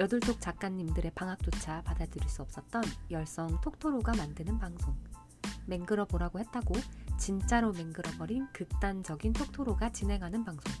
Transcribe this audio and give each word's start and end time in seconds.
여둘톡 0.00 0.40
작가님들의 0.40 1.12
방학조차 1.14 1.82
받아들일 1.82 2.26
수 2.26 2.40
없었던 2.40 2.82
열성 3.10 3.60
톡토로가 3.60 4.12
만드는 4.16 4.58
방송. 4.58 4.96
맹글어 5.66 6.06
보라고 6.06 6.38
했다고 6.38 6.72
진짜로 7.18 7.70
맹글어버린 7.72 8.46
극단적인 8.54 9.34
톡토로가 9.34 9.92
진행하는 9.92 10.42
방송. 10.42 10.72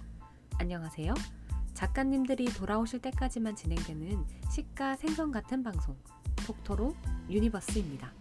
안녕하세요. 0.56 1.12
작가님들이 1.74 2.46
돌아오실 2.46 3.02
때까지만 3.02 3.56
진행되는 3.56 4.24
시가 4.50 4.96
생선 4.96 5.30
같은 5.30 5.62
방송. 5.62 5.98
톡토로 6.46 6.96
유니버스입니다. 7.28 8.14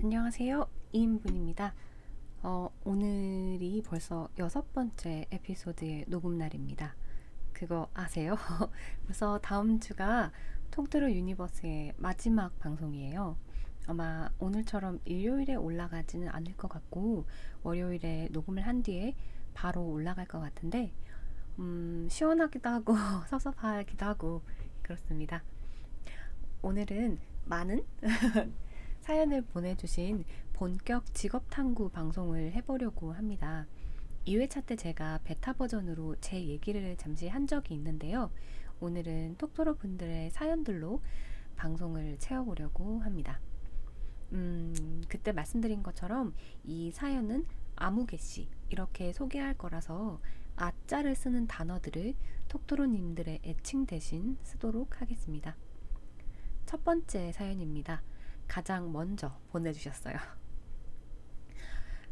안녕하세요. 0.00 0.68
이인분입니다. 0.92 1.74
어, 2.42 2.70
오늘이 2.84 3.82
벌써 3.84 4.28
여섯 4.38 4.72
번째 4.72 5.26
에피소드의 5.30 6.04
녹음 6.08 6.38
날입니다. 6.38 6.94
그거 7.52 7.88
아세요? 7.94 8.36
벌써 9.06 9.38
다음 9.38 9.80
주가 9.80 10.30
톡토로 10.70 11.10
유니버스의 11.12 11.94
마지막 11.96 12.58
방송이에요. 12.58 13.36
아마 13.86 14.28
오늘처럼 14.38 15.00
일요일에 15.04 15.54
올라가지는 15.54 16.28
않을 16.28 16.56
것 16.56 16.68
같고 16.68 17.24
월요일에 17.62 18.28
녹음을 18.32 18.66
한 18.66 18.82
뒤에 18.82 19.14
바로 19.54 19.82
올라갈 19.86 20.26
것 20.26 20.40
같은데 20.40 20.92
음, 21.58 22.06
시원하기도 22.10 22.68
하고 22.68 22.94
섭섭하기도 23.28 24.04
하고 24.04 24.42
그렇습니다. 24.82 25.42
오늘은 26.62 27.18
많은 27.46 27.84
사연을 29.00 29.42
보내주신 29.42 30.24
본격 30.56 31.12
직업 31.12 31.50
탐구 31.50 31.90
방송을 31.90 32.52
해보려고 32.52 33.12
합니다. 33.12 33.66
2회차 34.26 34.64
때 34.64 34.74
제가 34.74 35.20
베타 35.22 35.52
버전으로 35.52 36.16
제 36.22 36.42
얘기를 36.42 36.96
잠시 36.96 37.28
한 37.28 37.46
적이 37.46 37.74
있는데요. 37.74 38.30
오늘은 38.80 39.36
톡토로 39.36 39.74
분들의 39.74 40.30
사연들로 40.30 41.02
방송을 41.56 42.18
채워보려고 42.20 43.00
합니다. 43.00 43.38
음, 44.32 45.02
그때 45.10 45.30
말씀드린 45.30 45.82
것처럼 45.82 46.32
이 46.64 46.90
사연은 46.90 47.44
아무개씨 47.74 48.48
이렇게 48.70 49.12
소개할 49.12 49.52
거라서 49.58 50.22
아자를 50.56 51.16
쓰는 51.16 51.46
단어들을 51.46 52.14
톡토로님들의 52.48 53.40
애칭 53.44 53.84
대신 53.84 54.38
쓰도록 54.42 55.02
하겠습니다. 55.02 55.54
첫 56.64 56.82
번째 56.82 57.30
사연입니다. 57.32 58.02
가장 58.48 58.90
먼저 58.90 59.38
보내주셨어요. 59.50 60.16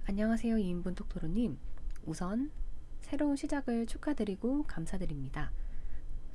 안녕하세요. 0.07 0.57
2인분 0.57 0.95
톡토로님. 0.97 1.57
우선 2.05 2.51
새로운 3.01 3.37
시작을 3.37 3.87
축하드리고 3.87 4.65
감사드립니다. 4.65 5.51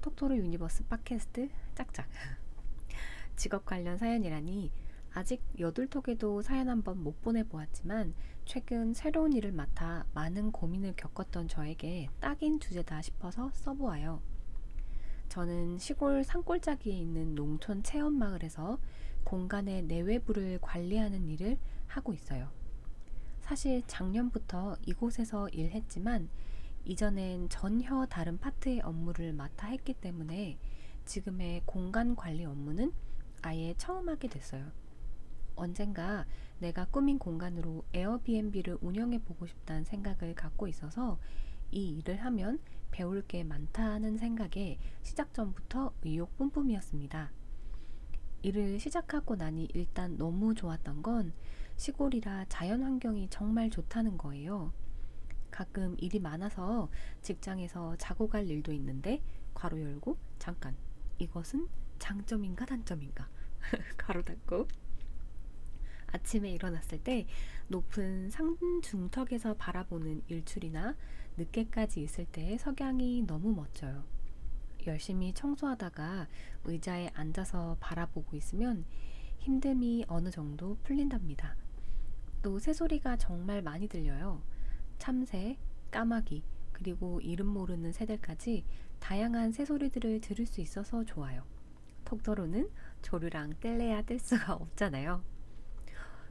톡토로 0.01 0.35
유니버스 0.37 0.85
팟캐스트 0.85 1.49
짝짝. 1.75 2.07
직업 3.37 3.65
관련 3.65 3.99
사연이라니 3.99 4.71
아직 5.13 5.43
여둘톡에도 5.59 6.41
사연 6.41 6.67
한번 6.67 7.03
못 7.03 7.21
보내보았지만 7.21 8.15
최근 8.43 8.95
새로운 8.95 9.33
일을 9.33 9.51
맡아 9.51 10.03
많은 10.15 10.51
고민을 10.51 10.95
겪었던 10.97 11.47
저에게 11.47 12.09
딱인 12.19 12.59
주제다 12.59 13.03
싶어서 13.03 13.51
써보아요. 13.53 14.19
저는 15.29 15.77
시골 15.77 16.23
산골짜기에 16.23 16.97
있는 16.97 17.35
농촌 17.35 17.83
체험 17.83 18.17
마을에서 18.17 18.79
공간의 19.25 19.83
내외부를 19.83 20.57
관리하는 20.59 21.29
일을 21.29 21.59
하고 21.85 22.13
있어요. 22.13 22.58
사실 23.49 23.81
작년부터 23.87 24.77
이곳에서 24.85 25.49
일했지만 25.49 26.29
이전엔 26.85 27.49
전혀 27.49 28.05
다른 28.05 28.37
파트의 28.37 28.81
업무를 28.81 29.33
맡아 29.33 29.69
했기 29.69 29.95
때문에 29.95 30.59
지금의 31.05 31.63
공간 31.65 32.15
관리 32.15 32.45
업무는 32.45 32.93
아예 33.41 33.73
처음 33.79 34.07
하게 34.07 34.27
됐어요. 34.27 34.71
언젠가 35.55 36.27
내가 36.59 36.85
꾸민 36.85 37.17
공간으로 37.17 37.85
에어비앤비를 37.91 38.77
운영해 38.81 39.17
보고 39.23 39.47
싶다는 39.47 39.83
생각을 39.83 40.35
갖고 40.35 40.67
있어서 40.67 41.17
이 41.71 41.97
일을 41.97 42.17
하면 42.17 42.59
배울 42.91 43.23
게 43.23 43.43
많다는 43.43 44.19
생각에 44.19 44.77
시작 45.01 45.33
전부터 45.33 45.93
의욕 46.03 46.37
뿜뿜이었습니다. 46.37 47.31
일을 48.43 48.79
시작하고 48.79 49.37
나니 49.37 49.67
일단 49.73 50.17
너무 50.19 50.53
좋았던 50.53 51.01
건 51.01 51.33
시골이라 51.79 52.47
자연 52.49 52.83
환경이 52.83 53.29
정말 53.29 53.69
좋다는 53.69 54.17
거예요. 54.17 54.73
가끔 55.49 55.95
일이 55.97 56.19
많아서 56.19 56.89
직장에서 57.21 57.95
자고 57.95 58.27
갈 58.27 58.49
일도 58.49 58.73
있는데 58.73 59.23
괄호 59.53 59.79
열고 59.81 60.17
잠깐 60.39 60.75
이것은 61.19 61.69
장점인가 61.97 62.65
단점인가 62.65 63.29
가로 63.95 64.25
닫고 64.25 64.67
아침에 66.07 66.51
일어났을 66.51 67.01
때 67.01 67.25
높은 67.69 68.29
상중턱에서 68.29 69.53
바라보는 69.53 70.23
일출이나 70.27 70.97
늦게까지 71.37 72.01
있을 72.01 72.25
때의 72.25 72.57
석양이 72.57 73.23
너무 73.25 73.55
멋져요. 73.55 74.03
열심히 74.85 75.33
청소하다가 75.33 76.27
의자에 76.65 77.11
앉아서 77.13 77.77
바라보고 77.79 78.35
있으면 78.35 78.83
힘듦이 79.39 80.03
어느 80.09 80.29
정도 80.29 80.77
풀린답니다. 80.83 81.55
또 82.41 82.59
새소리가 82.59 83.17
정말 83.17 83.61
많이 83.61 83.87
들려요. 83.87 84.41
참새, 84.97 85.57
까마귀, 85.91 86.43
그리고 86.71 87.19
이름 87.21 87.47
모르는 87.47 87.91
새들까지 87.91 88.65
다양한 88.99 89.51
새소리들을 89.51 90.21
들을 90.21 90.45
수 90.45 90.61
있어서 90.61 91.03
좋아요. 91.03 91.43
톡토로는 92.05 92.69
조류랑 93.01 93.55
뗄래야 93.59 94.03
뗄 94.03 94.19
수가 94.19 94.53
없잖아요. 94.55 95.23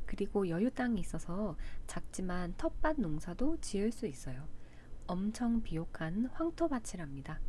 그리고 0.06 0.48
여유 0.48 0.70
땅이 0.70 1.00
있어서 1.00 1.56
작지만 1.86 2.54
텃밭 2.56 2.98
농사도 2.98 3.58
지을 3.60 3.92
수 3.92 4.06
있어요. 4.06 4.48
엄청 5.06 5.62
비옥한 5.62 6.26
황토밭이랍니다. 6.32 7.40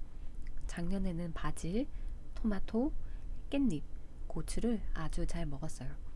작년에는 0.68 1.34
바질, 1.34 1.88
토마토, 2.36 2.92
깻잎, 3.50 3.82
고추를 4.28 4.82
아주 4.94 5.26
잘 5.26 5.46
먹었어요. 5.46 6.09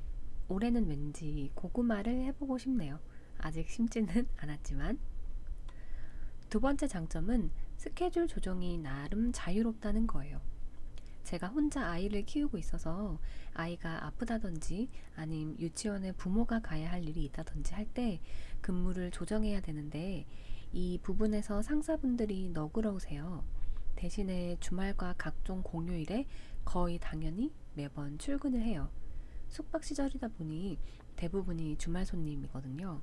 올해는 0.53 0.87
왠지 0.87 1.51
고구마를 1.55 2.25
해보고 2.25 2.59
싶네요. 2.59 2.99
아직 3.39 3.67
심지는 3.67 4.27
않았지만. 4.37 4.99
두 6.49 6.59
번째 6.59 6.87
장점은 6.87 7.49
스케줄 7.77 8.27
조정이 8.27 8.77
나름 8.77 9.31
자유롭다는 9.33 10.05
거예요. 10.05 10.39
제가 11.23 11.47
혼자 11.47 11.89
아이를 11.89 12.23
키우고 12.25 12.57
있어서 12.59 13.17
아이가 13.53 14.05
아프다든지 14.05 14.89
아님 15.15 15.57
유치원에 15.57 16.11
부모가 16.11 16.59
가야 16.59 16.91
할 16.91 17.07
일이 17.07 17.23
있다든지 17.25 17.73
할 17.73 17.85
때 17.93 18.21
근무를 18.61 19.09
조정해야 19.09 19.61
되는데 19.61 20.25
이 20.71 20.99
부분에서 21.01 21.61
상사분들이 21.63 22.49
너그러우세요. 22.49 23.43
대신에 23.95 24.57
주말과 24.59 25.15
각종 25.17 25.63
공휴일에 25.63 26.25
거의 26.65 26.99
당연히 26.99 27.51
매번 27.73 28.17
출근을 28.17 28.61
해요. 28.61 28.89
숙박 29.53 29.83
시절이다 29.83 30.29
보니 30.29 30.79
대부분이 31.15 31.77
주말 31.77 32.07
손님이거든요. 32.07 32.99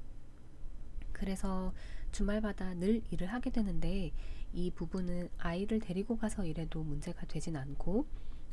그래서 1.12 1.72
주말마다 2.10 2.74
늘 2.74 3.02
일을 3.12 3.28
하게 3.28 3.50
되는데 3.50 4.10
이 4.52 4.72
부분은 4.72 5.28
아이를 5.38 5.78
데리고 5.78 6.16
가서 6.16 6.44
일해도 6.44 6.82
문제가 6.82 7.24
되진 7.26 7.56
않고 7.56 8.04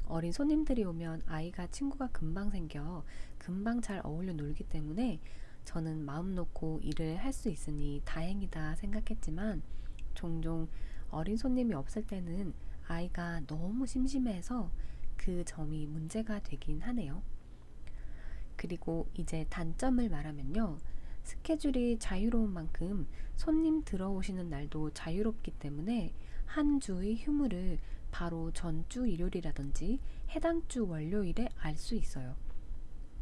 어린 0.05 0.31
손님들이 0.31 0.83
오면 0.83 1.23
아이가 1.25 1.65
친구가 1.65 2.09
금방 2.09 2.51
생겨 2.51 3.03
금방 3.39 3.81
잘 3.81 3.99
어울려 4.05 4.31
놀기 4.33 4.63
때문에 4.65 5.19
저는 5.65 6.05
마음 6.05 6.35
놓고 6.35 6.81
일을 6.83 7.17
할 7.17 7.33
수 7.33 7.49
있으니 7.49 8.03
다행이다 8.05 8.75
생각했지만 8.75 9.63
종종 10.13 10.67
어린 11.09 11.35
손님이 11.35 11.73
없을 11.73 12.05
때는 12.05 12.53
아이가 12.87 13.41
너무 13.47 13.87
심심해서 13.87 14.69
그 15.15 15.43
점이 15.45 15.87
문제가 15.87 16.39
되긴 16.43 16.81
하네요. 16.81 17.23
그리고 18.57 19.07
이제 19.13 19.45
단점을 19.49 20.09
말하면요. 20.09 20.77
스케줄이 21.23 21.97
자유로운 21.99 22.51
만큼 22.51 23.07
손님 23.35 23.83
들어오시는 23.83 24.49
날도 24.49 24.91
자유롭기 24.91 25.51
때문에 25.51 26.13
한 26.45 26.79
주의 26.79 27.15
휴무를 27.15 27.77
바로 28.11 28.51
전주 28.51 29.05
일요일이라든지 29.07 29.99
해당 30.29 30.61
주 30.67 30.87
월요일에 30.87 31.49
알 31.59 31.75
수 31.77 31.95
있어요. 31.95 32.35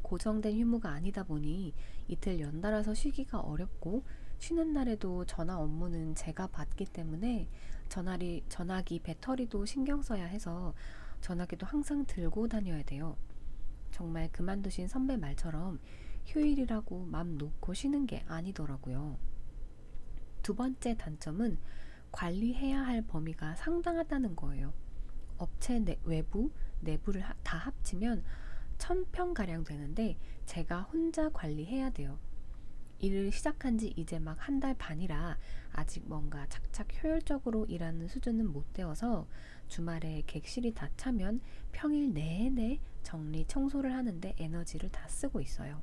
고정된 0.03 0.57
휴무가 0.59 0.91
아니다 0.91 1.23
보니 1.23 1.73
이틀 2.07 2.39
연달아서 2.39 2.93
쉬기가 2.93 3.39
어렵고 3.39 4.03
쉬는 4.37 4.73
날에도 4.73 5.25
전화 5.25 5.57
업무는 5.57 6.13
제가 6.13 6.47
받기 6.47 6.85
때문에 6.85 7.47
전화리, 7.89 8.43
전화기 8.47 8.99
배터리도 8.99 9.65
신경 9.65 10.01
써야 10.01 10.25
해서 10.25 10.73
전화기도 11.21 11.65
항상 11.65 12.05
들고 12.05 12.47
다녀야 12.47 12.83
돼요. 12.83 13.17
정말 13.95 14.29
그만두신 14.29 14.89
선배 14.89 15.15
말처럼 15.15 15.79
휴일이라고 16.25 17.05
맘 17.05 17.37
놓고 17.37 17.73
쉬는 17.73 18.05
게 18.07 18.25
아니더라고요. 18.27 19.17
두 20.43 20.53
번째 20.53 20.97
단점은 20.97 21.57
관리해야 22.11 22.81
할 22.85 23.01
범위가 23.03 23.55
상당하다는 23.55 24.35
거예요. 24.35 24.73
업체 25.37 25.79
내, 25.79 25.97
외부, 26.03 26.51
내부를 26.81 27.21
하, 27.21 27.33
다 27.43 27.57
합치면 27.57 28.21
1000평가량 28.79 29.65
되는데 29.65 30.17
제가 30.45 30.81
혼자 30.81 31.29
관리해야 31.29 31.89
돼요. 31.91 32.19
일을 32.99 33.31
시작한 33.31 33.77
지 33.77 33.93
이제 33.95 34.19
막 34.19 34.37
한 34.41 34.59
달 34.59 34.73
반이라 34.77 35.37
아직 35.77 36.03
뭔가 36.07 36.47
착착 36.47 36.87
효율적으로 37.03 37.65
일하는 37.65 38.07
수준은 38.07 38.51
못 38.51 38.71
되어서 38.73 39.27
주말에 39.67 40.23
객실이 40.25 40.73
다 40.73 40.89
차면 40.95 41.41
평일 41.73 42.13
내내 42.13 42.79
정리 43.03 43.45
청소를 43.45 43.93
하는데 43.93 44.33
에너지를 44.37 44.89
다 44.89 45.07
쓰고 45.07 45.41
있어요. 45.41 45.81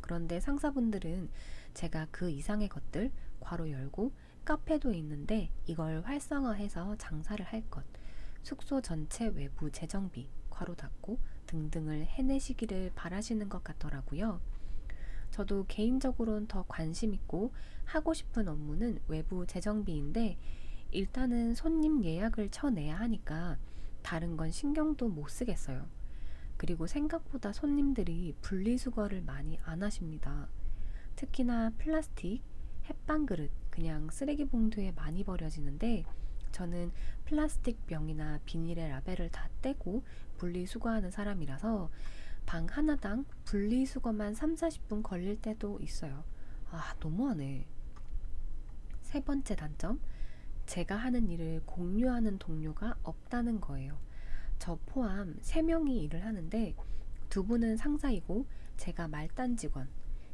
그런데 0.00 0.40
상사분들은 0.40 1.30
제가 1.74 2.08
그 2.10 2.30
이상의 2.30 2.68
것들 2.68 3.12
괄호 3.40 3.70
열고 3.70 4.12
카페도 4.44 4.92
있는데 4.94 5.50
이걸 5.66 6.02
활성화해서 6.02 6.96
장사를 6.96 7.44
할 7.44 7.62
것, 7.70 7.84
숙소 8.42 8.80
전체 8.80 9.26
외부 9.28 9.70
재정비 9.70 10.28
괄호 10.50 10.74
닫고 10.74 11.18
등등을 11.46 12.06
해내시기를 12.06 12.92
바라시는 12.94 13.48
것 13.48 13.62
같더라고요. 13.62 14.40
저도 15.38 15.66
개인적으로는 15.68 16.48
더 16.48 16.64
관심 16.66 17.14
있고 17.14 17.52
하고 17.84 18.12
싶은 18.12 18.48
업무는 18.48 18.98
외부 19.06 19.46
재정비인데 19.46 20.36
일단은 20.90 21.54
손님 21.54 22.02
예약을 22.02 22.50
쳐내야 22.50 22.98
하니까 22.98 23.56
다른 24.02 24.36
건 24.36 24.50
신경도 24.50 25.08
못 25.08 25.28
쓰겠어요. 25.28 25.86
그리고 26.56 26.88
생각보다 26.88 27.52
손님들이 27.52 28.34
분리수거를 28.40 29.22
많이 29.22 29.60
안 29.62 29.84
하십니다. 29.84 30.48
특히나 31.14 31.70
플라스틱, 31.78 32.42
햇반 32.86 33.24
그릇, 33.24 33.52
그냥 33.70 34.10
쓰레기 34.10 34.44
봉투에 34.44 34.90
많이 34.90 35.22
버려지는데 35.22 36.04
저는 36.50 36.90
플라스틱 37.26 37.86
병이나 37.86 38.40
비닐의 38.44 38.88
라벨을 38.88 39.30
다 39.30 39.48
떼고 39.62 40.02
분리수거하는 40.38 41.12
사람이라서 41.12 41.90
방 42.48 42.64
하나당 42.64 43.26
분리수거만 43.44 44.34
3, 44.34 44.54
40분 44.54 45.02
걸릴 45.02 45.38
때도 45.38 45.78
있어요. 45.82 46.24
아, 46.70 46.94
너무하네. 46.98 47.66
세 49.02 49.20
번째 49.20 49.54
단점, 49.54 50.00
제가 50.64 50.96
하는 50.96 51.28
일을 51.28 51.60
공유하는 51.66 52.38
동료가 52.38 52.96
없다는 53.02 53.60
거예요. 53.60 53.98
저 54.58 54.78
포함 54.86 55.36
3명이 55.42 56.04
일을 56.04 56.24
하는데 56.24 56.74
두 57.28 57.44
분은 57.44 57.76
상사이고 57.76 58.46
제가 58.78 59.08
말단 59.08 59.58
직원. 59.58 59.86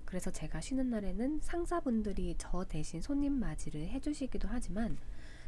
그래서 0.05 0.31
제가 0.31 0.61
쉬는 0.61 0.91
날에는 0.91 1.41
상사분들이 1.43 2.37
저 2.39 2.65
대신 2.65 3.01
손님 3.01 3.41
맞이를 3.41 3.89
해주시기도 3.89 4.47
하지만 4.49 4.99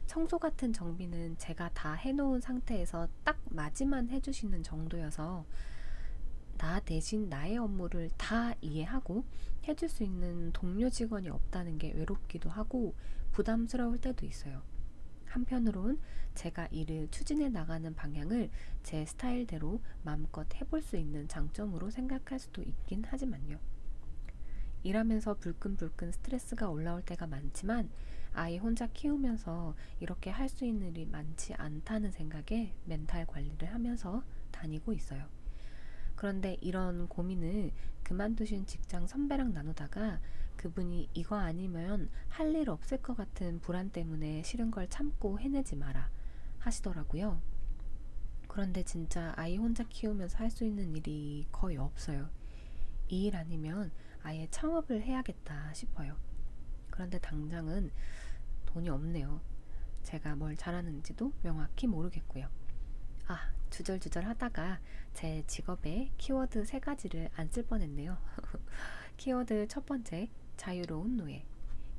청소 0.06 0.40
같은 0.40 0.72
정비는 0.72 1.38
제가 1.38 1.70
다 1.74 1.92
해놓은 1.92 2.40
상태에서 2.40 3.06
딱 3.22 3.38
맞이만 3.50 4.10
해주시는 4.10 4.64
정도여서 4.64 5.46
나 6.58 6.80
대신 6.80 7.28
나의 7.28 7.58
업무를 7.58 8.10
다 8.16 8.54
이해하고 8.60 9.24
해줄 9.68 9.88
수 9.88 10.02
있는 10.04 10.52
동료 10.52 10.88
직원이 10.90 11.28
없다는 11.28 11.78
게 11.78 11.92
외롭기도 11.92 12.48
하고 12.50 12.94
부담스러울 13.32 13.98
때도 14.00 14.26
있어요. 14.26 14.62
한편으론 15.26 16.00
제가 16.34 16.66
일을 16.70 17.08
추진해 17.10 17.48
나가는 17.48 17.94
방향을 17.94 18.50
제 18.82 19.04
스타일대로 19.04 19.80
마음껏 20.02 20.46
해볼 20.54 20.82
수 20.82 20.96
있는 20.96 21.28
장점으로 21.28 21.90
생각할 21.90 22.38
수도 22.38 22.62
있긴 22.62 23.04
하지만요. 23.04 23.58
일하면서 24.82 25.34
불끈불끈 25.34 26.12
스트레스가 26.12 26.68
올라올 26.70 27.02
때가 27.02 27.26
많지만 27.26 27.90
아이 28.32 28.58
혼자 28.58 28.86
키우면서 28.86 29.74
이렇게 30.00 30.30
할 30.30 30.48
수 30.48 30.64
있는 30.64 30.88
일이 30.90 31.06
많지 31.06 31.54
않다는 31.54 32.12
생각에 32.12 32.72
멘탈 32.84 33.26
관리를 33.26 33.72
하면서 33.72 34.22
다니고 34.52 34.92
있어요. 34.92 35.35
그런데 36.16 36.56
이런 36.60 37.08
고민을 37.08 37.72
그만두신 38.02 38.66
직장 38.66 39.06
선배랑 39.06 39.52
나누다가 39.52 40.20
그분이 40.56 41.10
이거 41.14 41.36
아니면 41.36 42.08
할 42.28 42.54
일 42.54 42.70
없을 42.70 42.98
것 43.02 43.16
같은 43.16 43.60
불안 43.60 43.90
때문에 43.90 44.42
싫은 44.42 44.70
걸 44.70 44.88
참고 44.88 45.38
해내지 45.38 45.76
마라 45.76 46.10
하시더라고요. 46.58 47.40
그런데 48.48 48.82
진짜 48.82 49.34
아이 49.36 49.56
혼자 49.58 49.84
키우면서 49.84 50.38
할 50.38 50.50
수 50.50 50.64
있는 50.64 50.96
일이 50.96 51.46
거의 51.52 51.76
없어요. 51.76 52.30
이 53.08 53.26
일 53.26 53.36
아니면 53.36 53.92
아예 54.22 54.48
창업을 54.50 55.02
해야겠다 55.02 55.72
싶어요. 55.74 56.16
그런데 56.90 57.18
당장은 57.18 57.90
돈이 58.66 58.88
없네요. 58.88 59.40
제가 60.02 60.36
뭘 60.36 60.56
잘하는지도 60.56 61.32
명확히 61.42 61.86
모르겠고요. 61.86 62.48
아, 63.28 63.52
주절주절 63.70 64.24
하다가 64.24 64.80
제 65.12 65.42
직업에 65.46 66.10
키워드 66.16 66.64
세 66.64 66.78
가지를 66.78 67.28
안쓸 67.34 67.64
뻔했네요. 67.66 68.16
키워드 69.16 69.66
첫 69.68 69.84
번째, 69.86 70.30
자유로운 70.56 71.16
노예. 71.16 71.44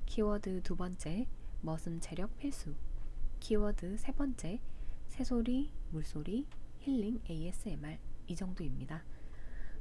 키워드 0.05 0.63
두 0.63 0.75
번째, 0.75 1.27
머슴 1.61 1.99
체력 1.99 2.37
필수. 2.37 2.73
키워드 3.39 3.97
세 3.97 4.11
번째, 4.13 4.61
새소리, 5.09 5.71
물소리, 5.91 6.47
힐링 6.79 7.19
ASMR. 7.29 7.97
이 8.27 8.35
정도입니다. 8.35 9.03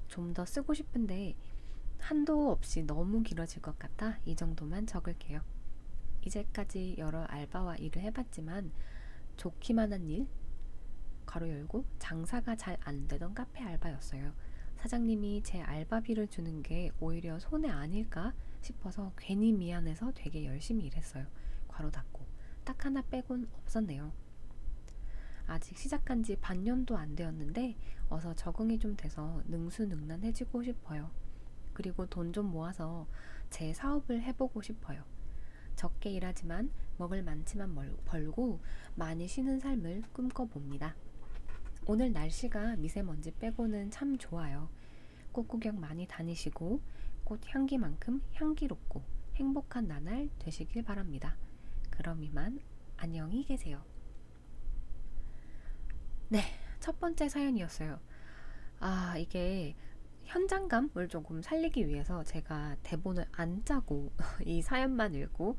좀 0.08 0.32
더 0.32 0.44
쓰고 0.44 0.72
싶은데 0.74 1.34
한도 1.98 2.50
없이 2.50 2.82
너무 2.82 3.22
길어질 3.22 3.60
것 3.62 3.78
같아 3.78 4.18
이 4.24 4.36
정도만 4.36 4.86
적을게요. 4.86 5.40
이제까지 6.24 6.96
여러 6.98 7.22
알바와 7.24 7.76
일을 7.76 8.02
해봤지만 8.02 8.70
좋기만 9.36 9.92
한 9.92 10.08
일, 10.08 10.26
가로 11.26 11.48
열고 11.48 11.84
장사가 11.98 12.56
잘 12.56 12.78
안 12.84 13.06
되던 13.08 13.34
카페 13.34 13.62
알바였어요. 13.62 14.32
사장님이 14.76 15.42
제 15.42 15.60
알바비를 15.60 16.28
주는 16.28 16.62
게 16.62 16.90
오히려 17.00 17.38
손해 17.38 17.68
아닐까 17.70 18.32
싶어서 18.60 19.12
괜히 19.16 19.52
미안해서 19.52 20.12
되게 20.14 20.44
열심히 20.46 20.86
일했어요. 20.86 21.26
괄호 21.68 21.90
닫고 21.90 22.24
딱 22.64 22.84
하나 22.84 23.02
빼곤 23.02 23.48
없었네요. 23.62 24.12
아직 25.46 25.76
시작한 25.78 26.22
지 26.22 26.36
반년도 26.36 26.96
안 26.96 27.14
되었는데 27.14 27.76
어서 28.08 28.34
적응이 28.34 28.78
좀 28.78 28.96
돼서 28.96 29.42
능수능란해지고 29.46 30.62
싶어요. 30.64 31.10
그리고 31.72 32.06
돈 32.06 32.32
좀 32.32 32.50
모아서 32.50 33.06
제 33.50 33.72
사업을 33.72 34.22
해보고 34.22 34.62
싶어요. 34.62 35.04
적게 35.76 36.10
일하지만 36.10 36.70
먹을 36.98 37.22
많지만 37.22 37.74
벌고 38.06 38.60
많이 38.94 39.28
쉬는 39.28 39.60
삶을 39.60 40.02
꿈꿔봅니다. 40.12 40.96
오늘 41.88 42.12
날씨가 42.12 42.74
미세먼지 42.76 43.30
빼고는 43.30 43.92
참 43.92 44.18
좋아요. 44.18 44.68
꽃 45.30 45.46
구경 45.46 45.78
많이 45.78 46.04
다니시고 46.08 46.80
꽃 47.22 47.40
향기만큼 47.46 48.22
향기롭고 48.32 49.04
행복한 49.36 49.86
나날 49.86 50.28
되시길 50.40 50.82
바랍니다. 50.82 51.36
그럼 51.90 52.24
이만 52.24 52.58
안녕히 52.96 53.44
계세요. 53.44 53.84
네, 56.28 56.40
첫 56.80 56.98
번째 56.98 57.28
사연이었어요. 57.28 58.00
아, 58.80 59.16
이게 59.16 59.76
현장감을 60.24 61.06
조금 61.08 61.40
살리기 61.40 61.86
위해서 61.86 62.24
제가 62.24 62.78
대본을 62.82 63.26
안 63.30 63.64
짜고 63.64 64.10
이 64.44 64.60
사연만 64.60 65.14
읽고 65.14 65.56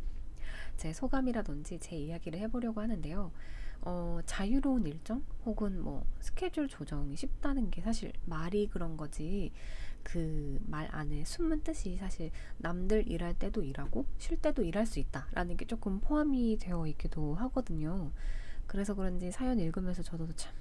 제 0.75 0.91
소감이라든지 0.91 1.79
제 1.79 1.96
이야기를 1.96 2.38
해보려고 2.39 2.81
하는데요. 2.81 3.31
어, 3.81 4.19
자유로운 4.25 4.86
일정 4.86 5.24
혹은 5.46 5.81
뭐 5.81 6.05
스케줄 6.19 6.67
조정이 6.67 7.15
쉽다는 7.15 7.69
게 7.72 7.81
사실 7.81 8.12
말이 8.25 8.67
그런 8.67 8.98
거지 8.98 9.51
그 10.03 10.60
말 10.67 10.88
안에 10.91 11.24
숨은 11.25 11.63
뜻이 11.63 11.98
사실 11.98 12.31
남들 12.57 13.10
일할 13.10 13.34
때도 13.34 13.63
일하고 13.63 14.05
쉴 14.17 14.38
때도 14.38 14.63
일할 14.63 14.86
수 14.86 15.00
있다라는 15.00 15.57
게 15.57 15.65
조금 15.65 16.00
포함이 16.00 16.57
되어 16.60 16.88
있기도 16.88 17.36
하거든요. 17.36 18.12
그래서 18.67 18.93
그런지 18.96 19.31
사연 19.31 19.60
읽으면서 19.60 20.03
저도 20.03 20.27
참 20.36 20.53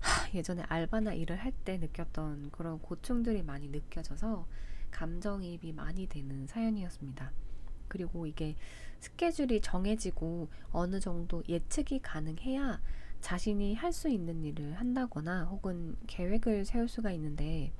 하, 0.00 0.32
예전에 0.34 0.62
알바나 0.68 1.14
일을 1.14 1.36
할 1.36 1.52
때 1.64 1.76
느꼈던 1.78 2.50
그런 2.52 2.78
고충들이 2.80 3.42
많이 3.42 3.68
느껴져서 3.68 4.46
감정이입이 4.90 5.72
많이 5.72 6.06
되는 6.06 6.46
사연이었습니다. 6.46 7.30
그리고 7.88 8.26
이게 8.26 8.56
스케줄이 9.00 9.60
정해지고 9.60 10.48
어느 10.72 11.00
정도 11.00 11.42
예측이 11.48 12.00
가능해야 12.00 12.80
자신이 13.20 13.74
할 13.74 13.92
수 13.92 14.08
있는 14.08 14.44
일을 14.44 14.74
한다거나 14.74 15.44
혹은 15.44 15.96
계획을 16.06 16.64
세울 16.64 16.88
수가 16.88 17.10
있는데 17.12 17.72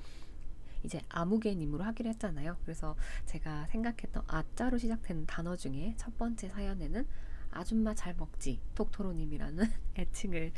이제 0.85 1.01
아무개님으로 1.09 1.85
하기로 1.85 2.09
했잖아요. 2.11 2.57
그래서 2.63 2.97
제가 3.27 3.67
생각했던 3.67 4.25
아자로 4.27 4.79
시작되는 4.79 5.27
단어 5.27 5.57
중에 5.57 5.95
첫 5.97 6.17
번째 6.17 6.49
사연에는 6.49 7.07
아줌마 7.51 7.95
잘 7.95 8.15
먹지 8.15 8.61
톡토로님이라는 8.75 9.65
애칭을 9.99 10.53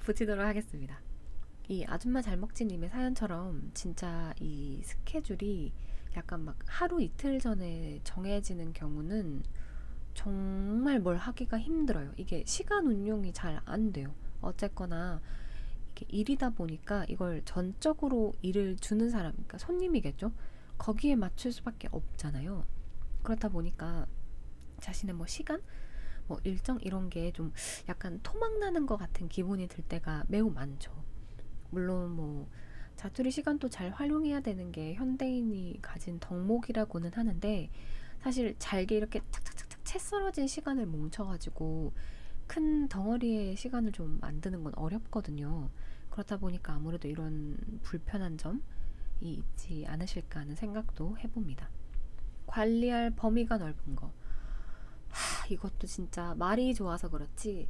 붙이도록 0.00 0.44
하겠습니다. 0.44 1.00
이 1.68 1.84
아줌마 1.86 2.22
잘 2.22 2.36
먹지님의 2.36 2.88
사연처럼 2.90 3.70
진짜 3.74 4.32
이 4.40 4.80
스케줄이 4.84 5.72
약간 6.16 6.44
막 6.44 6.56
하루 6.66 7.02
이틀 7.02 7.38
전에 7.40 8.00
정해지는 8.04 8.72
경우는 8.72 9.42
정말 10.18 10.98
뭘 10.98 11.16
하기가 11.16 11.60
힘들어요. 11.60 12.12
이게 12.16 12.42
시간 12.44 12.86
운용이 12.88 13.32
잘 13.32 13.60
안 13.64 13.92
돼요. 13.92 14.12
어쨌거나 14.40 15.20
이게 15.92 16.06
일이다 16.08 16.50
보니까 16.50 17.04
이걸 17.08 17.42
전적으로 17.44 18.32
일을 18.42 18.76
주는 18.78 19.10
사람, 19.10 19.30
그러니까 19.32 19.58
손님이겠죠. 19.58 20.32
거기에 20.76 21.14
맞출 21.14 21.52
수밖에 21.52 21.86
없잖아요. 21.92 22.66
그렇다 23.22 23.48
보니까 23.48 24.06
자신의 24.80 25.14
뭐 25.14 25.26
시간, 25.28 25.62
뭐 26.26 26.40
일정 26.42 26.78
이런 26.82 27.10
게 27.10 27.30
좀 27.32 27.52
약간 27.88 28.18
토막나는 28.24 28.86
것 28.86 28.96
같은 28.96 29.28
기분이 29.28 29.68
들 29.68 29.84
때가 29.84 30.24
매우 30.28 30.50
많죠. 30.50 30.90
물론 31.70 32.10
뭐 32.10 32.48
자투리 32.96 33.30
시간도 33.30 33.68
잘 33.68 33.90
활용해야 33.90 34.40
되는 34.40 34.72
게 34.72 34.94
현대인이 34.94 35.78
가진 35.80 36.18
덕목이라고는 36.18 37.12
하는데 37.14 37.70
사실 38.20 38.56
잘게 38.58 38.96
이렇게 38.96 39.20
착착착착 39.30 39.57
채 39.88 39.98
썰어진 39.98 40.46
시간을 40.46 40.84
뭉쳐가지고 40.84 41.94
큰 42.46 42.88
덩어리의 42.88 43.56
시간을 43.56 43.92
좀 43.92 44.18
만드는 44.20 44.62
건 44.62 44.74
어렵거든요. 44.76 45.70
그렇다 46.10 46.36
보니까 46.36 46.74
아무래도 46.74 47.08
이런 47.08 47.56
불편한 47.84 48.36
점이 48.36 48.60
있지 49.22 49.86
않으실까 49.88 50.40
하는 50.40 50.54
생각도 50.56 51.16
해봅니다. 51.16 51.70
관리할 52.46 53.12
범위가 53.16 53.56
넓은 53.56 53.96
거. 53.96 54.12
하, 55.08 55.46
이것도 55.46 55.86
진짜 55.86 56.34
말이 56.34 56.74
좋아서 56.74 57.08
그렇지 57.08 57.66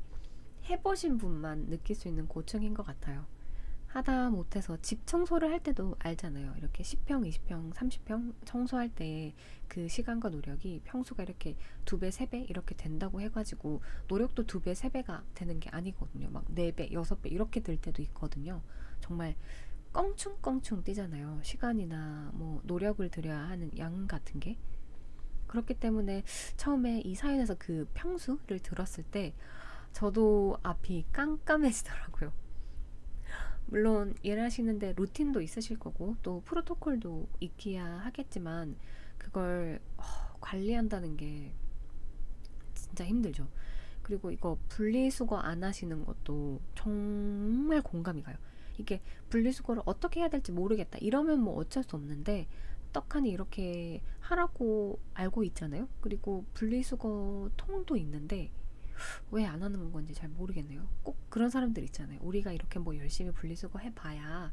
해보신 0.65 1.19
분만 1.19 1.69
느낄 1.69 1.95
수 1.95 2.09
있는 2.09 2.27
고충인 2.27 2.75
것 2.75 2.85
같아요. 2.85 3.27
하다 3.89 4.31
못해서 4.31 4.77
집 4.83 5.07
청소를 5.07 5.51
할 5.51 5.61
때도 5.61 5.97
알잖아요. 5.99 6.55
이렇게 6.59 6.83
10평, 6.83 7.27
20평, 7.29 7.73
30평 7.73 8.35
청소할 8.45 8.89
때 8.91 9.35
그 9.69 9.87
시간과 9.89 10.31
노력이 10.31 10.81
평소가 10.85 11.23
이렇게 11.23 11.55
두 11.85 11.99
배, 11.99 12.11
세 12.11 12.27
배 12.27 12.41
이렇게 12.41 12.75
된다고 12.75 13.21
해가지고 13.21 13.83
노력도 14.09 14.47
두 14.47 14.61
배, 14.61 14.75
세 14.75 14.89
배가 14.89 15.23
되는 15.35 15.61
게 15.61 15.69
아니거든요. 15.71 16.31
막 16.31 16.45
네 16.49 16.73
배, 16.73 16.91
여섯 16.93 17.21
배 17.23 17.29
이렇게 17.29 17.61
될 17.61 17.77
때도 17.77 18.03
있거든요. 18.03 18.63
정말 19.01 19.37
껑충껑충 19.93 20.85
뛰잖아요. 20.85 21.41
시간이나 21.43 22.31
뭐 22.35 22.61
노력을 22.65 23.07
들여야 23.11 23.39
하는 23.49 23.71
양 23.79 24.07
같은 24.07 24.41
게. 24.41 24.59
그렇기 25.47 25.75
때문에 25.75 26.25
처음에 26.57 27.01
이 27.01 27.15
사연에서 27.15 27.55
그 27.59 27.87
평수를 27.95 28.59
들었을 28.61 29.05
때 29.05 29.35
저도 29.93 30.59
앞이 30.63 31.07
깜깜해지더라고요. 31.13 32.33
물론 33.71 34.15
일하시는데 34.23 34.95
루틴도 34.97 35.43
있으실 35.43 35.79
거고 35.79 36.17
또 36.23 36.41
프로토콜도 36.47 37.29
익혀야 37.41 37.85
하겠지만 37.85 38.77
그걸 39.19 39.81
어, 39.97 40.03
관리한다는 40.41 41.17
게 41.17 41.53
진짜 42.75 43.05
힘들죠. 43.05 43.47
그리고 44.03 44.31
이거 44.31 44.59
분리수거 44.69 45.37
안 45.37 45.63
하시는 45.63 46.05
것도 46.05 46.61
정말 46.75 47.83
공감이 47.83 48.23
가요. 48.23 48.37
이게 48.79 49.03
분리수거를 49.29 49.83
어떻게 49.85 50.21
해야 50.21 50.29
될지 50.29 50.51
모르겠다. 50.51 50.97
이러면 50.99 51.41
뭐 51.41 51.57
어쩔 51.57 51.83
수 51.83 51.97
없는데 51.97 52.49
떡하니 52.95 53.29
이렇게 53.29 54.01
하라고 54.21 54.99
알고 55.13 55.45
있잖아요. 55.45 55.89
그리고 56.01 56.47
분리수거 56.55 57.51
통도 57.59 57.97
있는데 57.99 58.51
왜 59.31 59.45
안 59.47 59.63
하는 59.63 59.93
건지 59.93 60.15
잘 60.15 60.29
모르겠네요. 60.29 60.87
꼭 61.03 61.19
그런 61.31 61.51
사람들 61.51 61.83
있잖아요. 61.85 62.19
우리가 62.23 62.53
이렇게 62.53 62.79
뭐 62.79 62.97
열심히 62.97 63.31
분리수거 63.33 63.79
해봐야 63.79 64.53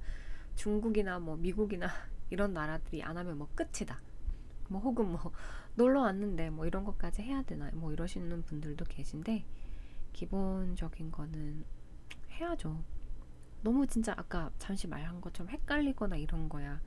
중국이나 0.56 1.20
뭐 1.20 1.36
미국이나 1.38 1.88
이런 2.30 2.54
나라들이 2.54 3.04
안 3.04 3.18
하면 3.18 3.38
뭐 3.38 3.50
끝이다. 3.56 4.02
뭐 4.70 4.82
혹은 4.82 5.12
뭐 5.12 5.32
놀러 5.76 6.02
왔는데 6.02 6.50
뭐 6.50 6.66
이런 6.66 6.84
것까지 6.84 7.22
해야 7.22 7.42
되나 7.44 7.70
뭐 7.74 7.92
이러시는 7.94 8.44
분들도 8.44 8.86
계신데 8.86 9.46
기본적인 10.14 11.12
거는 11.12 11.66
해야죠. 12.32 12.84
너무 13.62 13.88
진짜 13.88 14.14
아까 14.18 14.52
잠시 14.60 14.88
말한 14.88 15.22
것처럼 15.22 15.50
헷갈리거나 15.50 16.18
이런 16.18 16.50
거야 16.50 16.82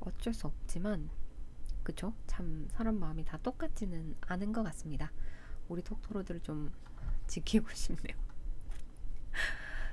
어쩔 0.00 0.32
수 0.34 0.46
없지만 0.46 1.08
그쵸? 1.82 2.14
참 2.26 2.68
사람 2.70 2.98
마음이 3.00 3.24
다 3.24 3.38
똑같지는 3.42 4.14
않은 4.20 4.52
것 4.52 4.62
같습니다. 4.62 5.10
우리 5.72 5.82
톡토로들을 5.82 6.40
좀 6.40 6.70
지키고 7.26 7.68
싶네요. 7.74 8.16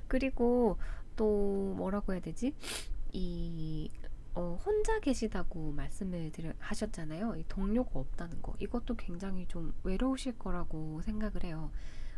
그리고 0.08 0.78
또 1.16 1.74
뭐라고 1.78 2.14
해야 2.14 2.22
되지? 2.22 2.54
이 3.12 3.90
어, 4.36 4.60
혼자 4.64 5.00
계시다고 5.00 5.72
말씀을 5.72 6.32
드려, 6.32 6.54
하셨잖아요. 6.60 7.36
이 7.36 7.46
동료가 7.48 8.00
없다는 8.00 8.42
거. 8.42 8.54
이것도 8.60 8.96
굉장히 8.96 9.48
좀 9.48 9.74
외로우실 9.84 10.38
거라고 10.38 11.02
생각을 11.02 11.44
해요. 11.44 11.72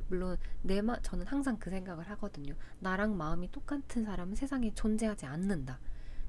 물론 0.08 0.38
내 0.62 0.82
마, 0.82 1.00
저는 1.01 1.25
항상 1.25 1.58
그 1.58 1.70
생각을 1.70 2.10
하거든요. 2.12 2.53
나랑 2.80 3.15
마음이 3.18 3.51
똑같은 3.51 4.03
사람은 4.03 4.36
세상에 4.36 4.74
존재하지 4.74 5.25
않는다. 5.25 5.80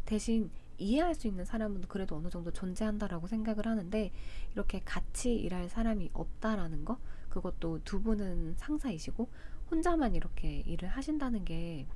대신 0.05 0.51
이해할 0.79 1.15
수 1.15 1.27
있는 1.27 1.45
사람은 1.45 1.83
그래도 1.83 2.17
어느 2.17 2.29
정도 2.29 2.53
존재한다라고 2.53 3.27
생각을 3.27 3.67
하는데 3.67 4.13
이렇게 4.53 4.81
같이 4.85 5.35
일할 5.35 5.69
사람이 5.69 6.11
없다라는 6.13 6.85
거 6.85 6.99
그것도 7.33 7.81
두 7.85 8.03
분은 8.03 8.55
상사이시고 8.57 9.29
혼자만 9.71 10.15
이렇게 10.15 10.61
일을 10.61 10.89
하신다는 10.89 11.45
게 11.45 11.87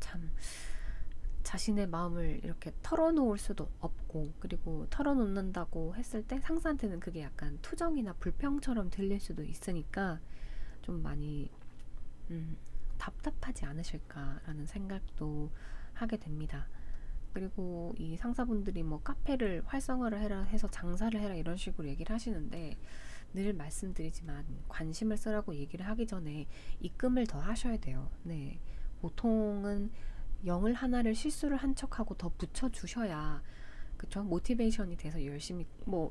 참 0.00 0.30
자신의 1.42 1.86
마음을 1.88 2.40
이렇게 2.42 2.72
털어놓을 2.82 3.38
수도 3.38 3.70
없고 3.80 4.32
그리고 4.40 4.86
털어놓는다고 4.90 5.94
했을 5.96 6.26
때 6.26 6.40
상사한테는 6.40 7.00
그게 7.00 7.22
약간 7.22 7.58
투정이나 7.62 8.14
불평처럼 8.14 8.90
들릴 8.90 9.20
수도 9.20 9.42
있으니까 9.44 10.20
좀 10.82 11.02
많이 11.02 11.50
음, 12.30 12.56
답답하지 12.98 13.64
않으실까라는 13.64 14.66
생각도 14.66 15.50
하게 15.94 16.18
됩니다. 16.18 16.68
그리고 17.32 17.94
이 17.96 18.16
상사분들이 18.16 18.82
뭐 18.82 19.00
카페를 19.02 19.62
활성화를 19.64 20.20
해라 20.20 20.42
해서 20.42 20.68
장사를 20.68 21.18
해라 21.18 21.34
이런 21.34 21.56
식으로 21.56 21.88
얘기를 21.88 22.12
하시는데 22.12 22.76
늘 23.32 23.52
말씀드리지만 23.52 24.44
관심을 24.68 25.16
쓰라고 25.16 25.54
얘기를 25.54 25.86
하기 25.86 26.06
전에 26.06 26.46
입금을 26.80 27.26
더 27.26 27.38
하셔야 27.38 27.76
돼요. 27.76 28.10
네. 28.22 28.60
보통은 29.00 29.90
영을 30.46 30.74
하나를 30.74 31.14
실수를 31.14 31.56
한 31.56 31.74
척하고 31.74 32.14
더 32.14 32.30
붙여 32.30 32.68
주셔야 32.70 33.42
그쵸? 33.96 34.22
모티베이션이 34.22 34.96
돼서 34.96 35.24
열심히 35.24 35.66
뭐 35.84 36.08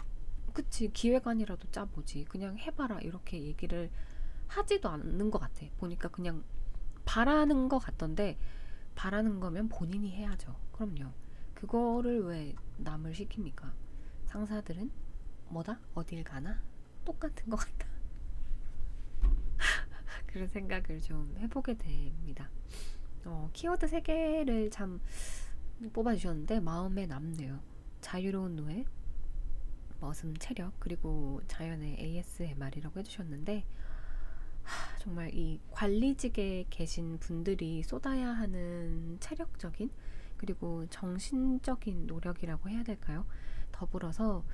그치 0.53 0.89
기획안이라도 0.91 1.69
짜보지 1.71 2.25
그냥 2.25 2.57
해봐라 2.57 2.99
이렇게 3.01 3.41
얘기를 3.41 3.89
하지도 4.47 4.89
않는 4.89 5.31
것 5.31 5.39
같아. 5.39 5.65
보니까 5.77 6.09
그냥 6.09 6.43
바라는 7.05 7.69
것 7.69 7.79
같던데 7.79 8.37
바라는 8.95 9.39
거면 9.39 9.69
본인이 9.69 10.11
해야죠. 10.11 10.55
그럼요. 10.71 11.11
그거를 11.53 12.23
왜 12.25 12.55
남을 12.77 13.13
시킵니까? 13.13 13.71
상사들은 14.25 14.91
뭐다? 15.49 15.79
어딜 15.93 16.23
가나 16.23 16.61
똑같은 17.05 17.49
것 17.49 17.57
같다. 17.57 17.87
그런 20.27 20.47
생각을 20.47 21.01
좀 21.01 21.35
해보게 21.39 21.77
됩니다. 21.77 22.49
어, 23.25 23.49
키워드 23.53 23.87
3개를 23.87 24.71
참 24.71 25.01
뽑아주셨는데 25.93 26.59
마음에 26.59 27.05
남네요. 27.05 27.59
자유로운 28.01 28.55
노예, 28.55 28.85
머슴 29.99 30.35
체력, 30.37 30.73
그리고 30.79 31.41
자연의 31.47 31.97
ASMR이라고 31.99 32.99
해주셨는데 32.99 33.65
하, 34.63 34.97
정말 34.99 35.33
이 35.33 35.59
관리직에 35.71 36.65
계신 36.69 37.17
분들이 37.19 37.83
쏟아야 37.83 38.29
하는 38.29 39.17
체력적인 39.19 39.89
그리고 40.37 40.85
정신적인 40.87 42.07
노력이라고 42.07 42.69
해야 42.69 42.83
될까요? 42.83 43.25
더불어서 43.71 44.45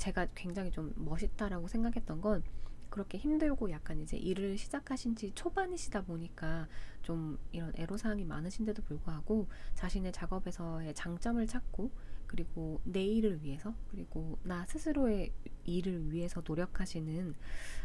제가 0.00 0.28
굉장히 0.34 0.70
좀 0.70 0.94
멋있다라고 0.96 1.68
생각했던 1.68 2.22
건 2.22 2.42
그렇게 2.88 3.18
힘들고 3.18 3.70
약간 3.70 4.00
이제 4.00 4.16
일을 4.16 4.56
시작하신 4.56 5.14
지 5.14 5.30
초반이시다 5.34 6.02
보니까 6.02 6.68
좀 7.02 7.38
이런 7.52 7.70
애로사항이 7.76 8.24
많으신데도 8.24 8.82
불구하고 8.82 9.46
자신의 9.74 10.12
작업에서의 10.12 10.94
장점을 10.94 11.46
찾고 11.46 11.90
그리고 12.26 12.80
내일을 12.84 13.44
위해서 13.44 13.74
그리고 13.90 14.38
나 14.42 14.64
스스로의 14.64 15.32
일을 15.64 16.10
위해서 16.10 16.42
노력하시는 16.46 17.34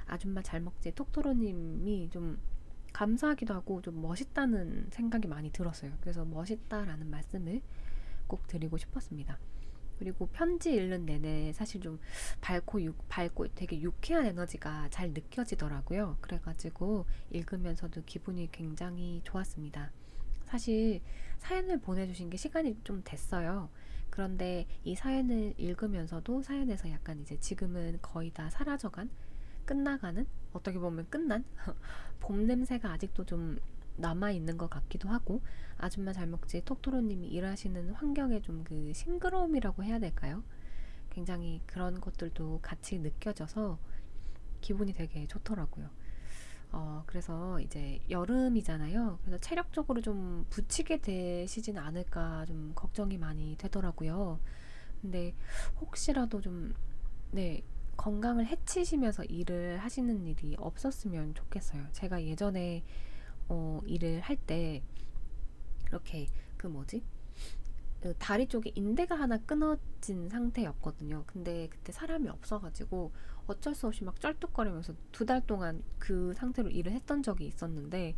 아줌마 0.06 0.42
잘 0.42 0.62
먹지 0.62 0.94
톡토로님이 0.96 2.10
좀 2.12 2.40
감사하기도 2.94 3.54
하고 3.54 3.82
좀 3.82 4.02
멋있다는 4.02 4.88
생각이 4.90 5.28
많이 5.28 5.52
들었어요. 5.52 5.92
그래서 6.00 6.24
멋있다라는 6.24 7.10
말씀을 7.10 7.62
꼭 8.26 8.48
드리고 8.48 8.78
싶었습니다. 8.78 9.38
그리고 10.00 10.28
편지 10.28 10.76
읽는 10.76 11.06
내내 11.06 11.54
사실 11.54 11.82
좀 11.82 12.00
밝고 12.42 12.82
유, 12.84 12.94
밝고 13.10 13.48
되게 13.56 13.80
유쾌한 13.82 14.26
에너지가 14.26 14.90
잘 14.90 15.12
느껴지더라고요. 15.12 16.18
그래가지고 16.22 17.06
읽으면서도 17.32 18.04
기분이 18.06 18.52
굉장히 18.52 19.22
좋았습니다. 19.24 19.92
사실 20.46 21.02
사연을 21.40 21.80
보내주신 21.80 22.30
게 22.30 22.38
시간이 22.38 22.78
좀 22.84 23.02
됐어요. 23.04 23.70
그런데 24.10 24.66
이 24.84 24.96
사연을 24.96 25.54
읽으면서도 25.58 26.42
사연에서 26.42 26.90
약간 26.90 27.20
이제 27.22 27.38
지금은 27.40 28.00
거의 28.02 28.32
다 28.32 28.50
사라져간 28.50 29.10
끝나가는 29.66 30.26
어떻게 30.54 30.80
보면 30.80 31.10
끝난 31.10 31.44
봄 32.22 32.46
냄새가 32.46 32.94
아직도 32.94 33.26
좀 33.26 33.60
남아 33.98 34.32
있는 34.32 34.58
것 34.58 34.70
같기도 34.70 35.10
하고 35.10 35.42
아줌마 35.78 36.14
잘 36.14 36.28
먹지 36.28 36.64
톡토로님이 36.64 37.28
일하시는 37.28 37.92
환경의 37.92 38.42
좀그 38.42 38.94
싱그러움이라고 38.94 39.84
해야 39.84 40.00
될까요? 40.00 40.44
굉장히 41.10 41.62
그런 41.66 42.02
것들도 42.02 42.60
같이 42.62 43.00
느껴져서 43.00 43.80
기분이 44.62 44.94
되게 44.94 45.28
좋더라고요. 45.28 45.90
어, 46.72 47.04
그래서 47.06 47.60
이제 47.62 48.00
여름이잖아요. 48.10 49.20
그래서 49.22 49.38
체력적으로 49.40 50.02
좀 50.02 50.46
붙이게 50.50 51.00
되시진 51.00 51.78
않을까 51.78 52.46
좀 52.46 52.74
걱정이 52.76 53.18
많이 53.18 53.56
되더라고요. 53.58 54.40
근데 55.02 55.34
혹시라도 55.80 56.42
좀, 56.42 56.74
네, 57.32 57.64
건강을 57.96 58.48
해치시면서 58.48 59.24
일을 59.26 59.78
하시는 59.78 60.26
일이 60.28 60.56
없었으면 60.60 61.34
좋겠어요. 61.34 61.86
제가 61.94 62.24
예전에 62.24 62.84
어, 63.50 63.82
일을 63.86 64.22
할 64.22 64.38
때 64.38 64.84
이렇게 65.88 66.28
그 66.58 66.68
뭐지? 66.68 67.04
그 68.02 68.14
다리 68.20 68.48
쪽에 68.48 68.72
인대가 68.76 69.16
하나 69.16 69.38
끊어진 69.38 70.30
상태였거든요. 70.30 71.24
근데 71.26 71.68
그때 71.70 71.92
사람이 71.92 72.30
없어가지고 72.30 73.12
어쩔 73.48 73.74
수 73.76 73.88
없이 73.88 74.04
막 74.04 74.20
쩔뚝거리면서 74.20 74.94
두 75.12 75.26
달 75.26 75.46
동안 75.46 75.84
그 76.00 76.34
상태로 76.36 76.70
일을 76.70 76.92
했던 76.92 77.24
적이 77.24 77.48
있었는데 77.48 78.16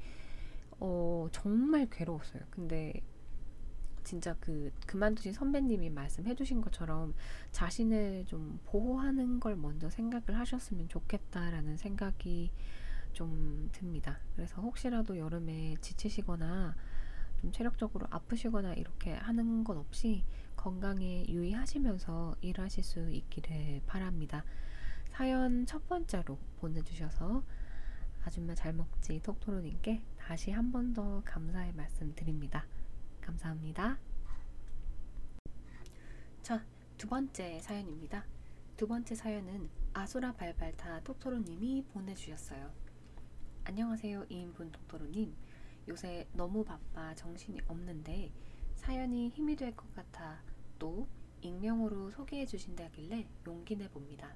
어, 0.80 1.28
정말 1.32 1.88
괴로웠어요. 1.90 2.44
근데 2.50 3.02
진짜 4.04 4.36
그 4.40 4.72
그만두신 4.86 5.34
선배님이 5.34 5.90
말씀해주신 5.90 6.62
것처럼 6.62 7.14
자신을 7.52 8.26
좀 8.28 8.60
보호하는 8.66 9.40
걸 9.40 9.56
먼저 9.58 9.90
생각을 9.90 10.40
하셨으면 10.40 10.88
좋겠다라는 10.88 11.76
생각이 11.78 12.52
좀 13.18 13.68
듭니다. 13.72 14.20
그래서 14.36 14.62
혹시라도 14.62 15.18
여름에 15.18 15.76
지치시거나 15.82 16.76
좀 17.42 17.52
체력적으로 17.52 18.06
아프시거나 18.12 18.76
이렇게 18.76 19.14
하는 19.14 19.64
것 19.64 19.76
없이 19.76 20.24
건강에 20.56 21.26
유의하시면서 21.28 22.36
일하실 22.42 22.84
수 22.84 23.10
있기를 23.10 23.82
바랍니다. 23.88 24.46
사연 25.10 25.66
첫 25.66 25.88
번째로 25.88 26.38
보내주셔서 26.60 27.44
아줌마 28.24 28.54
잘 28.54 28.72
먹지 28.74 29.20
톡토로님께 29.24 30.04
다시 30.20 30.52
한 30.52 30.72
번 30.72 30.94
더 30.94 31.24
감사의 31.26 31.74
말씀 31.74 32.14
드립니다. 32.14 32.68
감사합니다. 33.22 33.98
자, 36.44 36.64
두 37.00 37.08
번째 37.08 37.60
사연입니다. 37.62 38.26
두 38.76 38.88
번째 38.88 39.16
사연은 39.16 39.70
아수라 39.94 40.34
발발타 40.34 41.00
톡토로님이 41.02 41.84
보내주셨어요. 41.92 42.87
안녕하세요, 43.70 44.28
2인분 44.28 44.72
톡토로님. 44.72 45.36
요새 45.90 46.26
너무 46.32 46.64
바빠 46.64 47.14
정신이 47.16 47.60
없는데 47.68 48.32
사연이 48.76 49.28
힘이 49.28 49.58
될 49.58 49.76
것 49.76 49.94
같아 49.94 50.42
또 50.80 51.06
익명으로 51.42 52.10
소개해 52.12 52.46
주신다길래 52.46 53.28
용기 53.46 53.76
내봅니다. 53.76 54.34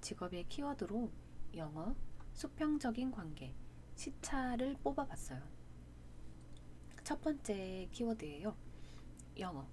직업의 0.00 0.48
키워드로 0.48 1.10
영어, 1.56 1.94
수평적인 2.32 3.10
관계, 3.10 3.54
시차를 3.94 4.78
뽑아봤어요. 4.82 5.42
첫 7.04 7.20
번째 7.20 7.88
키워드예요. 7.92 8.56
영어. 9.38 9.66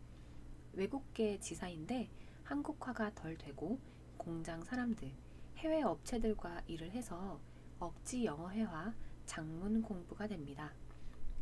외국계 0.74 1.40
지사인데 1.40 2.10
한국화가 2.44 3.16
덜 3.16 3.38
되고 3.38 3.80
공장 4.18 4.62
사람들, 4.62 5.10
해외 5.56 5.84
업체들과 5.84 6.64
일을 6.68 6.92
해서 6.92 7.40
억지 7.80 8.26
영어 8.26 8.50
회화, 8.52 8.94
장문 9.26 9.82
공부가 9.82 10.28
됩니다. 10.28 10.72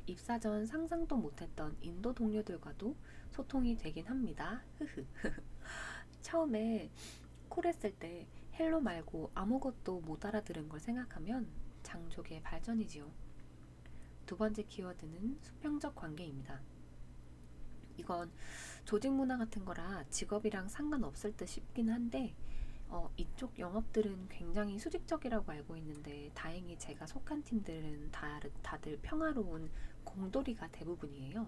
입사 0.06 0.40
전 0.40 0.66
상상도 0.66 1.16
못했던 1.16 1.76
인도 1.82 2.14
동료들과도 2.14 2.96
소통이 3.32 3.78
되긴 3.78 4.08
합니다. 4.08 4.62
처음에 6.22 6.90
콜했을 7.50 7.92
때 7.98 8.28
Hello 8.56 8.82
말고 8.82 9.32
아무것도 9.34 10.02
못 10.02 10.26
알아들은 10.26 10.70
걸 10.70 10.80
생각하면 10.80 11.48
장족의 11.84 12.42
발전이지요. 12.42 13.10
두 14.26 14.38
번째 14.38 14.64
키워드는 14.64 15.38
수평적 15.42 15.96
관계입니다. 15.96 16.62
이건 17.98 18.32
조직 18.86 19.12
문화 19.12 19.38
같은 19.38 19.64
거라 19.64 20.04
직업이랑 20.10 20.68
상관없을 20.68 21.36
듯 21.36 21.48
싶긴 21.48 21.90
한데 21.90 22.36
어, 22.94 23.10
이쪽 23.18 23.58
영업들은 23.58 24.28
굉장히 24.30 24.78
수직적이라고 24.78 25.52
알고 25.52 25.76
있는데 25.78 26.30
다행히 26.36 26.78
제가 26.78 27.08
속한 27.08 27.42
팀들은 27.42 28.12
다, 28.12 28.40
다들 28.62 29.00
평화로운 29.02 29.72
공돌이가 30.04 30.68
대부분이에요. 30.68 31.48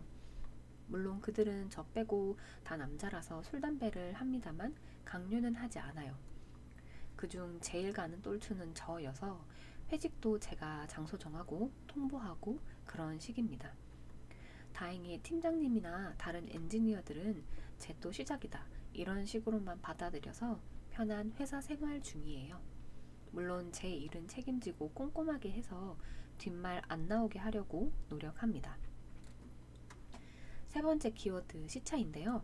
물론 0.88 1.22
그들은 1.22 1.70
저 1.70 1.86
빼고 1.94 2.40
다 2.64 2.76
남자라서 2.78 3.44
술, 3.44 3.62
담배를 3.62 4.14
합니다만 4.14 4.76
강요는 5.06 5.54
하지 5.54 5.78
않아요. 5.78 6.18
그중 7.16 7.60
제일 7.62 7.94
가는 7.94 8.20
똘추는 8.24 8.74
저여서 8.74 9.46
회직도 9.92 10.40
제가 10.40 10.88
장소 10.88 11.16
정하고 11.16 11.72
통보하고 11.86 12.58
그런 12.86 13.20
식입니다. 13.20 13.72
다행히 14.74 15.22
팀장님이나 15.22 16.16
다른 16.18 16.50
엔지니어들은 16.50 17.44
제 17.78 17.96
또 18.00 18.12
시작이다 18.12 18.75
이런 18.96 19.26
식으로만 19.26 19.82
받아들여서 19.82 20.60
편한 20.90 21.34
회사 21.38 21.60
생활 21.60 22.02
중이에요. 22.02 22.62
물론 23.32 23.70
제 23.74 23.90
일은 23.90 24.28
책임지고 24.28 24.92
꼼꼼하게 24.92 25.52
해서 25.52 25.98
뒷말 26.38 26.82
안 26.88 27.06
나오게 27.08 27.38
하려고 27.38 27.92
노력합니다. 28.08 28.78
세 30.68 30.82
번째 30.82 31.10
키워드 31.12 31.68
시차인데요. 31.68 32.42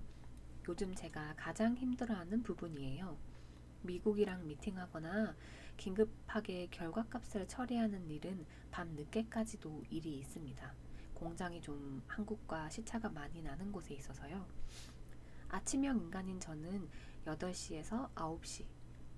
요즘 0.68 0.94
제가 0.94 1.34
가장 1.38 1.76
힘들어하는 1.78 2.44
부분이에요. 2.44 3.18
미국이랑 3.84 4.46
미팅하거나 4.48 5.36
긴급하게 5.78 6.68
결과값을 6.70 7.48
처리하는 7.48 8.10
일은 8.12 8.46
밤 8.70 8.90
늦게까지도 8.90 9.86
일이 9.90 10.20
있습니다. 10.20 10.74
공장이 11.14 11.62
좀 11.62 12.04
한국과 12.08 12.70
시차가 12.70 13.10
많이 13.10 13.42
나는 13.42 13.72
곳에 13.72 13.94
있어서요. 13.94 14.46
아침형 15.52 15.98
인간인 15.98 16.40
저는 16.40 16.88
8시에서 17.26 18.10
9시 18.16 18.64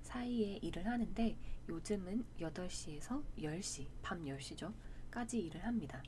사이에 0.02 0.58
일을 0.64 0.88
하는데 0.88 1.38
요즘은 1.70 2.26
8시에서 2.40 3.24
10시, 3.38 3.88
밤 4.02 4.24
10시죠. 4.24 4.74
까지 5.12 5.40
일을 5.42 5.64
합니다. 5.64 6.02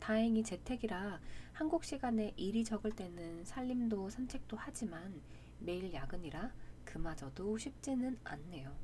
다행히 0.00 0.42
재택이라 0.42 1.20
한국 1.52 1.84
시간에 1.84 2.34
일이 2.36 2.64
적을 2.64 2.90
때는 2.90 3.44
살림도 3.44 4.10
산책도 4.10 4.56
하지만 4.58 5.22
매일 5.60 5.94
야근이라 5.94 6.52
그마저도 6.84 7.56
쉽지는 7.56 8.18
않네요. 8.24 8.76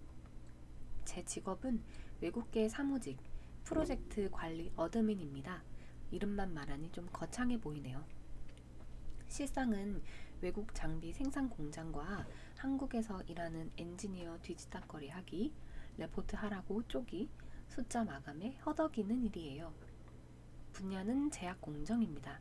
제 1.04 1.24
직업은 1.24 1.82
외국계 2.20 2.68
사무직, 2.68 3.18
프로젝트 3.64 4.30
관리 4.30 4.70
어드민입니다. 4.76 5.64
이름만 6.12 6.54
말하니 6.54 6.92
좀 6.92 7.08
거창해 7.12 7.60
보이네요. 7.60 8.04
실상은 9.30 10.02
외국 10.40 10.74
장비 10.74 11.12
생산 11.12 11.48
공장과 11.48 12.26
한국에서 12.56 13.22
일하는 13.22 13.70
엔지니어 13.76 14.38
뒤지다거리 14.42 15.08
하기, 15.08 15.52
레포트 15.98 16.36
하라고 16.36 16.82
쪼기, 16.88 17.28
숫자 17.66 18.04
마감에 18.04 18.56
허덕이는 18.64 19.24
일이에요. 19.24 19.72
분야는 20.72 21.30
제약 21.30 21.60
공정입니다. 21.60 22.40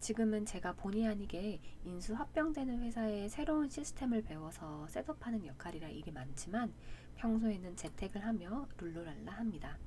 지금은 0.00 0.46
제가 0.46 0.74
본의 0.74 1.06
아니게 1.06 1.60
인수 1.84 2.14
합병되는 2.14 2.82
회사의 2.82 3.28
새로운 3.28 3.68
시스템을 3.68 4.22
배워서 4.22 4.86
셋업하는 4.88 5.44
역할이라 5.46 5.88
일이 5.88 6.10
많지만 6.12 6.72
평소에는 7.16 7.76
재택을 7.76 8.24
하며 8.24 8.68
룰루랄라 8.78 9.32
합니다. 9.32 9.78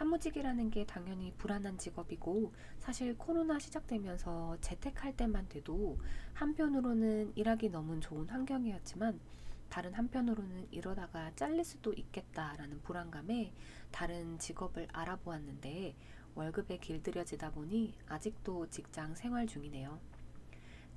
사무직이라는 0.00 0.70
게 0.70 0.86
당연히 0.86 1.30
불안한 1.36 1.76
직업이고 1.76 2.54
사실 2.78 3.18
코로나 3.18 3.58
시작되면서 3.58 4.56
재택할 4.62 5.14
때만 5.14 5.46
돼도 5.50 5.98
한편으로는 6.32 7.32
일하기 7.36 7.68
너무 7.68 8.00
좋은 8.00 8.26
환경이었지만 8.26 9.20
다른 9.68 9.92
한편으로는 9.92 10.68
이러다가 10.70 11.30
잘릴 11.36 11.62
수도 11.64 11.92
있겠다라는 11.92 12.80
불안감에 12.80 13.52
다른 13.90 14.38
직업을 14.38 14.88
알아보았는데 14.90 15.94
월급에 16.34 16.78
길들여지다 16.78 17.50
보니 17.50 17.92
아직도 18.06 18.70
직장 18.70 19.14
생활 19.14 19.46
중이네요. 19.46 20.00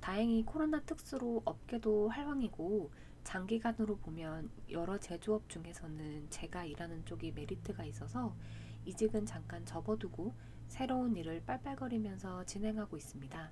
다행히 0.00 0.44
코로나 0.46 0.80
특수로 0.80 1.42
업계도 1.44 2.08
활황이고 2.08 2.90
장기간으로 3.22 3.98
보면 3.98 4.50
여러 4.70 4.98
제조업 4.98 5.46
중에서는 5.50 6.30
제가 6.30 6.64
일하는 6.64 7.04
쪽이 7.04 7.32
메리트가 7.32 7.84
있어서 7.84 8.34
이직은 8.86 9.26
잠깐 9.26 9.64
접어두고 9.64 10.34
새로운 10.68 11.16
일을 11.16 11.42
빨빨거리면서 11.44 12.44
진행하고 12.44 12.96
있습니다. 12.96 13.50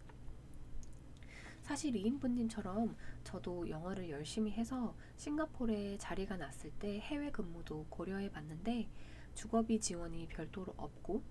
사실 1.62 1.94
이인분님처럼 1.94 2.96
저도 3.22 3.68
영어를 3.68 4.10
열심히 4.10 4.50
해서 4.52 4.96
싱가포르에 5.16 5.96
자리가 5.98 6.36
났을 6.36 6.70
때 6.72 6.98
해외 7.00 7.30
근무도 7.30 7.86
고려해 7.88 8.30
봤는데 8.30 8.88
주거비 9.34 9.80
지원이 9.80 10.26
별도로 10.28 10.74
없고 10.76 11.22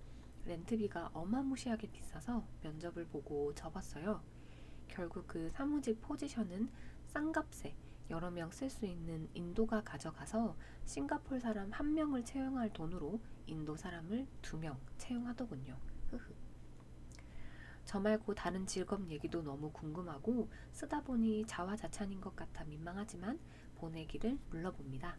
렌트비가 0.46 1.10
어마무시하게 1.12 1.88
비싸서 1.90 2.44
면접을 2.62 3.06
보고 3.06 3.54
접었어요. 3.54 4.22
결국 4.88 5.26
그 5.26 5.48
사무직 5.50 6.00
포지션은 6.00 6.68
싼값에 7.08 7.74
여러 8.10 8.30
명 8.30 8.50
쓸 8.50 8.68
수 8.68 8.84
있는 8.86 9.28
인도가 9.34 9.82
가져가서 9.82 10.56
싱가폴 10.84 11.40
사람 11.40 11.70
한 11.70 11.94
명을 11.94 12.24
채용할 12.24 12.72
돈으로 12.72 13.20
인도 13.46 13.76
사람을 13.76 14.26
두명 14.40 14.78
채용하더군요. 14.98 15.76
흐흐. 16.10 16.34
저 17.84 18.00
말고 18.00 18.34
다른 18.34 18.66
직업 18.66 19.08
얘기도 19.10 19.42
너무 19.42 19.70
궁금하고 19.72 20.48
쓰다 20.70 21.02
보니 21.02 21.44
자화자찬인 21.46 22.20
것 22.20 22.34
같아 22.36 22.64
민망하지만 22.64 23.38
보내기를 23.76 24.38
물러봅니다. 24.50 25.16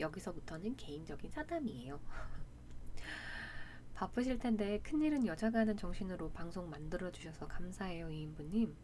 여기서부터는 0.00 0.76
개인적인 0.76 1.30
사담이에요. 1.30 2.00
바쁘실 3.94 4.38
텐데 4.38 4.80
큰일은 4.80 5.24
여자가 5.26 5.60
하는 5.60 5.76
정신으로 5.76 6.32
방송 6.32 6.68
만들어 6.68 7.12
주셔서 7.12 7.46
감사해요 7.46 8.10
이인부님. 8.10 8.74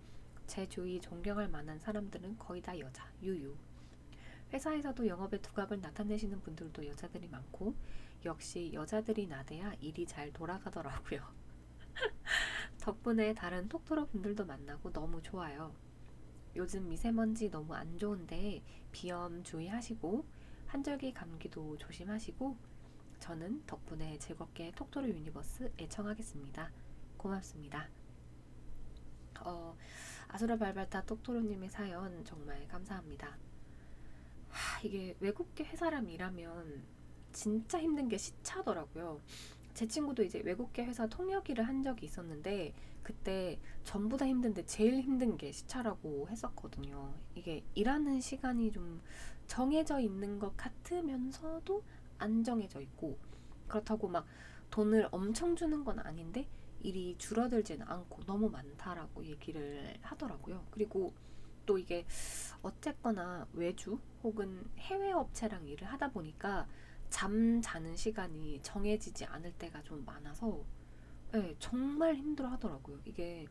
제 0.47 0.69
주위 0.69 1.01
존경할 1.01 1.49
만한 1.49 1.79
사람들은 1.79 2.39
거의 2.39 2.63
다 2.63 2.79
여자 2.79 3.05
유유. 3.23 3.57
회사에서도 4.53 5.07
영업의 5.07 5.43
두각을 5.43 5.81
나타내시는 5.81 6.41
분들도 6.41 6.87
여자들이 6.87 7.29
많고 7.29 7.75
역시 8.25 8.71
여자들이 8.73 9.27
나대야 9.27 9.75
일이 9.81 10.07
잘 10.07 10.33
돌아가더라고요. 10.33 11.23
덕분에 12.81 13.35
다른 13.35 13.69
톡토로 13.69 14.07
분들도 14.07 14.45
만나고 14.47 14.93
너무 14.93 15.23
좋아요. 15.23 15.75
요즘 16.57 16.89
미세먼지 16.89 17.51
너무 17.51 17.75
안 17.75 17.97
좋은데 17.97 18.63
비염 18.91 19.43
주의하시고 19.45 20.25
환절기 20.67 21.15
감기도 21.15 21.77
조심하시고 21.79 22.57
저는 23.21 23.65
덕분에 23.67 24.19
즐겁게 24.19 24.73
톡토로 24.73 25.09
유니버스 25.09 25.73
애청하겠습니다. 25.79 26.71
고맙습니다. 27.17 27.89
어, 29.41 29.77
아수라 30.29 30.57
발발타 30.57 31.03
톡토로님의 31.03 31.71
사연 31.71 32.25
정말 32.25 32.67
감사합니다. 32.69 33.50
하, 34.81 34.83
이게 34.83 35.15
외국계 35.21 35.65
회사람 35.65 36.09
일하면 36.09 36.83
진짜 37.33 37.79
힘든 37.79 38.09
게 38.09 38.17
시차더라고요. 38.17 39.21
제 39.75 39.87
친구도 39.87 40.23
이제 40.23 40.41
외국계 40.41 40.85
회사 40.85 41.07
통역 41.07 41.49
일을 41.49 41.67
한 41.67 41.83
적이 41.83 42.07
있었는데 42.07 42.75
그때 43.03 43.59
전부 43.85 44.17
다 44.17 44.27
힘든데 44.27 44.67
제일 44.67 45.01
힘든 45.01 45.37
게 45.37 45.53
시차라고 45.53 46.29
했었거든요. 46.29 47.15
이게 47.35 47.63
일하는 47.75 48.21
시간이 48.21 48.73
좀 48.73 49.01
정해져 49.47 50.01
있는 50.01 50.39
것 50.39 50.57
같으면서도 50.57 51.83
안 52.19 52.43
정해져 52.43 52.81
있고 52.81 53.19
그렇다고 53.69 54.09
막 54.09 54.27
돈을 54.71 55.09
엄청 55.11 55.57
주는 55.57 55.85
건 55.85 55.99
아닌데 56.01 56.47
일이 56.81 57.15
줄어들지는 57.19 57.87
않고 57.87 58.25
너무 58.25 58.49
많다라고 58.49 59.25
얘기를 59.25 59.95
하더라고요. 60.03 60.65
그리고 60.71 61.13
또 61.67 61.79
이게 61.79 62.07
어쨌거나 62.63 63.47
외주 63.53 63.99
혹은 64.23 64.65
해외 64.79 65.13
업체랑 65.13 65.67
일을 65.69 65.87
하다 65.89 66.11
보니까 66.13 66.69
잠 67.11 67.61
자는 67.63 67.97
시간이 67.97 68.61
정해지지 68.63 69.25
않을 69.27 69.53
때가 69.55 69.83
좀 69.83 70.05
많아서 70.05 70.65
네, 71.33 71.55
정말 71.59 72.17
힘들어 72.17 72.49
하더라고요. 72.51 73.01
이게 73.05 73.47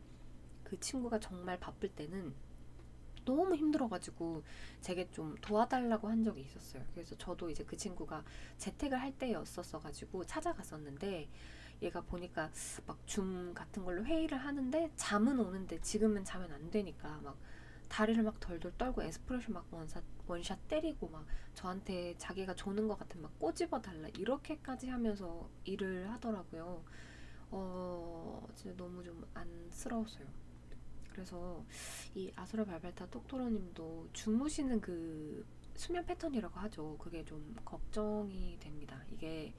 그 0.64 0.78
친구가 0.80 1.20
정말 1.20 1.58
바쁠 1.60 1.90
때는 1.90 2.34
너무 3.24 3.54
힘들어가지고 3.54 4.42
제게 4.80 5.10
좀 5.10 5.36
도와달라고 5.40 6.08
한 6.08 6.24
적이 6.24 6.42
있었어요. 6.42 6.84
그래서 6.94 7.16
저도 7.18 7.50
이제 7.50 7.64
그 7.64 7.76
친구가 7.76 8.24
재택을 8.58 9.00
할 9.00 9.12
때였었어가지고 9.18 10.24
찾아갔었는데 10.26 11.28
얘가 11.82 12.00
보니까 12.02 12.50
막 12.86 12.98
줌 13.06 13.54
같은 13.54 13.84
걸로 13.84 14.04
회의를 14.04 14.38
하는데 14.38 14.90
잠은 14.96 15.38
오는데 15.40 15.80
지금은 15.80 16.24
자면 16.24 16.52
안 16.52 16.70
되니까 16.70 17.20
막 17.22 17.36
다리를 17.90 18.22
막 18.22 18.38
덜덜 18.38 18.72
떨고 18.78 19.02
에스프레소 19.02 19.52
막 19.52 19.66
원샷, 19.70 20.02
원샷 20.26 20.68
때리고 20.68 21.08
막 21.08 21.26
저한테 21.54 22.14
자기가 22.18 22.54
조는 22.54 22.86
것 22.86 22.96
같으면 22.96 23.24
막 23.24 23.38
꼬집어 23.40 23.82
달라 23.82 24.08
이렇게까지 24.16 24.88
하면서 24.88 25.50
일을 25.64 26.08
하더라고요. 26.12 26.84
어, 27.50 28.46
진짜 28.54 28.76
너무 28.76 29.02
좀 29.02 29.26
안쓰러웠어요. 29.34 30.24
그래서 31.12 31.64
이 32.14 32.32
아수라 32.36 32.64
발발타 32.64 33.10
똑토로님도 33.10 34.10
주무시는 34.12 34.80
그 34.80 35.44
수면 35.74 36.06
패턴이라고 36.06 36.60
하죠. 36.60 36.96
그게 36.96 37.24
좀 37.24 37.56
걱정이 37.64 38.56
됩니다. 38.60 39.02
이게 39.10 39.52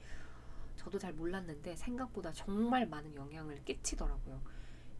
저도 0.76 0.98
잘 0.98 1.12
몰랐는데 1.12 1.76
생각보다 1.76 2.32
정말 2.32 2.86
많은 2.86 3.14
영향을 3.14 3.62
끼치더라고요. 3.64 4.40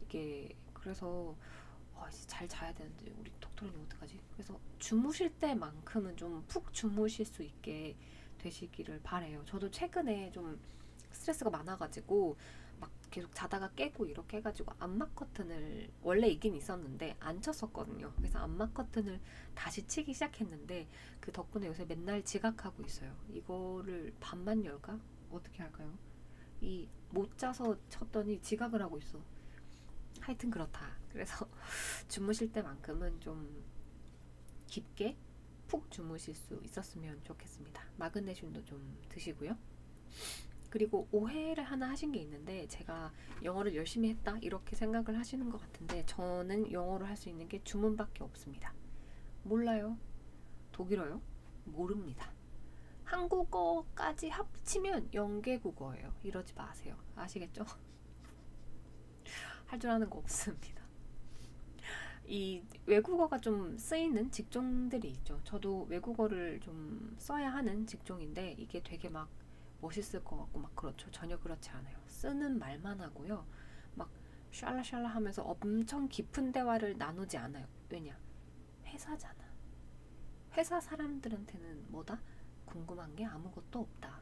이게 0.02 0.54
그래서 0.74 1.34
어, 2.02 2.08
이제 2.08 2.26
잘 2.26 2.48
자야 2.48 2.72
되는데 2.74 3.12
우리 3.18 3.30
톡토리님 3.40 3.80
어떡하지? 3.86 4.18
그래서 4.32 4.58
주무실 4.78 5.30
때만큼은 5.38 6.16
좀 6.16 6.44
푹 6.48 6.72
주무실 6.72 7.24
수 7.26 7.42
있게 7.42 7.96
되시기를 8.38 9.00
바래요. 9.02 9.44
저도 9.46 9.70
최근에 9.70 10.32
좀 10.32 10.60
스트레스가 11.12 11.50
많아가지고 11.50 12.36
막 12.80 12.90
계속 13.10 13.32
자다가 13.34 13.70
깨고 13.76 14.06
이렇게 14.06 14.38
해가지고 14.38 14.72
암막 14.80 15.14
커튼을 15.14 15.90
원래 16.02 16.26
있긴 16.28 16.54
있었는데 16.56 17.16
안 17.20 17.40
쳤었거든요. 17.40 18.12
그래서 18.16 18.38
암막 18.40 18.74
커튼을 18.74 19.20
다시 19.54 19.86
치기 19.86 20.12
시작했는데 20.14 20.88
그 21.20 21.30
덕분에 21.32 21.68
요새 21.68 21.84
맨날 21.84 22.24
지각하고 22.24 22.82
있어요. 22.84 23.14
이거를 23.32 24.12
반만 24.20 24.64
열까? 24.64 24.98
어떻게 25.30 25.62
할까요? 25.62 25.92
이 26.60 26.88
못 27.10 27.36
자서 27.36 27.76
쳤더니 27.90 28.40
지각을 28.40 28.80
하고 28.82 28.96
있어. 28.98 29.20
하여튼 30.20 30.50
그렇다. 30.50 30.96
그래서 31.12 31.46
주무실 32.08 32.52
때만큼은 32.52 33.20
좀 33.20 33.64
깊게 34.66 35.16
푹 35.68 35.90
주무실 35.90 36.34
수 36.34 36.60
있었으면 36.64 37.22
좋겠습니다. 37.24 37.82
마그네슘도 37.96 38.64
좀 38.64 38.98
드시고요. 39.08 39.56
그리고 40.70 41.06
오해를 41.12 41.64
하나 41.64 41.90
하신 41.90 42.12
게 42.12 42.20
있는데 42.20 42.66
제가 42.68 43.12
영어를 43.42 43.74
열심히 43.74 44.08
했다 44.10 44.38
이렇게 44.40 44.74
생각을 44.74 45.18
하시는 45.18 45.50
것 45.50 45.60
같은데 45.60 46.04
저는 46.06 46.72
영어로 46.72 47.04
할 47.06 47.16
수 47.16 47.28
있는 47.28 47.46
게 47.48 47.62
주문밖에 47.62 48.24
없습니다. 48.24 48.74
몰라요? 49.42 49.98
독일어요? 50.72 51.20
모릅니다. 51.64 52.32
한국어까지 53.04 54.30
합치면 54.30 55.10
영계국어예요. 55.12 56.14
이러지 56.22 56.54
마세요. 56.54 56.96
아시겠죠? 57.16 57.64
할 59.66 59.78
줄 59.78 59.90
아는 59.90 60.08
거 60.08 60.18
없습니다. 60.18 60.81
이 62.26 62.62
외국어가 62.86 63.38
좀 63.38 63.76
쓰이는 63.76 64.30
직종들이 64.30 65.10
있죠. 65.10 65.40
저도 65.44 65.86
외국어를 65.88 66.60
좀 66.60 67.14
써야 67.18 67.52
하는 67.52 67.86
직종인데 67.86 68.52
이게 68.58 68.82
되게 68.82 69.08
막 69.08 69.28
멋있을 69.80 70.22
것 70.24 70.36
같고 70.36 70.60
막 70.60 70.74
그렇죠. 70.76 71.10
전혀 71.10 71.38
그렇지 71.38 71.70
않아요. 71.70 71.98
쓰는 72.06 72.58
말만 72.58 73.00
하고요. 73.00 73.46
막 73.94 74.10
샬라샬라 74.52 75.08
하면서 75.08 75.42
엄청 75.42 76.08
깊은 76.08 76.52
대화를 76.52 76.96
나누지 76.96 77.36
않아요. 77.36 77.66
왜냐? 77.88 78.16
회사잖아. 78.86 79.42
회사 80.56 80.80
사람들한테는 80.80 81.86
뭐다? 81.90 82.20
궁금한 82.64 83.16
게 83.16 83.24
아무것도 83.24 83.80
없다. 83.80 84.20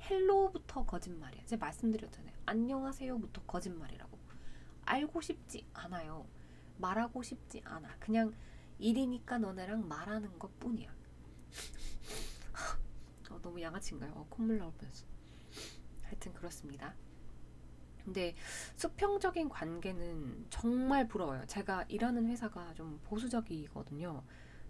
헬로부터 0.00 0.84
거짓말이야. 0.84 1.44
제가 1.44 1.66
말씀드렸잖아요. 1.66 2.34
안녕하세요부터 2.46 3.42
거짓말이라고. 3.42 4.18
알고 4.84 5.20
싶지 5.20 5.66
않아요. 5.74 6.26
말하고 6.78 7.22
싶지 7.22 7.62
않아. 7.64 7.96
그냥 7.98 8.34
일이니까 8.78 9.38
너네랑 9.38 9.86
말하는 9.88 10.38
것 10.38 10.58
뿐이야. 10.58 10.92
어, 13.30 13.40
너무 13.40 13.60
양아치인가요? 13.60 14.12
어, 14.12 14.26
콧물 14.28 14.58
나올 14.58 14.72
뻔했어. 14.72 15.06
하여튼 16.02 16.32
그렇습니다. 16.34 16.94
근데 18.04 18.34
수평적인 18.76 19.48
관계는 19.48 20.46
정말 20.50 21.06
부러워요. 21.06 21.46
제가 21.46 21.84
일하는 21.88 22.26
회사가 22.26 22.74
좀 22.74 23.00
보수적이거든요. 23.04 24.22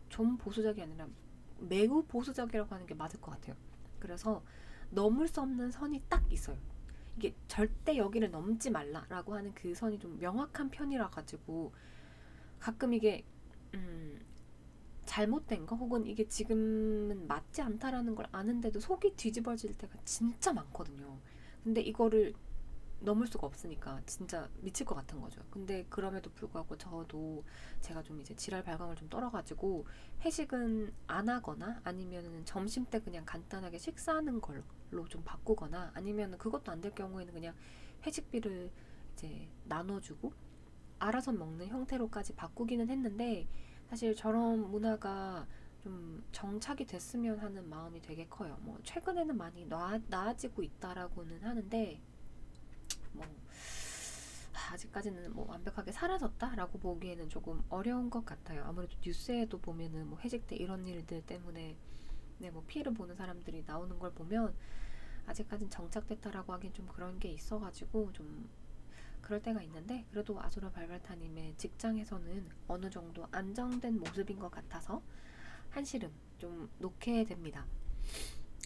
좀 0.08 0.36
보수적이 0.36 0.82
아니라 0.82 1.08
매우 1.58 2.04
보수적이라고 2.04 2.74
하는 2.74 2.86
게 2.86 2.94
맞을 2.94 3.20
것 3.20 3.30
같아요. 3.32 3.56
그래서 3.98 4.44
넘을 4.90 5.28
수 5.28 5.40
없는 5.40 5.70
선이 5.70 6.02
딱 6.08 6.30
있어요. 6.30 6.58
이게 7.16 7.34
절대 7.48 7.96
여기를 7.96 8.30
넘지 8.30 8.70
말라라고 8.70 9.34
하는 9.34 9.52
그 9.54 9.74
선이 9.74 9.98
좀 9.98 10.18
명확한 10.18 10.70
편이라 10.70 11.10
가지고 11.10 11.72
가끔 12.58 12.94
이게 12.94 13.24
음, 13.74 14.20
잘못된 15.04 15.66
거 15.66 15.76
혹은 15.76 16.06
이게 16.06 16.26
지금은 16.26 17.26
맞지 17.26 17.62
않다라는 17.62 18.14
걸 18.14 18.26
아는데도 18.32 18.80
속이 18.80 19.14
뒤집어질 19.16 19.76
때가 19.76 19.98
진짜 20.04 20.52
많거든요. 20.52 21.18
근데 21.64 21.80
이거를 21.80 22.34
넘을 23.00 23.26
수가 23.26 23.46
없으니까 23.46 24.00
진짜 24.06 24.48
미칠 24.60 24.86
것 24.86 24.94
같은 24.94 25.20
거죠. 25.20 25.42
근데 25.50 25.84
그럼에도 25.88 26.30
불구하고 26.30 26.78
저도 26.78 27.44
제가 27.80 28.02
좀 28.02 28.20
이제 28.20 28.34
지랄 28.34 28.62
발광을 28.62 28.96
좀 28.96 29.08
떨어가지고 29.08 29.86
회식은 30.24 30.92
안 31.08 31.28
하거나 31.28 31.80
아니면은 31.84 32.44
점심 32.44 32.84
때 32.86 33.00
그냥 33.00 33.24
간단하게 33.24 33.78
식사하는 33.78 34.40
걸로 34.40 34.62
좀 35.08 35.22
바꾸거나 35.24 35.90
아니면 35.94 36.36
그것도 36.38 36.70
안 36.70 36.80
될 36.80 36.94
경우에는 36.94 37.32
그냥 37.32 37.54
회식비를 38.04 38.70
이제 39.14 39.48
나눠주고 39.64 40.32
알아서 40.98 41.32
먹는 41.32 41.68
형태로까지 41.68 42.34
바꾸기는 42.34 42.88
했는데 42.88 43.46
사실 43.88 44.14
저런 44.14 44.70
문화가 44.70 45.46
좀 45.82 46.22
정착이 46.32 46.86
됐으면 46.86 47.38
하는 47.40 47.68
마음이 47.68 48.00
되게 48.02 48.26
커요. 48.28 48.56
뭐 48.62 48.78
최근에는 48.84 49.36
많이 49.36 49.66
나, 49.66 49.98
나아지고 50.08 50.62
있다라고는 50.62 51.42
하는데 51.42 52.00
뭐 53.12 53.24
아직까지는 54.72 55.34
뭐 55.34 55.46
완벽하게 55.48 55.92
사라졌다라고 55.92 56.78
보기에는 56.78 57.28
조금 57.28 57.62
어려운 57.68 58.08
것 58.10 58.24
같아요. 58.24 58.64
아무래도 58.64 58.94
뉴스에도 59.04 59.58
보면은 59.60 60.08
뭐 60.08 60.18
회식 60.20 60.46
때 60.46 60.56
이런 60.56 60.86
일들 60.86 61.22
때문에 61.22 61.76
네, 62.38 62.50
뭐 62.50 62.64
피해를 62.66 62.92
보는 62.94 63.14
사람들이 63.16 63.64
나오는 63.66 63.98
걸 63.98 64.12
보면 64.12 64.54
아직까진 65.26 65.70
정착됐다라고 65.70 66.52
하긴 66.54 66.72
좀 66.72 66.86
그런 66.86 67.18
게 67.18 67.28
있어가지고 67.30 68.12
좀 68.12 68.48
그럴 69.20 69.40
때가 69.40 69.62
있는데 69.62 70.04
그래도 70.10 70.40
아수라 70.40 70.70
발발타님의 70.70 71.54
직장에서는 71.56 72.48
어느 72.68 72.90
정도 72.90 73.26
안정된 73.30 73.98
모습인 74.00 74.38
것 74.38 74.50
같아서 74.50 75.00
한시름 75.70 76.12
좀 76.38 76.68
놓게 76.78 77.24
됩니다. 77.24 77.64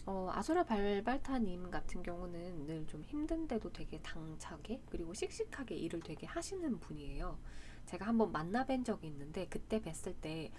어, 0.05 0.29
아수라 0.33 0.63
발발타님 0.63 1.69
같은 1.69 2.01
경우는 2.01 2.65
늘 2.65 2.87
좀 2.87 3.03
힘든데도 3.03 3.71
되게 3.73 3.99
당차게 4.01 4.81
그리고 4.89 5.13
씩씩하게 5.13 5.75
일을 5.75 5.99
되게 6.01 6.25
하시는 6.25 6.79
분이에요. 6.79 7.37
제가 7.85 8.05
한번 8.07 8.31
만나뵌 8.31 8.85
적이 8.85 9.07
있는데 9.07 9.47
그때 9.47 9.81
뵀을 9.81 10.15
때 10.21 10.51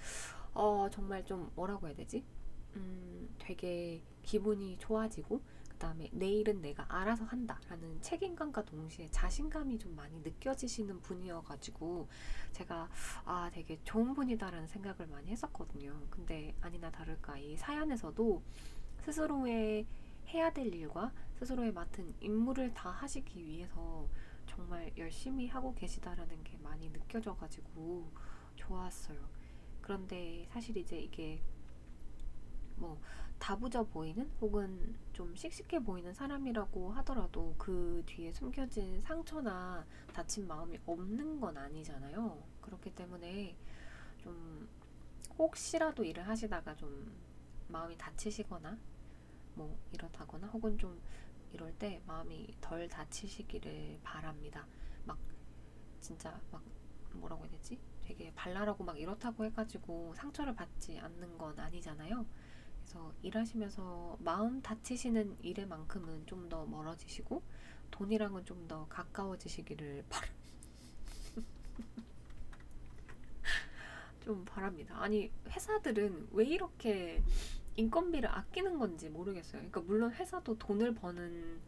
어, 0.55 0.89
정말 0.91 1.25
좀 1.25 1.51
뭐라고 1.55 1.87
해야 1.89 1.97
되지? 1.97 2.25
음, 2.77 3.35
되게 3.39 4.03
기분이 4.23 4.77
좋아지고 4.79 5.41
그다음에 5.79 6.11
내일은 6.13 6.61
내가 6.61 6.85
알아서 6.89 7.25
한다라는 7.25 8.03
책임감과 8.03 8.65
동시에 8.65 9.09
자신감이 9.11 9.79
좀 9.79 9.95
많이 9.95 10.19
느껴지시는 10.19 11.01
분이어가지고 11.01 12.09
제가 12.53 12.89
아 13.25 13.49
되게 13.53 13.79
좋은 13.85 14.13
분이다라는 14.13 14.67
생각을 14.67 15.07
많이 15.07 15.31
했었거든요. 15.31 15.97
근데 16.11 16.55
아니나 16.61 16.91
다를까 16.91 17.39
이 17.39 17.57
사연에서도 17.57 18.43
스스로의 19.05 19.87
해야 20.27 20.53
될 20.53 20.75
일과 20.75 21.13
스스로의 21.39 21.73
맡은 21.73 22.13
임무를 22.21 22.75
다 22.75 22.91
하시기 22.91 23.43
위해서 23.43 24.09
정말 24.47 24.93
열심히 24.99 25.47
하고 25.47 25.73
계시다라는 25.75 26.43
게 26.43 26.59
많이 26.59 26.91
느껴져가지고 26.93 28.11
좋았어요. 28.57 29.19
그런데 29.81 30.49
사실 30.51 30.77
이제 30.77 30.99
이게 30.99 31.41
뭐 32.75 33.01
다부져 33.39 33.85
보이는 33.85 34.31
혹은 34.41 34.97
좀 35.13 35.35
씩씩해 35.35 35.81
보이는 35.85 36.13
사람이라고 36.13 36.91
하더라도 36.93 37.55
그 37.57 38.03
뒤에 38.07 38.33
숨겨진 38.33 39.01
상처나 39.03 39.87
다친 40.13 40.47
마음이 40.47 40.79
없는 40.87 41.41
건 41.41 41.57
아니잖아요. 41.57 42.43
그렇기 42.61 42.95
때문에 42.95 43.57
좀 44.19 44.69
혹시라도 45.39 46.05
일을 46.05 46.27
하시다가 46.27 46.75
좀 46.77 47.13
마음이 47.69 47.97
다치시거나 47.97 48.77
뭐 49.55 49.79
이렇다거나 49.93 50.47
혹은 50.49 50.77
좀 50.79 51.01
이럴 51.53 51.73
때 51.75 52.03
마음이 52.07 52.55
덜 52.61 52.89
다치시기를 52.89 54.01
바랍니다. 54.03 54.67
막 55.05 55.19
진짜 56.01 56.41
막 56.51 56.63
뭐라고 57.15 57.45
해야 57.45 57.53
되지? 57.53 57.79
되게 58.03 58.33
발랄하고 58.35 58.85
막 58.85 58.99
이렇다고 58.99 59.45
해가지고 59.45 60.15
상처를 60.15 60.55
받지 60.55 60.99
않는 60.99 61.37
건 61.39 61.59
아니잖아요. 61.59 62.25
그래서 62.89 63.13
일하시면서 63.23 64.17
마음 64.21 64.63
다치시는 64.63 65.37
일에만큼은 65.43 66.25
좀 66.27 66.49
더 66.49 66.65
멀어지시고 66.65 67.43
돈이랑은 67.91 68.47
좀 68.47 68.67
더 68.67 68.87
가까워지시기를 68.89 70.05
바람. 70.09 70.31
좀 74.25 74.43
바랍니다. 74.47 74.95
아니 75.03 75.31
회사들은 75.51 76.29
왜 76.33 76.47
이렇게 76.47 77.23
인건비를 77.77 78.31
아끼는 78.31 78.79
건지 78.79 79.11
모르겠어요. 79.11 79.61
그러니까 79.61 79.81
물론 79.83 80.11
회사도 80.13 80.57
돈을 80.57 80.95
버는 80.95 81.61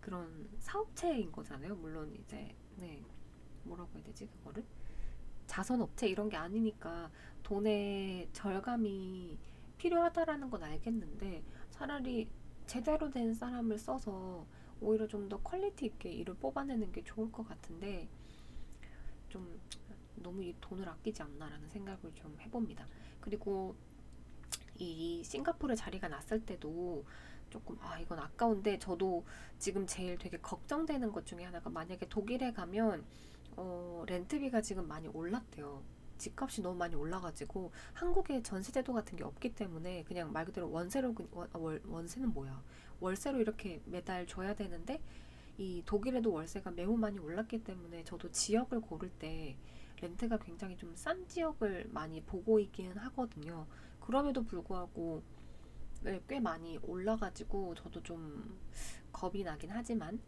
그런 0.00 0.48
사업체인 0.58 1.30
거잖아요. 1.30 1.76
물론 1.76 2.12
이제 2.16 2.52
네 2.78 3.00
뭐라고 3.62 3.90
해야 3.94 4.02
되지 4.02 4.26
그거를 4.26 4.64
자선업체 5.46 6.08
이런 6.08 6.28
게 6.28 6.36
아니니까 6.36 7.10
돈의 7.44 8.28
절감이 8.32 9.38
필요하다라는 9.78 10.50
건 10.50 10.62
알겠는데 10.62 11.42
차라리 11.70 12.28
제대로 12.66 13.10
된 13.10 13.34
사람을 13.34 13.78
써서 13.78 14.46
오히려 14.80 15.06
좀 15.08 15.28
더 15.28 15.38
quality 15.42 15.86
있게 15.86 16.10
일을 16.10 16.34
뽑아내는 16.34 16.92
게 16.92 17.02
좋을 17.04 17.30
것 17.32 17.46
같은데 17.48 18.08
좀 19.28 19.60
너무 20.16 20.42
이 20.42 20.54
돈을 20.60 20.88
아끼지 20.88 21.22
않나라는 21.22 21.68
생각을 21.68 22.12
좀 22.14 22.36
해봅니다. 22.40 22.86
그리고 23.20 23.74
이 24.76 25.22
싱가포르 25.24 25.74
자리가 25.76 26.08
났을 26.08 26.44
때도 26.44 27.04
조금 27.50 27.76
아 27.80 27.98
이건 27.98 28.18
아까운데 28.18 28.78
저도 28.78 29.24
지금 29.58 29.86
제일 29.86 30.16
되게 30.18 30.38
걱정되는 30.38 31.12
것 31.12 31.26
중에 31.26 31.44
하나가 31.44 31.70
만약에 31.70 32.08
독일에 32.08 32.52
가면 32.52 33.04
어, 33.56 34.04
렌트비가 34.06 34.60
지금 34.62 34.86
많이 34.86 35.08
올랐대요. 35.08 35.82
집값이 36.18 36.62
너무 36.62 36.76
많이 36.76 36.94
올라가지고 36.94 37.72
한국에 37.94 38.42
전세제도 38.42 38.92
같은 38.92 39.16
게 39.16 39.24
없기 39.24 39.54
때문에 39.54 40.04
그냥 40.04 40.32
말 40.32 40.44
그대로 40.44 40.70
원세로 40.70 41.14
원, 41.32 41.48
아, 41.52 41.58
월, 41.58 41.80
원세는 41.86 42.32
뭐야 42.32 42.62
월세로 43.00 43.40
이렇게 43.40 43.80
매달 43.86 44.26
줘야 44.26 44.54
되는데 44.54 45.00
이 45.56 45.82
독일에도 45.86 46.32
월세가 46.32 46.70
매우 46.72 46.96
많이 46.96 47.18
올랐기 47.18 47.64
때문에 47.64 48.04
저도 48.04 48.30
지역을 48.30 48.80
고를 48.80 49.10
때 49.10 49.56
렌트가 50.00 50.38
굉장히 50.38 50.76
좀 50.76 50.94
싼 50.94 51.26
지역을 51.26 51.88
많이 51.92 52.20
보고 52.22 52.58
있기는 52.60 52.96
하거든요. 52.98 53.66
그럼에도 54.00 54.44
불구하고 54.44 55.22
네, 56.02 56.22
꽤 56.28 56.38
많이 56.40 56.78
올라가지고 56.78 57.74
저도 57.74 58.02
좀 58.02 58.58
겁이 59.12 59.42
나긴 59.42 59.70
하지만 59.72 60.20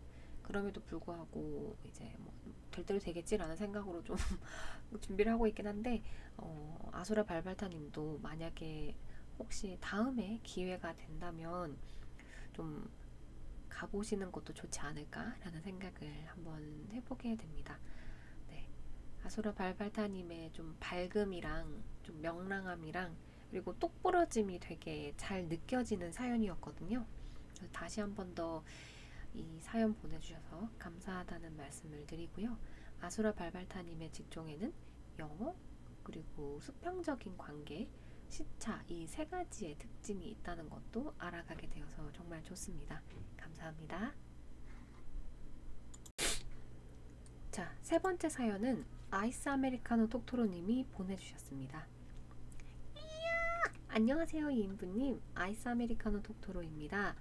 그럼에도 0.42 0.80
불구하고 0.82 1.76
이제 1.84 2.12
뭐 2.18 2.32
될 2.70 2.84
대로 2.86 2.98
되겠지라는 2.98 3.56
생각으로 3.56 4.02
좀 4.04 4.16
준비를 5.00 5.32
하고 5.32 5.46
있긴 5.46 5.66
한데 5.66 6.02
어, 6.36 6.90
아수라 6.92 7.24
발발타님도 7.24 8.20
만약에 8.22 8.94
혹시 9.38 9.76
다음에 9.80 10.40
기회가 10.42 10.94
된다면 10.96 11.76
좀 12.52 12.90
가보시는 13.68 14.30
것도 14.32 14.52
좋지 14.52 14.80
않을까라는 14.80 15.62
생각을 15.62 16.26
한번 16.26 16.88
해보게 16.92 17.36
됩니다. 17.36 17.78
네, 18.48 18.68
아수라 19.24 19.52
발발타님의 19.54 20.52
좀 20.52 20.76
밝음이랑 20.80 21.82
좀 22.02 22.20
명랑함이랑 22.20 23.16
그리고 23.50 23.76
똑부러짐이 23.78 24.60
되게 24.60 25.12
잘 25.16 25.44
느껴지는 25.46 26.12
사연이었거든요. 26.12 27.04
다시 27.72 28.00
한 28.00 28.14
번 28.14 28.34
더 28.34 28.62
이 29.34 29.60
사연 29.60 29.94
보내주셔서 29.94 30.70
감사하다는 30.78 31.56
말씀을 31.56 32.06
드리고요. 32.06 32.56
아수라 33.00 33.32
발발타님의 33.32 34.12
직종에는 34.12 34.72
영어, 35.18 35.54
그리고 36.02 36.58
수평적인 36.60 37.36
관계, 37.38 37.88
시차 38.28 38.82
이 38.88 39.06
세 39.06 39.24
가지의 39.26 39.76
특징이 39.78 40.30
있다는 40.30 40.68
것도 40.70 41.14
알아가게 41.18 41.68
되어서 41.68 42.10
정말 42.12 42.42
좋습니다. 42.44 43.02
감사합니다. 43.36 44.14
자, 47.50 47.74
세 47.82 47.98
번째 47.98 48.28
사연은 48.28 48.84
아이스 49.10 49.48
아메리카노 49.48 50.08
톡토로님이 50.08 50.86
보내주셨습니다. 50.92 51.86
안녕하세요 53.88 54.50
이인부님 54.50 55.20
아이스 55.34 55.68
아메리카노 55.68 56.22
톡토로입니다. 56.22 57.16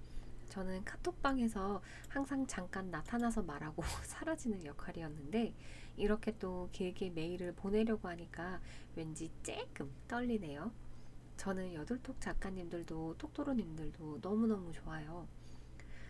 저는 0.50 0.84
카톡방에서 0.84 1.80
항상 2.08 2.46
잠깐 2.46 2.90
나타나서 2.90 3.42
말하고 3.42 3.82
사라지는 4.04 4.64
역할이었는데 4.66 5.54
이렇게 5.96 6.36
또 6.38 6.68
길게 6.72 7.10
메일을 7.10 7.52
보내려고 7.54 8.08
하니까 8.08 8.60
왠지 8.96 9.30
쬐끔 9.44 9.88
떨리네요. 10.08 10.72
저는 11.36 11.72
여둘톡 11.72 12.20
작가님들도 12.20 13.14
톡토로님들도 13.16 14.18
너무너무 14.20 14.72
좋아요. 14.72 15.26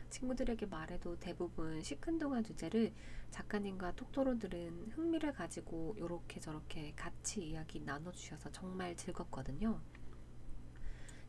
친구들에게 0.09 0.67
말해도 0.67 1.21
대부분 1.21 1.83
시큰둥한 1.83 2.43
주제를 2.43 2.93
작가님과 3.31 3.93
톡토로들은 3.93 4.93
흥미를 4.97 5.33
가지고 5.33 5.95
이렇게 5.97 6.41
저렇게 6.41 6.93
같이 6.97 7.51
이야기 7.51 7.81
나눠주셔서 7.81 8.51
정말 8.51 8.97
즐겁거든요. 8.97 9.81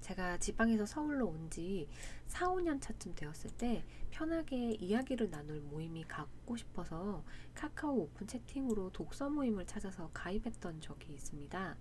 제가 0.01 0.37
지방에서 0.39 0.85
서울로 0.85 1.27
온지 1.27 1.87
4, 2.27 2.47
5년 2.49 2.81
차쯤 2.81 3.13
되었을 3.15 3.51
때 3.51 3.85
편하게 4.09 4.73
이야기를 4.73 5.29
나눌 5.29 5.61
모임이 5.61 6.03
갖고 6.03 6.57
싶어서 6.57 7.23
카카오 7.53 8.01
오픈 8.01 8.27
채팅으로 8.27 8.91
독서 8.91 9.29
모임을 9.29 9.65
찾아서 9.65 10.09
가입했던 10.13 10.81
적이 10.81 11.13
있습니다. 11.13 11.77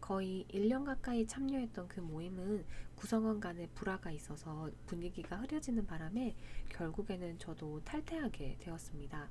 거의 0.00 0.46
1년 0.50 0.84
가까이 0.84 1.26
참여했던 1.26 1.88
그 1.88 2.00
모임은 2.00 2.64
구성원 2.94 3.40
간의 3.40 3.68
불화가 3.74 4.12
있어서 4.12 4.70
분위기가 4.86 5.36
흐려지는 5.36 5.86
바람에 5.86 6.36
결국에는 6.70 7.38
저도 7.38 7.80
탈퇴하게 7.84 8.58
되었습니다. 8.60 9.28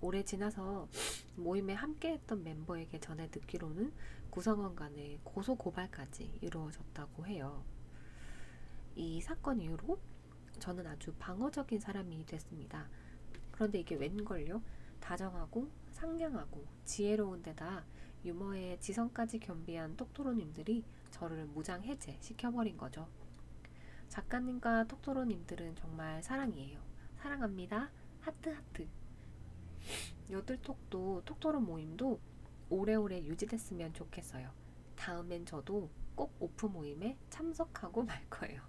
오래 0.00 0.24
지나서 0.24 0.88
모임에 1.36 1.74
함께했던 1.74 2.42
멤버에게 2.42 2.98
전해 2.98 3.30
듣기로는 3.30 3.92
구성원 4.32 4.74
간의 4.74 5.20
고소 5.24 5.56
고발까지 5.56 6.38
이루어졌다고 6.40 7.26
해요. 7.26 7.62
이 8.96 9.20
사건 9.20 9.60
이후로 9.60 9.98
저는 10.58 10.86
아주 10.86 11.12
방어적인 11.18 11.78
사람이 11.78 12.24
됐습니다. 12.24 12.88
그런데 13.50 13.80
이게 13.80 13.94
웬걸요? 13.94 14.62
다정하고 15.00 15.68
상냥하고 15.90 16.64
지혜로운 16.86 17.42
데다 17.42 17.84
유머에 18.24 18.78
지성까지 18.80 19.38
겸비한 19.38 19.98
똑토로님들이 19.98 20.82
저를 21.10 21.44
무장 21.44 21.82
해제 21.84 22.16
시켜버린 22.22 22.78
거죠. 22.78 23.06
작가님과 24.08 24.84
똑토로님들은 24.84 25.76
정말 25.76 26.22
사랑이에요. 26.22 26.80
사랑합니다. 27.16 27.90
하트 28.20 28.48
하트. 28.48 28.88
여들톡도 30.30 31.20
톡토로 31.26 31.60
모임도 31.60 32.31
오래오래 32.72 33.22
유지됐으면 33.24 33.92
좋겠어요. 33.92 34.50
다음엔 34.96 35.44
저도 35.44 35.90
꼭 36.14 36.34
오프 36.40 36.64
모임에 36.64 37.18
참석하고 37.28 38.02
말 38.04 38.24
거예요. 38.30 38.62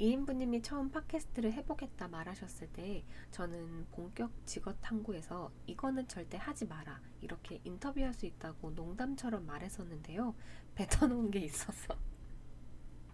2인부님이 0.00 0.62
처음 0.62 0.90
팟캐스트를 0.90 1.52
해보겠다 1.52 2.08
말하셨을 2.08 2.68
때 2.72 3.04
저는 3.30 3.86
본격 3.92 4.32
직업 4.46 4.76
탐구에서 4.80 5.52
이거는 5.66 6.08
절대 6.08 6.38
하지 6.38 6.66
마라 6.66 7.00
이렇게 7.20 7.60
인터뷰할 7.62 8.14
수 8.14 8.24
있다고 8.24 8.70
농담처럼 8.70 9.44
말했었는데요. 9.44 10.34
뱉어놓은 10.74 11.30
게 11.30 11.40
있어서 11.40 11.94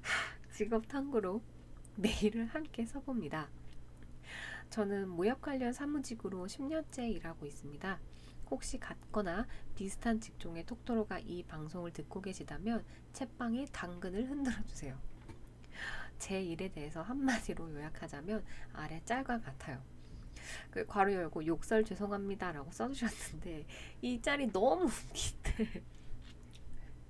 직업 0.55 0.87
탐구로 0.87 1.42
메일을 1.96 2.46
함께 2.46 2.87
써봅니다. 2.87 3.51
저는 4.70 5.09
무역 5.09 5.42
관련 5.42 5.73
사무직으로 5.73 6.46
10년째 6.46 7.11
일하고 7.11 7.44
있습니다. 7.44 7.99
혹시 8.50 8.78
같거나 8.78 9.46
비슷한 9.74 10.20
직종의 10.20 10.66
톡토로가 10.66 11.20
이 11.20 11.42
방송을 11.44 11.92
듣고 11.92 12.20
계시다면 12.20 12.84
채빵에 13.12 13.66
당근을 13.72 14.28
흔들어 14.28 14.54
주세요. 14.66 14.98
제 16.18 16.42
일에 16.42 16.68
대해서 16.68 17.02
한마디로 17.02 17.72
요약하자면 17.72 18.44
아래 18.72 19.00
짤과 19.04 19.40
같아요. 19.40 19.82
그 20.70 20.84
괄호 20.86 21.12
열고 21.12 21.46
욕설 21.46 21.84
죄송합니다라고 21.84 22.70
써주셨는데 22.72 23.66
이 24.02 24.20
짤이 24.20 24.52
너무 24.52 24.84
웃긴데 24.84 25.82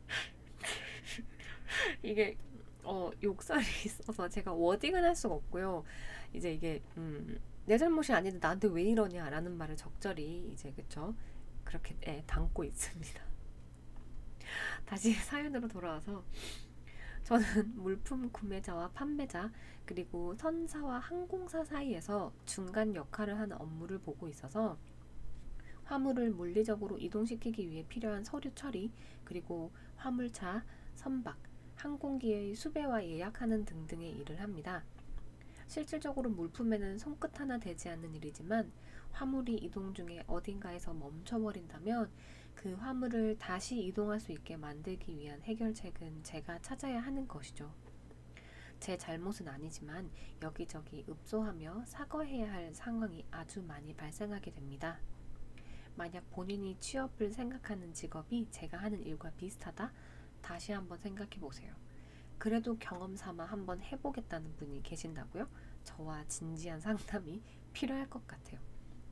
이게 2.03 2.37
어, 2.83 3.11
욕설이 3.22 3.64
있어서 3.87 4.29
제가 4.29 4.53
워딩은 4.53 5.05
할 5.05 5.14
수가 5.14 5.35
없고요. 5.35 5.85
이제 6.33 6.53
이게 6.53 6.83
음, 6.96 7.38
내 7.66 7.76
잘못이 7.79 8.12
아닌데 8.12 8.38
나한테 8.40 8.68
왜 8.68 8.83
이러냐라는 8.83 9.57
말을 9.57 9.76
적절히 9.76 10.50
이제 10.53 10.72
그쵸 10.72 11.14
그렇게 11.70 11.96
예, 12.09 12.24
담고 12.26 12.64
있습니다. 12.64 13.22
다시 14.85 15.12
사연으로 15.12 15.68
돌아와서 15.68 16.24
저는 17.22 17.44
물품 17.78 18.28
구매자와 18.33 18.90
판매자 18.90 19.52
그리고 19.87 20.35
선사와 20.35 20.98
항공사 20.98 21.64
사이에서 21.64 22.33
중간 22.44 22.96
역할을 22.96 23.38
하는 23.38 23.56
업무를 23.61 23.98
보고 23.98 24.28
있어서 24.28 24.76
화물을 25.85 26.30
물리적으로 26.30 26.98
이동시키기 26.98 27.68
위해 27.68 27.85
필요한 27.88 28.24
서류 28.24 28.52
처리 28.54 28.90
그리고 29.24 29.70
화물차, 29.96 30.64
선박, 30.96 31.38
항공기의 31.76 32.56
수배와 32.56 33.04
예약하는 33.04 33.64
등등의 33.64 34.11
일을 34.18 34.40
합니다. 34.40 34.85
실질적으로 35.68 36.30
물품에는 36.30 36.98
손끝 36.98 37.38
하나 37.38 37.59
되지 37.59 37.88
않는 37.90 38.12
일이지만 38.16 38.72
화물이 39.12 39.57
이동 39.57 39.92
중에 39.94 40.25
어딘가에서 40.27 40.94
멈춰버린다면 40.94 42.11
그 42.55 42.75
화물을 42.75 43.38
다시 43.38 43.79
이동할 43.81 44.20
수 44.20 44.33
있게 44.33 44.57
만들기 44.57 45.16
위한 45.16 45.40
해결책은 45.42 46.23
제가 46.23 46.59
찾아야 46.61 47.01
하는 47.01 47.27
것이죠. 47.27 47.73
제 48.81 48.96
잘못은 48.96 49.46
아니지만 49.49 50.11
여기저기 50.42 51.05
읍소하며 51.09 51.85
사과해야 51.87 52.53
할 52.53 52.75
상황이 52.75 53.25
아주 53.31 53.62
많이 53.62 53.94
발생하게 53.94 54.53
됩니다. 54.53 54.99
만약 55.96 56.31
본인이 56.31 56.79
취업을 56.79 57.31
생각하는 57.31 57.92
직업이 57.92 58.46
제가 58.51 58.79
하는 58.79 59.03
일과 59.03 59.31
비슷하다? 59.33 59.92
다시 60.40 60.73
한번 60.73 60.99
생각해 60.99 61.38
보세요. 61.40 61.75
그래도 62.38 62.79
경험 62.79 63.16
삼아 63.16 63.44
한번 63.44 63.83
해보겠다는 63.83 64.57
분이 64.57 64.83
계신다고요? 64.83 65.46
저와 65.85 66.25
진지한 66.27 66.81
상담이 66.81 67.42
필요할 67.75 68.09
것 68.09 68.27
같아요. 68.27 68.69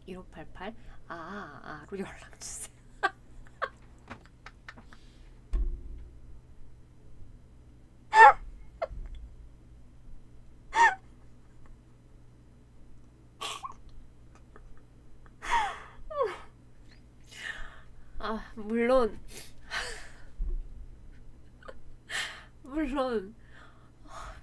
1588 0.08 0.74
아아로 1.08 1.98
연락 1.98 2.40
주세요. 2.40 2.72
아 18.18 18.52
물론 18.56 19.20
물론 22.62 23.34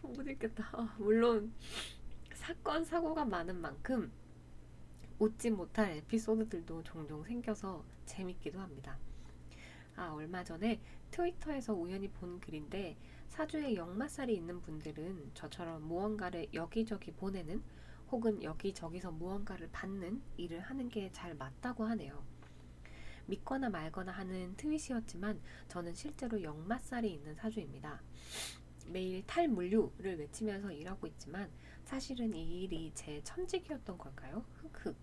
못 0.01 0.28
읽겠다. 0.28 0.69
아, 0.73 0.95
물론 0.99 1.51
사건 2.34 2.86
사고가 2.86 3.25
많은 3.25 3.60
만큼 3.60 4.12
웃지 5.19 5.49
못할 5.49 5.91
에피소드들도 5.97 6.84
종종 6.84 7.23
생겨서 7.23 7.84
재밌기도 8.06 8.60
합니다. 8.60 8.97
아 9.95 10.12
얼마 10.12 10.43
전에 10.43 10.82
트위터에서 11.12 11.73
우연히 11.73 12.10
본 12.10 12.39
글인데 12.39 12.97
사주에 13.30 13.75
역마살이 13.75 14.36
있는 14.36 14.62
분들은 14.62 15.32
저처럼 15.34 15.88
무언가를 15.88 16.47
여기저기 16.54 17.12
보내는 17.12 17.63
혹은 18.12 18.43
여기저기서 18.43 19.12
무언가를 19.12 19.69
받는 19.71 20.21
일을 20.38 20.60
하는 20.60 20.89
게 20.89 21.10
잘 21.12 21.34
맞다고 21.34 21.86
하네요. 21.86 22.23
믿거나 23.28 23.69
말거나 23.69 24.12
하는 24.12 24.56
트윗이었지만 24.56 25.41
저는 25.67 25.95
실제로 25.95 26.41
역마살이 26.43 27.12
있는 27.12 27.34
사주입니다. 27.36 28.01
매일 28.88 29.25
탈물류를 29.25 30.19
외치면서 30.19 30.71
일하고 30.71 31.08
있지만 31.08 31.49
사실은 31.86 32.34
이 32.34 32.63
일이 32.63 32.91
제 32.95 33.21
천직이었던 33.24 33.98
걸까요? 34.00 34.43
흑흑. 34.56 34.95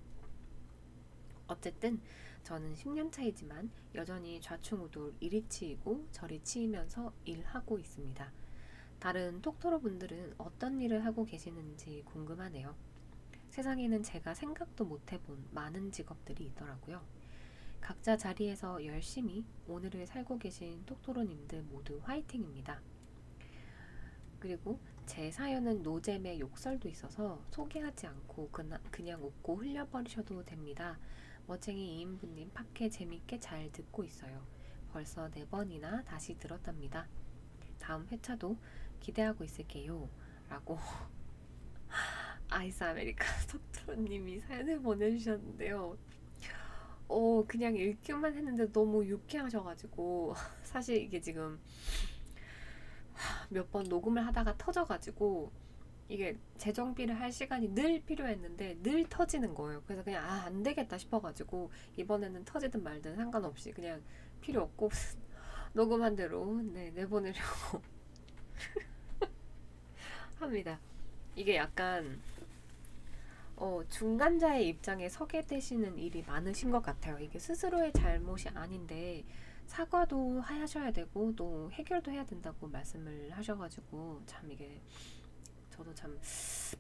어쨌든 1.47 2.01
저는 2.42 2.75
10년 2.75 3.12
차이지만 3.12 3.71
여전히 3.95 4.40
좌충우돌 4.40 5.14
이리 5.21 5.47
치이고 5.49 6.09
저리 6.11 6.42
치이면서 6.42 7.12
일하고 7.25 7.79
있습니다. 7.79 8.33
다른 8.99 9.40
톡토로 9.40 9.81
분들은 9.81 10.35
어떤 10.38 10.81
일을 10.81 11.05
하고 11.05 11.25
계시는지 11.25 12.03
궁금하네요. 12.05 12.75
세상에는 13.51 14.03
제가 14.03 14.35
생각도 14.35 14.85
못 14.85 15.12
해본 15.12 15.51
많은 15.53 15.92
직업들이 15.92 16.47
있더라고요. 16.47 17.01
각자 17.81 18.16
자리에서 18.16 18.85
열심히 18.85 19.45
오늘을 19.68 20.07
살고 20.09 20.38
계신 20.38 20.85
톡토로님들 20.87 21.62
모두 21.62 22.01
화이팅입니다. 22.03 22.81
그리고 24.40 24.81
제 25.07 25.31
사연은 25.31 25.83
노잼의 25.83 26.41
욕설도 26.41 26.88
있어서 26.88 27.42
소개하지 27.50 28.07
않고 28.07 28.50
그냥 28.90 29.23
웃고 29.23 29.57
흘려버리셔도 29.57 30.44
됩니다. 30.44 30.98
멋쟁이 31.46 31.98
이인부님 31.98 32.53
팟캐 32.53 32.88
재밌게 32.88 33.40
잘 33.40 33.71
듣고 33.73 34.05
있어요. 34.05 34.46
벌써 34.92 35.31
네 35.31 35.46
번이나 35.46 36.03
다시 36.05 36.38
들었답니다. 36.38 37.09
다음 37.79 38.07
회차도 38.11 38.57
기대하고 39.00 39.44
있을게요. 39.44 40.09
라고 40.48 40.79
아이스 42.48 42.85
아메리카노 42.85 43.46
톡토로님이 43.48 44.40
사연을 44.46 44.81
보내주셨는데요. 44.81 45.96
어, 47.09 47.44
그냥 47.46 47.77
읽기만 47.77 48.35
했는데 48.35 48.71
너무 48.73 49.05
유쾌하셔가지고 49.05 50.35
사실 50.63 50.96
이게 50.96 51.21
지금 51.21 51.61
몇 53.50 53.71
번 53.71 53.85
녹음을 53.85 54.27
하다가 54.27 54.56
터져가지고 54.58 55.50
이게 56.08 56.37
재정비를 56.58 57.19
할 57.21 57.33
시간이 57.33 57.75
늘 57.75 58.02
필요했는데 58.04 58.79
늘 58.83 59.04
터지는 59.08 59.54
거예요. 59.54 59.83
그래서 59.87 60.02
그냥 60.04 60.25
아, 60.25 60.44
안 60.46 60.63
되겠다 60.63 60.98
싶어가지고 60.98 61.71
이번에는 61.96 62.44
터지든 62.44 62.83
말든 62.83 63.17
상관없이 63.17 63.73
그냥 63.73 64.02
필요 64.40 64.63
없고 64.63 64.90
녹음한 65.75 66.17
대로 66.17 66.60
네, 66.63 66.90
내보내려고 66.90 67.83
합니다. 70.38 70.79
이게 71.35 71.56
약간 71.56 72.21
어, 73.56 73.83
중간자의 73.88 74.69
입장에 74.69 75.08
서게 75.08 75.42
되시는 75.46 75.98
일이 75.98 76.23
많으신 76.27 76.71
것 76.71 76.83
같아요. 76.83 77.19
이게 77.19 77.38
스스로의 77.38 77.92
잘못이 77.92 78.48
아닌데 78.50 79.25
사과도 79.67 80.40
하셔야 80.40 80.90
되고 80.92 81.35
또 81.35 81.71
해결도 81.73 82.10
해야 82.10 82.25
된다고 82.27 82.69
말씀을 82.69 83.31
하셔가지고 83.33 84.23
참 84.27 84.50
이게 84.52 84.81
저도 85.71 85.94
참 85.94 86.17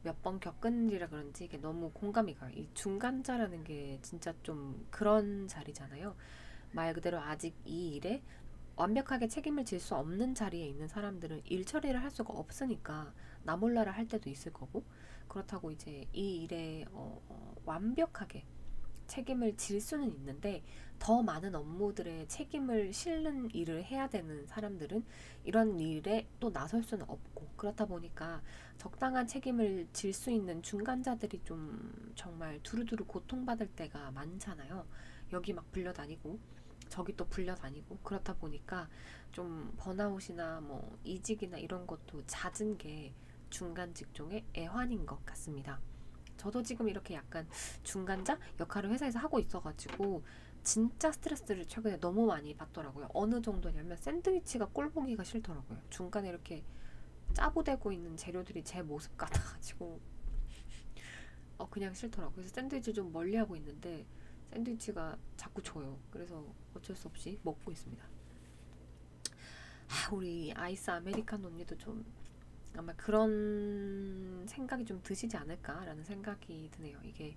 몇 0.04 0.22
번 0.22 0.40
겪은 0.40 0.88
일이라 0.88 1.08
그런지 1.08 1.44
이게 1.44 1.58
너무 1.58 1.90
공감이 1.92 2.34
가요. 2.34 2.50
이 2.54 2.68
중간자라는 2.74 3.64
게 3.64 3.98
진짜 4.02 4.32
좀 4.42 4.86
그런 4.90 5.46
자리잖아요. 5.48 6.16
말 6.72 6.94
그대로 6.94 7.18
아직 7.20 7.54
이 7.64 7.96
일에 7.96 8.22
완벽하게 8.76 9.28
책임을 9.28 9.64
질 9.64 9.80
수 9.80 9.94
없는 9.94 10.34
자리에 10.34 10.66
있는 10.66 10.88
사람들은 10.88 11.42
일 11.44 11.64
처리를 11.64 12.02
할 12.02 12.10
수가 12.10 12.32
없으니까 12.34 13.12
나 13.44 13.56
몰라라 13.56 13.92
할 13.92 14.08
때도 14.08 14.30
있을 14.30 14.52
거고 14.52 14.84
그렇다고 15.28 15.70
이제 15.70 16.06
이 16.12 16.42
일에 16.44 16.84
어, 16.92 17.20
어, 17.28 17.54
완벽하게 17.64 18.44
책임을 19.06 19.56
질 19.56 19.80
수는 19.80 20.12
있는데 20.12 20.62
더 20.98 21.22
많은 21.22 21.54
업무들의 21.54 22.28
책임을 22.28 22.92
실는 22.92 23.50
일을 23.52 23.84
해야 23.84 24.08
되는 24.08 24.46
사람들은 24.46 25.04
이런 25.44 25.80
일에 25.80 26.28
또 26.38 26.52
나설 26.52 26.82
수는 26.84 27.04
없고 27.08 27.48
그렇다 27.56 27.86
보니까 27.86 28.40
적당한 28.78 29.26
책임을 29.26 29.88
질 29.92 30.12
수 30.12 30.30
있는 30.30 30.62
중간자들이 30.62 31.40
좀 31.44 32.12
정말 32.14 32.60
두루두루 32.62 33.04
고통받을 33.06 33.68
때가 33.68 34.10
많잖아요. 34.12 34.86
여기 35.32 35.52
막 35.52 35.70
불려다니고 35.72 36.38
저기 36.88 37.16
또 37.16 37.26
불려다니고 37.26 37.98
그렇다 38.02 38.34
보니까 38.34 38.88
좀 39.32 39.72
번아웃이나 39.78 40.60
뭐 40.60 40.98
이직이나 41.04 41.58
이런 41.58 41.86
것도 41.86 42.22
잦은 42.26 42.76
게 42.78 43.12
중간 43.50 43.94
직종의 43.94 44.44
애환인 44.56 45.06
것 45.06 45.24
같습니다. 45.24 45.80
저도 46.42 46.60
지금 46.60 46.88
이렇게 46.88 47.14
약간 47.14 47.48
중간자 47.84 48.36
역할을 48.58 48.90
회사에서 48.90 49.20
하고 49.20 49.38
있어가지고 49.38 50.24
진짜 50.64 51.12
스트레스를 51.12 51.64
최근에 51.66 52.00
너무 52.00 52.26
많이 52.26 52.52
받더라고요. 52.56 53.08
어느 53.14 53.40
정도냐면 53.40 53.96
샌드위치가 53.96 54.66
꼴 54.66 54.90
보기가 54.90 55.22
싫더라고요. 55.22 55.78
중간에 55.88 56.28
이렇게 56.30 56.64
짜부되고 57.32 57.92
있는 57.92 58.16
재료들이 58.16 58.64
제 58.64 58.82
모습 58.82 59.16
같아가지고 59.16 60.00
어 61.58 61.70
그냥 61.70 61.94
싫더라고요. 61.94 62.34
그래서 62.34 62.52
샌드위치 62.52 62.92
좀 62.92 63.12
멀리하고 63.12 63.54
있는데 63.54 64.04
샌드위치가 64.52 65.16
자꾸 65.36 65.62
줘요. 65.62 65.96
그래서 66.10 66.44
어쩔 66.74 66.96
수 66.96 67.06
없이 67.06 67.38
먹고 67.44 67.70
있습니다. 67.70 68.04
아, 69.88 70.10
우리 70.12 70.52
아이스 70.56 70.90
아메리카노 70.90 71.46
언니도 71.46 71.78
좀 71.78 72.04
아마 72.76 72.92
그런 72.94 74.44
생각이 74.48 74.84
좀 74.84 75.00
드시지 75.02 75.36
않을까라는 75.36 76.04
생각이 76.04 76.70
드네요. 76.72 76.98
이게 77.04 77.36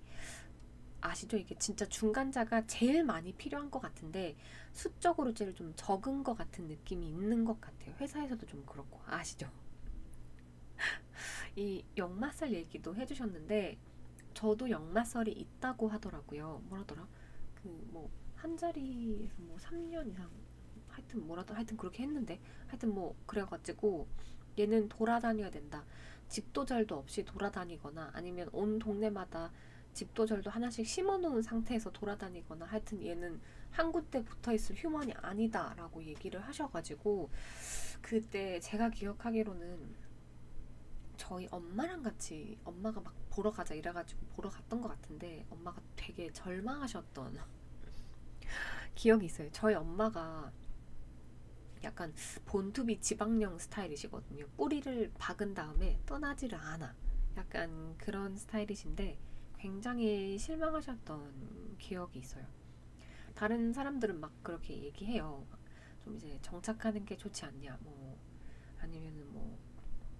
아시죠? 1.00 1.36
이게 1.36 1.54
진짜 1.58 1.84
중간자가 1.86 2.66
제일 2.66 3.04
많이 3.04 3.32
필요한 3.32 3.70
것 3.70 3.80
같은데 3.80 4.36
수적으로 4.72 5.34
제일 5.34 5.54
좀 5.54 5.72
적은 5.76 6.24
것 6.24 6.34
같은 6.34 6.66
느낌이 6.66 7.08
있는 7.08 7.44
것 7.44 7.60
같아요. 7.60 7.94
회사에서도 8.00 8.46
좀 8.46 8.64
그렇고 8.66 9.00
아시죠? 9.06 9.50
이 11.56 11.84
역마살 11.96 12.52
얘기도 12.52 12.96
해주셨는데 12.96 13.78
저도 14.34 14.70
역마설이 14.70 15.32
있다고 15.32 15.88
하더라고요. 15.88 16.62
뭐라더라? 16.68 17.06
그 17.62 17.68
뭐 17.92 18.10
한 18.36 18.56
자리에서 18.56 19.34
뭐 19.38 19.56
3년 19.58 20.08
이상 20.08 20.30
하여튼 20.88 21.26
뭐라도 21.26 21.54
하여튼 21.54 21.76
그렇게 21.76 22.04
했는데 22.04 22.40
하여튼 22.68 22.94
뭐 22.94 23.16
그래가지고 23.26 24.06
얘는 24.58 24.88
돌아다녀야 24.88 25.50
된다. 25.50 25.84
집도절도 26.28 26.96
없이 26.96 27.24
돌아다니거나 27.24 28.10
아니면 28.12 28.48
온 28.52 28.78
동네마다 28.78 29.52
집도절도 29.92 30.50
하나씩 30.50 30.86
심어놓은 30.86 31.42
상태에서 31.42 31.90
돌아다니거나 31.90 32.66
하여튼 32.66 33.02
얘는 33.02 33.40
한 33.70 33.92
군데 33.92 34.22
붙어있을 34.22 34.76
휴먼이 34.76 35.12
아니다라고 35.14 36.04
얘기를 36.04 36.40
하셔가지고 36.40 37.30
그때 38.02 38.60
제가 38.60 38.90
기억하기로는 38.90 39.94
저희 41.16 41.48
엄마랑 41.50 42.02
같이 42.02 42.58
엄마가 42.64 43.00
막 43.00 43.14
보러 43.30 43.50
가자 43.50 43.74
이래가지고 43.74 44.26
보러 44.26 44.50
갔던 44.50 44.80
것 44.80 44.88
같은데 44.88 45.46
엄마가 45.50 45.80
되게 45.96 46.30
절망하셨던 46.30 47.38
기억이 48.94 49.26
있어요. 49.26 49.48
저희 49.52 49.74
엄마가 49.74 50.52
약간 51.86 52.12
본투비 52.46 53.00
지방령 53.00 53.58
스타일이시거든요. 53.58 54.46
뿌리를 54.56 55.12
박은 55.18 55.54
다음에 55.54 56.00
떠나지를 56.04 56.58
않아. 56.58 56.94
약간 57.36 57.96
그런 57.96 58.36
스타일이신데 58.36 59.18
굉장히 59.58 60.36
실망하셨던 60.36 61.76
기억이 61.78 62.18
있어요. 62.18 62.44
다른 63.34 63.72
사람들은 63.72 64.18
막 64.18 64.32
그렇게 64.42 64.82
얘기해요. 64.82 65.46
좀 66.04 66.16
이제 66.16 66.38
정착하는 66.42 67.04
게 67.04 67.16
좋지 67.16 67.44
않냐, 67.44 67.78
뭐 67.82 68.18
아니면은 68.80 69.32
뭐 69.32 69.58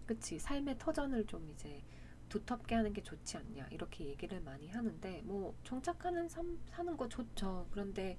그치 0.06 0.38
삶의 0.38 0.78
터전을 0.78 1.26
좀 1.26 1.50
이제 1.50 1.82
두텁게 2.28 2.74
하는 2.74 2.92
게 2.92 3.02
좋지 3.02 3.36
않냐 3.36 3.66
이렇게 3.70 4.06
얘기를 4.06 4.40
많이 4.40 4.68
하는데 4.68 5.22
뭐 5.24 5.54
정착하는 5.64 6.28
삶 6.28 6.58
사는 6.70 6.96
거 6.96 7.08
좋죠. 7.08 7.66
그런데 7.70 8.18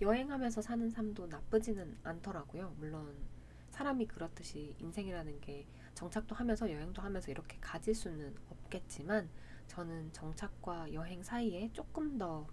여행하면서 0.00 0.62
사는 0.62 0.88
삶도 0.90 1.26
나쁘지는 1.26 1.98
않더라고요. 2.02 2.74
물론 2.78 3.14
사람이 3.70 4.06
그렇듯이 4.06 4.74
인생이라는 4.78 5.40
게 5.40 5.66
정착도 5.94 6.34
하면서 6.34 6.70
여행도 6.70 7.02
하면서 7.02 7.30
이렇게 7.30 7.58
가질 7.60 7.94
수는 7.94 8.34
없겠지만 8.48 9.28
저는 9.66 10.12
정착과 10.12 10.92
여행 10.94 11.22
사이에 11.22 11.70
조금 11.72 12.18
더 12.18 12.46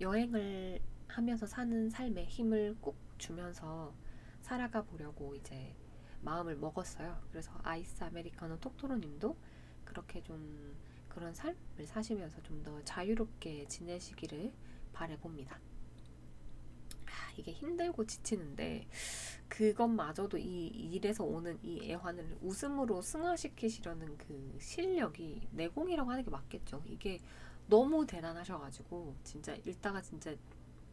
여행을 0.00 0.80
하면서 1.08 1.46
사는 1.46 1.90
삶에 1.90 2.24
힘을 2.24 2.76
꾹 2.80 2.96
주면서 3.18 3.94
살아가 4.40 4.82
보려고 4.82 5.34
이제 5.34 5.74
마음을 6.22 6.56
먹었어요. 6.56 7.20
그래서 7.30 7.52
아이스 7.62 8.02
아메리카노 8.02 8.58
톡토로님도 8.60 9.36
그렇게 9.84 10.22
좀 10.22 10.76
그런 11.08 11.34
삶을 11.34 11.86
사시면서 11.86 12.42
좀 12.42 12.62
더 12.64 12.82
자유롭게 12.84 13.66
지내시기를 13.68 14.52
바래봅니다. 14.92 15.60
아, 17.34 17.36
이게 17.38 17.52
힘들고 17.52 18.06
지치는데 18.06 18.86
그것마저도 19.48 20.38
이 20.38 20.66
일에서 20.68 21.24
오는 21.24 21.58
이 21.62 21.90
애환을 21.90 22.38
웃음으로 22.42 23.02
승화시키시려는 23.02 24.16
그 24.18 24.56
실력이 24.60 25.48
내공이라고 25.52 26.10
하는 26.10 26.24
게 26.24 26.30
맞겠죠. 26.30 26.82
이게 26.86 27.20
너무 27.66 28.06
대단하셔가지고 28.06 29.14
진짜 29.24 29.54
읽다가 29.64 30.00
진짜 30.02 30.34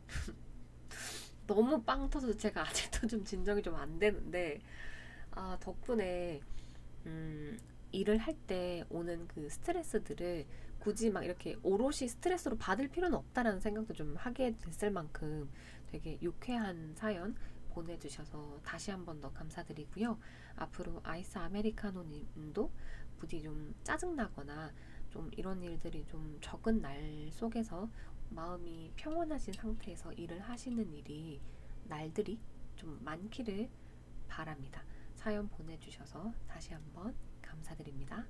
너무 1.47 1.81
빵 1.83 2.09
터서 2.09 2.35
제가 2.37 2.61
아직도 2.69 3.07
좀 3.07 3.23
진정이 3.25 3.61
좀 3.61 3.75
안 3.75 3.99
되는데 3.99 4.59
아, 5.31 5.57
덕분에 5.61 6.41
음, 7.05 7.59
일을 7.91 8.17
할 8.19 8.35
때 8.47 8.83
오는 8.89 9.27
그 9.27 9.49
스트레스들을 9.49 10.45
굳이 10.79 11.09
막 11.11 11.23
이렇게 11.25 11.57
오롯이 11.63 12.09
스트레스로 12.09 12.57
받을 12.57 12.87
필요는 12.89 13.17
없다라는 13.17 13.59
생각도 13.61 13.93
좀 13.93 14.15
하게 14.17 14.55
됐을 14.59 14.91
만큼 14.91 15.49
되게 15.91 16.17
유쾌한 16.21 16.93
사연 16.95 17.35
보내주셔서 17.69 18.59
다시 18.63 18.91
한 18.91 19.05
번 19.05 19.19
더 19.21 19.31
감사드리고요. 19.33 20.17
앞으로 20.55 21.01
아이스 21.03 21.37
아메리카노님도 21.37 22.71
부디 23.17 23.41
좀 23.41 23.75
짜증나거나 23.83 24.71
좀 25.09 25.29
이런 25.35 25.61
일들이 25.61 26.05
좀 26.05 26.37
적은 26.41 26.81
날 26.81 27.29
속에서 27.31 27.89
마음이 28.29 28.91
평온하신 28.95 29.53
상태에서 29.53 30.13
일을 30.13 30.39
하시는 30.39 30.91
일이 30.93 31.41
날들이 31.85 32.39
좀 32.75 32.97
많기를 33.03 33.69
바랍니다. 34.27 34.83
사연 35.15 35.49
보내주셔서 35.49 36.33
다시 36.47 36.73
한번 36.73 37.13
감사드립니다. 37.41 38.25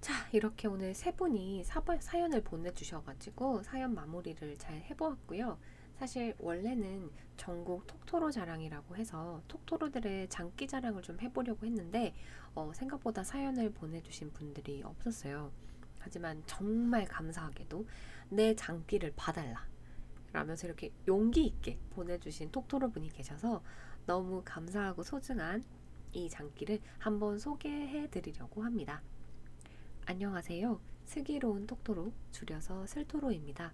자, 0.00 0.12
이렇게 0.32 0.66
오늘 0.66 0.94
세 0.94 1.12
분이 1.12 1.62
사연을 1.64 2.42
보내주셔가지고 2.42 3.62
사연 3.62 3.94
마무리를 3.94 4.58
잘 4.58 4.76
해보았고요. 4.82 5.58
사실 6.02 6.34
원래는 6.40 7.12
전국 7.36 7.86
톡토로 7.86 8.32
자랑이라고 8.32 8.96
해서 8.96 9.40
톡토로들의 9.46 10.28
장기 10.30 10.66
자랑을 10.66 11.00
좀 11.00 11.20
해보려고 11.20 11.64
했는데 11.64 12.12
어, 12.56 12.72
생각보다 12.74 13.22
사연을 13.22 13.70
보내주신 13.70 14.32
분들이 14.32 14.82
없었어요. 14.82 15.52
하지만 16.00 16.42
정말 16.44 17.04
감사하게도 17.04 17.86
내 18.30 18.56
장기를 18.56 19.12
봐달라 19.14 19.64
라면서 20.32 20.66
이렇게 20.66 20.90
용기 21.06 21.44
있게 21.44 21.78
보내주신 21.90 22.50
톡토로 22.50 22.90
분이 22.90 23.10
계셔서 23.10 23.62
너무 24.04 24.42
감사하고 24.44 25.04
소중한 25.04 25.62
이 26.12 26.28
장기를 26.28 26.80
한번 26.98 27.38
소개해 27.38 28.10
드리려고 28.10 28.64
합니다. 28.64 29.02
안녕하세요. 30.06 30.80
슬기로운 31.04 31.68
톡토로, 31.68 32.12
줄여서 32.32 32.86
슬토로입니다. 32.88 33.72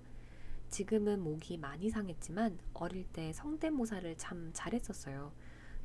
지금은 0.69 1.21
목이 1.21 1.57
많이 1.57 1.89
상했지만 1.91 2.59
어릴 2.75 3.05
때 3.07 3.33
성대모사를 3.33 4.17
참 4.17 4.51
잘했었어요. 4.53 5.33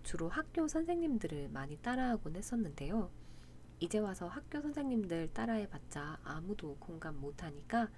주로 0.04 0.28
학교 0.28 0.68
선생님들을 0.68 1.50
많이 1.50 1.78
따라하곤 1.78 2.36
했었는데요. 2.36 3.10
이제 3.80 4.00
와서 4.00 4.28
학교 4.28 4.62
선생님들 4.62 5.34
따라해봤자 5.34 6.20
아무도 6.24 6.76
공감 6.80 7.20
못하니까 7.20 7.90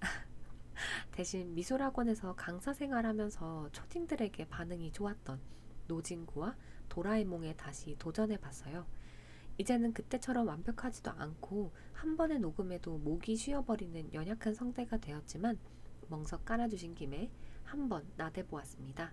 대신 1.12 1.54
미술학원에서 1.54 2.34
강사 2.34 2.72
생활하면서 2.72 3.70
초딩들에게 3.72 4.48
반응이 4.48 4.92
좋았던 4.92 5.40
노진구와 5.86 6.56
도라에몽에 6.88 7.54
다시 7.56 7.96
도전해봤어요. 7.98 8.86
이제는 9.58 9.94
그때처럼 9.94 10.48
완벽하지도 10.48 11.12
않고 11.12 11.72
한 11.92 12.16
번의 12.16 12.40
녹음에도 12.40 12.98
목이 12.98 13.36
쉬어버리는 13.36 14.12
연약한 14.12 14.54
성대가 14.54 14.98
되었지만 14.98 15.58
멍석 16.08 16.44
깔아주신 16.44 16.94
김에 16.94 17.30
한번 17.64 18.06
나대보았습니다. 18.16 19.12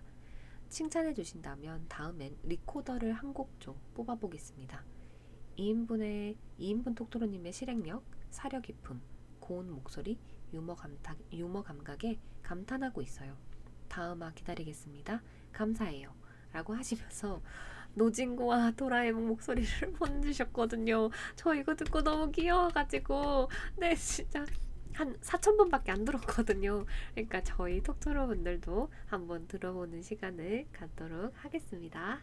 칭찬해 0.68 1.14
주신다면 1.14 1.86
다음엔 1.88 2.36
리코더를 2.44 3.12
한 3.12 3.32
곡 3.32 3.50
좀 3.60 3.76
뽑아보겠습니다. 3.94 4.84
2인분의 5.58 6.36
2인분 6.58 6.94
톡토로님의 6.96 7.52
실행력, 7.52 8.04
사려 8.30 8.60
깊음, 8.60 9.00
고운 9.40 9.70
목소리, 9.70 10.18
유머 10.52 10.74
감탁, 10.74 11.16
유머 11.32 11.62
감각에 11.62 12.18
감탄하고 12.42 13.02
있어요. 13.02 13.36
다음화 13.88 14.32
기다리겠습니다. 14.32 15.22
감사해요. 15.52 16.12
라고 16.52 16.74
하시면서 16.76 17.40
노진구와 17.94 18.72
도라에몽 18.72 19.28
목소리를 19.28 19.92
보내주셨거든요. 19.98 21.10
저 21.36 21.54
이거 21.54 21.74
듣고 21.76 22.02
너무 22.02 22.30
귀여워가지고 22.32 23.48
네 23.76 23.94
진짜 23.94 24.44
한 24.94 25.18
4,000번밖에 25.20 25.90
안 25.90 26.04
들었거든요. 26.04 26.86
그러니까 27.14 27.42
저희 27.42 27.82
톡토로 27.82 28.26
분들도 28.28 28.90
한번 29.06 29.46
들어보는 29.48 30.02
시간을 30.02 30.66
갖도록 30.72 31.32
하겠습니다. 31.36 32.20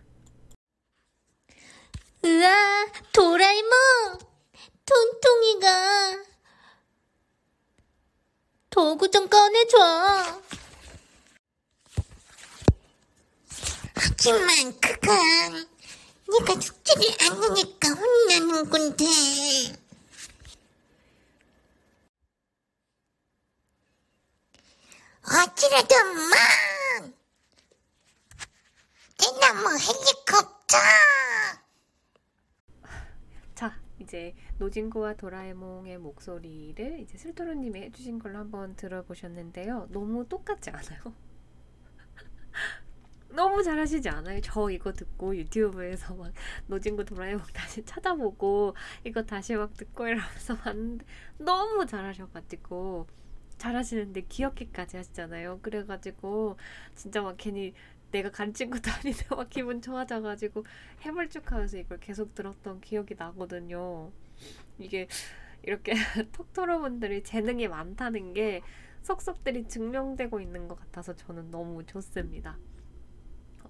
으아, 2.23 2.87
도라에몽! 3.13 4.19
통통이가 4.85 6.23
도구 8.69 9.09
좀 9.11 9.27
꺼내줘. 9.27 10.41
하지만 13.95 14.79
그건 14.79 16.61
숙제를 16.61 17.03
안 17.21 17.43
하니까 17.43 17.89
혼나는 17.89 18.69
건데. 18.69 19.05
막! 25.33 27.13
대나무 29.17 29.69
헬리콥터! 29.69 30.77
자, 33.55 33.79
이제 33.99 34.35
노진구와 34.57 35.13
도라에몽의 35.13 35.99
목소리를 35.99 36.99
이제 36.99 37.17
슬토로님이 37.17 37.81
해주신 37.83 38.19
걸로 38.19 38.39
한번 38.39 38.75
들어보셨는데요. 38.75 39.87
너무 39.91 40.27
똑같지 40.27 40.69
않아요? 40.69 40.99
너무 43.31 43.63
잘하시지 43.63 44.09
않아요? 44.09 44.41
저 44.43 44.69
이거 44.69 44.91
듣고 44.91 45.33
유튜브에서 45.37 46.13
막 46.13 46.33
노진구 46.67 47.05
도라에몽 47.05 47.45
다시 47.53 47.85
찾아보고 47.85 48.75
이거 49.05 49.23
다시 49.23 49.55
막 49.55 49.73
듣고 49.77 50.07
이러면서 50.07 50.57
봤는데 50.57 51.05
너무 51.37 51.85
잘하셔가지고 51.85 53.07
잘하시는데 53.61 54.21
귀엽게까지 54.21 54.97
하시잖아요. 54.97 55.59
그래가지고 55.61 56.57
진짜 56.95 57.21
막 57.21 57.35
괜히 57.37 57.73
내가 58.11 58.31
것도 58.71 58.89
아닌데 58.99 59.23
막 59.29 59.49
기분 59.49 59.81
좋아져가지고 59.81 60.65
해물쭉하면서 61.01 61.77
이걸 61.77 61.99
계속 61.99 62.33
들었던 62.33 62.81
기억이 62.81 63.13
나거든요. 63.15 64.11
이게 64.79 65.07
이렇게 65.61 65.93
톡토로 66.33 66.81
분들이 66.81 67.23
재능이 67.23 67.67
많다는 67.67 68.33
게 68.33 68.61
속속들이 69.03 69.67
증명되고 69.67 70.41
있는 70.41 70.67
것 70.67 70.79
같아서 70.79 71.15
저는 71.15 71.51
너무 71.51 71.85
좋습니다. 71.85 72.57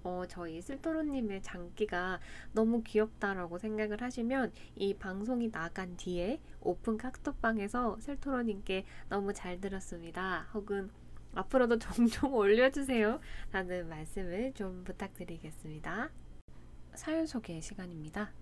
어, 0.04 0.24
저희 0.28 0.60
슬토로님의 0.60 1.42
장기가 1.42 2.20
너무 2.52 2.82
귀엽다라고 2.82 3.58
생각을 3.58 4.02
하시면 4.02 4.52
이 4.76 4.94
방송이 4.94 5.50
나간 5.50 5.96
뒤에 5.96 6.40
오픈 6.60 6.96
카톡방에서 6.96 7.98
슬토로님께 8.00 8.84
너무 9.08 9.32
잘 9.32 9.60
들었습니다. 9.60 10.48
혹은 10.54 10.90
앞으로도 11.34 11.78
종종 11.80 12.34
올려주세요. 12.34 13.20
라는 13.52 13.88
말씀을 13.88 14.52
좀 14.54 14.84
부탁드리겠습니다. 14.84 16.10
사연 16.94 17.26
소개 17.26 17.60
시간입니다. 17.60 18.32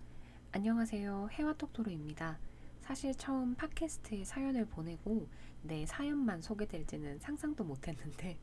안녕하세요. 0.53 1.29
해와톡토로입니다. 1.33 2.39
사실 2.81 3.15
처음 3.15 3.55
팟캐스트에 3.55 4.25
사연을 4.25 4.65
보내고 4.65 5.29
내 5.63 5.87
사연만 5.87 6.43
소개될지는 6.43 7.21
상상도 7.21 7.63
못했는데 7.63 8.39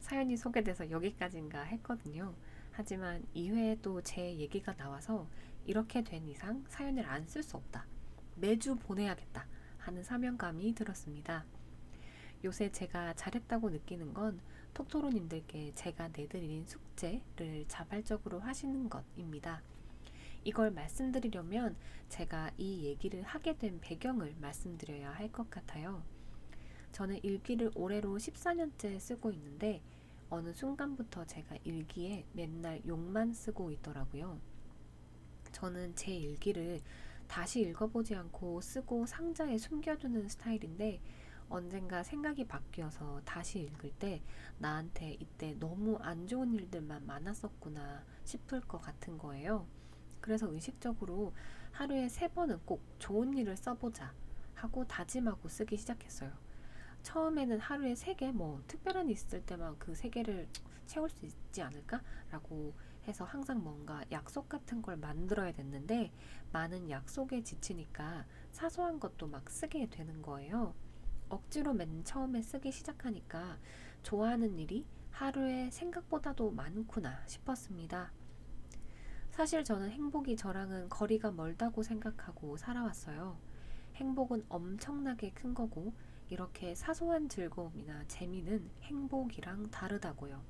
사연이 0.00 0.36
소개돼서 0.36 0.90
여기까지인가 0.90 1.62
했거든요. 1.62 2.34
하지만 2.72 3.22
2회에 3.34 3.80
또 3.82 4.00
제 4.02 4.36
얘기가 4.36 4.74
나와서 4.76 5.28
이렇게 5.66 6.02
된 6.02 6.26
이상 6.28 6.64
사연을 6.68 7.04
안 7.06 7.26
쓸 7.26 7.42
수 7.42 7.56
없다. 7.56 7.86
매주 8.36 8.76
보내야겠다. 8.76 9.46
하는 9.78 10.02
사명감이 10.02 10.74
들었습니다. 10.74 11.44
요새 12.44 12.70
제가 12.72 13.14
잘했다고 13.14 13.70
느끼는 13.70 14.14
건 14.14 14.40
톡토로님들께 14.74 15.72
제가 15.74 16.08
내드린 16.08 16.64
숙제를 16.66 17.66
자발적으로 17.68 18.40
하시는 18.40 18.88
것입니다. 18.88 19.62
이걸 20.44 20.70
말씀드리려면 20.70 21.76
제가 22.08 22.50
이 22.56 22.84
얘기를 22.84 23.22
하게 23.22 23.56
된 23.58 23.78
배경을 23.80 24.36
말씀드려야 24.40 25.10
할 25.12 25.30
것 25.30 25.50
같아요. 25.50 26.02
저는 26.92 27.20
일기를 27.22 27.70
올해로 27.74 28.16
14년째 28.16 28.98
쓰고 28.98 29.30
있는데 29.32 29.82
어느 30.28 30.52
순간부터 30.52 31.24
제가 31.26 31.56
일기에 31.64 32.24
맨날 32.32 32.80
욕만 32.86 33.32
쓰고 33.32 33.70
있더라고요. 33.72 34.38
저는 35.52 35.94
제 35.96 36.14
일기를 36.14 36.80
다시 37.26 37.60
읽어보지 37.60 38.14
않고 38.14 38.60
쓰고 38.60 39.06
상자에 39.06 39.58
숨겨두는 39.58 40.28
스타일인데 40.28 41.00
언젠가 41.48 42.04
생각이 42.04 42.46
바뀌어서 42.46 43.20
다시 43.24 43.60
읽을 43.60 43.90
때 43.98 44.22
나한테 44.58 45.16
이때 45.18 45.54
너무 45.58 45.96
안 45.96 46.26
좋은 46.28 46.54
일들만 46.54 47.06
많았었구나 47.06 48.04
싶을 48.24 48.60
것 48.60 48.80
같은 48.80 49.18
거예요. 49.18 49.66
그래서 50.20 50.52
의식적으로 50.52 51.32
하루에 51.72 52.08
세 52.08 52.28
번은 52.28 52.60
꼭 52.64 52.82
좋은 52.98 53.36
일을 53.36 53.56
써보자 53.56 54.14
하고 54.54 54.86
다짐하고 54.86 55.48
쓰기 55.48 55.76
시작했어요. 55.76 56.49
처음에는 57.02 57.58
하루에 57.60 57.94
세 57.94 58.14
개, 58.14 58.30
뭐 58.32 58.62
특별한 58.66 59.06
일 59.06 59.12
있을 59.12 59.44
때만 59.44 59.78
그 59.78 59.94
세 59.94 60.08
개를 60.08 60.48
채울 60.86 61.08
수 61.08 61.24
있지 61.24 61.62
않을까라고 61.62 62.74
해서 63.06 63.24
항상 63.24 63.62
뭔가 63.62 64.04
약속 64.10 64.48
같은 64.48 64.82
걸 64.82 64.96
만들어야 64.96 65.52
됐는데 65.52 66.12
많은 66.52 66.90
약속에 66.90 67.42
지치니까 67.42 68.26
사소한 68.50 68.98
것도 69.00 69.26
막 69.28 69.48
쓰게 69.50 69.88
되는 69.88 70.20
거예요. 70.20 70.74
억지로 71.28 71.72
맨 71.74 72.02
처음에 72.04 72.42
쓰기 72.42 72.72
시작하니까 72.72 73.58
좋아하는 74.02 74.58
일이 74.58 74.84
하루에 75.10 75.70
생각보다도 75.70 76.50
많구나 76.50 77.22
싶었습니다. 77.26 78.12
사실 79.30 79.62
저는 79.62 79.90
행복이 79.90 80.36
저랑은 80.36 80.88
거리가 80.88 81.30
멀다고 81.30 81.82
생각하고 81.82 82.56
살아왔어요. 82.56 83.38
행복은 83.94 84.44
엄청나게 84.48 85.30
큰 85.30 85.54
거고 85.54 85.92
이렇게 86.30 86.76
사소한 86.76 87.28
즐거움이나 87.28 88.04
재미는 88.06 88.70
행복이랑 88.82 89.70
다르다고요. 89.70 90.40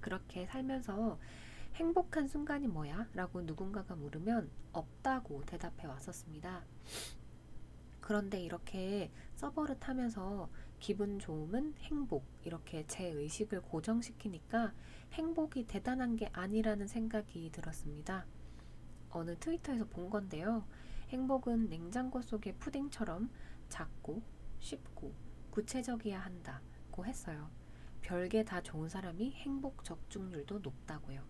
그렇게 0.00 0.44
살면서 0.44 1.18
행복한 1.74 2.28
순간이 2.28 2.68
뭐야? 2.68 3.08
라고 3.14 3.40
누군가가 3.40 3.94
물으면 3.94 4.50
없다고 4.72 5.44
대답해 5.46 5.86
왔었습니다. 5.86 6.62
그런데 8.02 8.40
이렇게 8.40 9.10
써버릇 9.36 9.88
하면서 9.88 10.50
기분 10.78 11.18
좋음은 11.18 11.74
행복 11.78 12.26
이렇게 12.44 12.84
제 12.86 13.06
의식을 13.06 13.62
고정시키니까 13.62 14.74
행복이 15.12 15.66
대단한 15.66 16.16
게 16.16 16.28
아니라는 16.34 16.86
생각이 16.86 17.50
들었습니다. 17.50 18.26
어느 19.08 19.38
트위터에서 19.38 19.86
본 19.86 20.10
건데요. 20.10 20.66
행복은 21.08 21.70
냉장고 21.70 22.20
속의 22.20 22.56
푸딩처럼 22.56 23.30
작고 23.68 24.20
쉽고 24.62 25.12
구체적이어야 25.50 26.20
한다고 26.20 27.04
했어요. 27.04 27.50
별게 28.00 28.44
다 28.44 28.62
좋은 28.62 28.88
사람이 28.88 29.32
행복 29.32 29.84
적중률도 29.84 30.60
높다고요. 30.60 31.22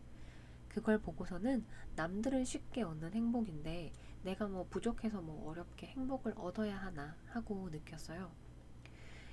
그걸 0.68 0.98
보고서는 1.00 1.66
남들은 1.96 2.44
쉽게 2.44 2.82
얻는 2.82 3.12
행복인데 3.12 3.92
내가 4.22 4.46
뭐 4.46 4.66
부족해서 4.70 5.20
뭐 5.20 5.50
어렵게 5.50 5.88
행복을 5.88 6.34
얻어야 6.36 6.76
하나 6.76 7.16
하고 7.26 7.68
느꼈어요. 7.70 8.30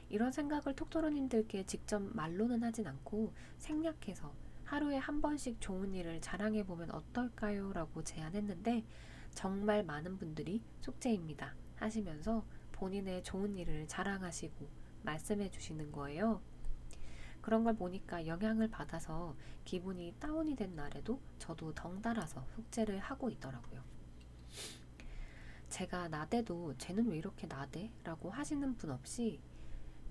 이런 0.10 0.32
생각을 0.32 0.76
톡토로님들께 0.76 1.66
직접 1.66 2.02
말로는 2.02 2.64
하진 2.64 2.88
않고 2.88 3.34
생략해서 3.58 4.34
하루에 4.66 4.98
한 4.98 5.22
번씩 5.22 5.62
좋은 5.62 5.94
일을 5.94 6.20
자랑해 6.20 6.64
보면 6.66 6.92
어떨까요? 6.92 7.72
라고 7.74 8.04
제안했는데 8.04 8.84
정말 9.34 9.84
많은 9.84 10.18
분들이 10.18 10.62
숙제입니다. 10.82 11.56
하시면서 11.76 12.44
본인의 12.80 13.24
좋은 13.24 13.58
일을 13.58 13.88
자랑하시고 13.88 14.68
말씀해 15.04 15.52
주시는 15.52 15.92
거예요. 15.92 16.42
그런 17.42 17.64
걸 17.64 17.76
보니까 17.76 18.26
영향을 18.26 18.70
받아서 18.70 19.36
기분이 19.66 20.16
다운이 20.20 20.56
된 20.56 20.76
날에도 20.76 21.20
저도 21.40 21.74
덩달아서 21.74 22.46
숙제를 22.56 23.00
하고 23.00 23.30
있더라고요. 23.30 23.84
제가 25.68 26.08
나대도 26.08 26.78
쟤는 26.78 27.10
왜 27.10 27.18
이렇게 27.18 27.48
나대? 27.48 27.92
라고 28.04 28.30
하시는 28.30 28.76
분 28.78 28.92
없이 28.92 29.40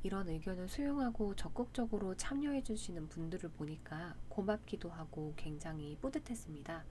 이런 0.02 0.28
의견을 0.28 0.68
수용하고 0.68 1.34
적극적으로 1.34 2.14
참여해 2.16 2.62
주시는 2.62 3.08
분들을 3.08 3.50
보니까 3.50 4.14
고맙기도 4.28 4.90
하고 4.90 5.34
굉장히 5.36 5.96
뿌듯했습니다. 6.00 6.84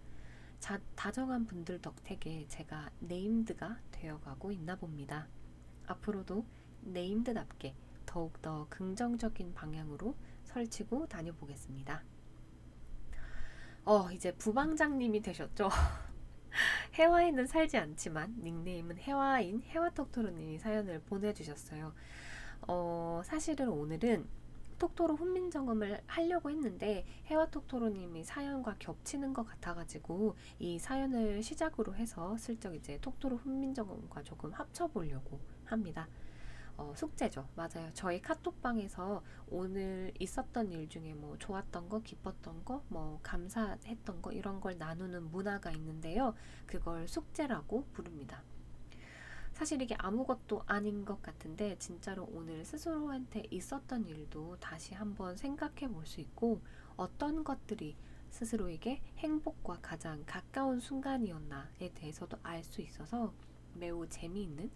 자, 0.60 0.82
다정한 0.96 1.46
분들 1.46 1.82
덕택에 1.82 2.48
제가 2.48 2.90
네임드가 3.00 3.80
되어가고 3.92 4.52
있나 4.52 4.76
봅니다. 4.76 5.28
앞으로도 5.88 6.46
네임드답게 6.82 7.76
더욱더 8.06 8.68
긍정적인 8.70 9.54
방향으로 9.54 10.16
설치고 10.46 11.08
다녀보겠습니다. 11.08 12.04
어, 13.86 14.12
이제 14.12 14.34
부방장님이 14.36 15.22
되셨죠? 15.22 15.70
해와에는 16.96 17.46
살지 17.46 17.78
않지만 17.78 18.36
닉네임은 18.42 18.98
해와인 18.98 19.62
해와톡토로님이 19.64 20.58
사연을 20.60 21.02
보내주셨어요. 21.02 21.94
어, 22.68 23.22
사실은 23.24 23.70
오늘은 23.70 24.28
톡토로 24.80 25.16
훈민정음을 25.16 26.02
하려고 26.06 26.50
했는데 26.50 27.06
해와톡토로님이 27.26 28.24
사연과 28.24 28.76
겹치는 28.80 29.34
것 29.34 29.44
같아가지고 29.44 30.36
이 30.60 30.78
사연을 30.78 31.42
시작으로 31.42 31.96
해서 31.96 32.38
슬쩍 32.38 32.76
이제 32.76 33.00
톡토로 33.02 33.38
훈민정음과 33.38 34.24
조금 34.24 34.52
합쳐보려고 34.52 35.40
합니다. 35.72 36.08
어, 36.78 36.94
숙제죠. 36.96 37.48
맞아요. 37.56 37.90
저희 37.94 38.22
카톡방에서 38.22 39.24
오늘 39.50 40.14
있었던 40.20 40.72
일 40.72 40.88
중에 40.88 41.14
뭐 41.16 41.36
좋았던 41.40 41.90
거, 41.90 42.02
기뻤던 42.02 42.66
거, 42.66 42.84
뭐 42.90 43.20
감사했던 43.24 44.22
거 44.22 44.32
이런 44.32 44.62
걸 44.62 44.78
나누는 44.78 45.32
문화가 45.32 45.72
있는데요. 45.72 46.36
그걸 46.68 47.08
숙제라고 47.08 47.86
부릅니다. 47.94 48.44
사실 49.54 49.82
이게 49.82 49.96
아무것도 49.98 50.62
아닌 50.68 51.04
것 51.04 51.20
같은데 51.24 51.76
진짜로 51.80 52.30
오늘 52.32 52.64
스스로한테 52.64 53.42
있었던 53.50 54.06
일도 54.08 54.58
다시 54.60 54.94
한번 54.94 55.36
생각해 55.36 55.88
볼 55.92 56.06
수 56.06 56.22
있고 56.22 56.62
어떤 56.96 57.44
것들이 57.44 57.96
스스로에게 58.30 59.02
행복과 59.18 59.80
가장 59.82 60.22
가까운 60.28 60.80
순간이었나에 60.80 61.90
대해서도 61.96 62.38
알 62.44 62.64
수 62.64 62.82
있어서 62.82 63.34
매우 63.74 64.08
재미있는 64.08 64.70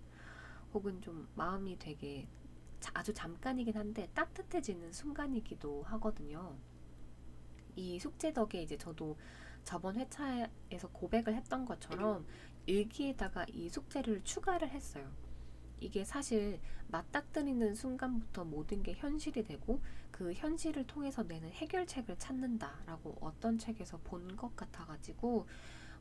혹은 0.73 1.01
좀 1.01 1.27
마음이 1.35 1.77
되게 1.79 2.27
아주 2.93 3.13
잠깐이긴 3.13 3.75
한데 3.77 4.09
따뜻해지는 4.13 4.91
순간이기도 4.91 5.83
하거든요. 5.83 6.57
이 7.75 7.99
숙제 7.99 8.33
덕에 8.33 8.61
이제 8.63 8.77
저도 8.77 9.17
저번 9.63 9.95
회차에서 9.97 10.89
고백을 10.91 11.35
했던 11.35 11.65
것처럼 11.65 12.25
일기에다가 12.65 13.45
이 13.49 13.69
숙제를 13.69 14.23
추가를 14.23 14.69
했어요. 14.69 15.11
이게 15.79 16.03
사실 16.03 16.59
맞닥뜨리는 16.89 17.73
순간부터 17.73 18.45
모든 18.45 18.83
게 18.83 18.93
현실이 18.93 19.43
되고 19.43 19.81
그 20.11 20.33
현실을 20.33 20.85
통해서 20.85 21.23
내는 21.23 21.49
해결책을 21.51 22.17
찾는다라고 22.19 23.17
어떤 23.21 23.57
책에서 23.57 23.99
본 24.03 24.35
것 24.35 24.55
같아가지고 24.55 25.47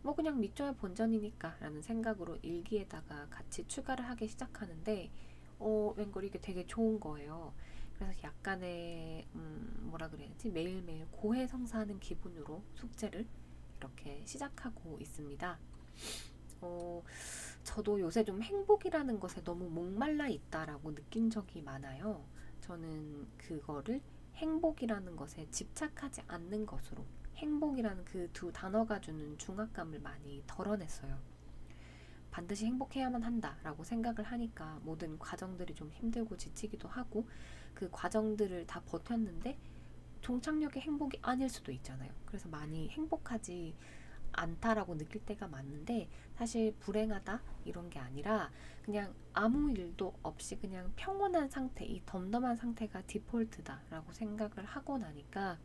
뭐 0.02 0.14
그냥 0.14 0.40
밑줘야 0.40 0.72
본전이니까 0.72 1.56
라는 1.60 1.82
생각으로 1.82 2.36
일기에다가 2.42 3.26
같이 3.28 3.66
추가를 3.66 4.08
하기 4.08 4.28
시작하는데 4.28 5.10
어 5.58 5.94
웬걸 5.96 6.24
이게 6.24 6.40
되게 6.40 6.66
좋은 6.66 6.98
거예요. 6.98 7.52
그래서 7.98 8.14
약간의 8.22 9.26
음 9.34 9.88
뭐라 9.90 10.08
그래야 10.08 10.30
지 10.38 10.50
매일매일 10.50 11.06
고해성사하는 11.10 12.00
기분으로 12.00 12.62
숙제를 12.74 13.26
이렇게 13.78 14.22
시작하고 14.24 14.98
있습니다. 15.00 15.58
어, 16.62 17.02
저도 17.64 18.00
요새 18.00 18.24
좀 18.24 18.42
행복이라는 18.42 19.18
것에 19.20 19.42
너무 19.42 19.68
목말라 19.68 20.28
있다라고 20.28 20.94
느낀 20.94 21.30
적이 21.30 21.62
많아요. 21.62 22.24
저는 22.60 23.26
그거를 23.38 24.00
행복이라는 24.36 25.16
것에 25.16 25.46
집착하지 25.50 26.22
않는 26.26 26.66
것으로 26.66 27.04
행복이라는 27.40 28.04
그 28.04 28.28
두 28.32 28.52
단어가 28.52 29.00
주는 29.00 29.36
중압감을 29.38 30.00
많이 30.00 30.42
덜어냈어요. 30.46 31.18
반드시 32.30 32.66
행복해야만 32.66 33.22
한다라고 33.22 33.82
생각을 33.82 34.22
하니까 34.22 34.78
모든 34.82 35.18
과정들이 35.18 35.74
좀 35.74 35.90
힘들고 35.90 36.36
지치기도 36.36 36.88
하고 36.88 37.26
그 37.74 37.88
과정들을 37.90 38.66
다 38.66 38.80
버텼는데 38.86 39.58
종착역의 40.20 40.82
행복이 40.82 41.18
아닐 41.22 41.48
수도 41.48 41.72
있잖아요. 41.72 42.12
그래서 42.26 42.48
많이 42.48 42.88
행복하지 42.90 43.74
않다라고 44.32 44.96
느낄 44.96 45.24
때가 45.24 45.48
많은데 45.48 46.08
사실 46.36 46.74
불행하다 46.78 47.42
이런 47.64 47.90
게 47.90 47.98
아니라 47.98 48.50
그냥 48.82 49.12
아무 49.32 49.72
일도 49.72 50.14
없이 50.22 50.56
그냥 50.56 50.92
평온한 50.94 51.48
상태, 51.48 51.84
이 51.84 52.00
덤덤한 52.06 52.56
상태가 52.56 53.02
디폴트다라고 53.02 54.12
생각을 54.12 54.64
하고 54.64 54.98
나니까 54.98 55.58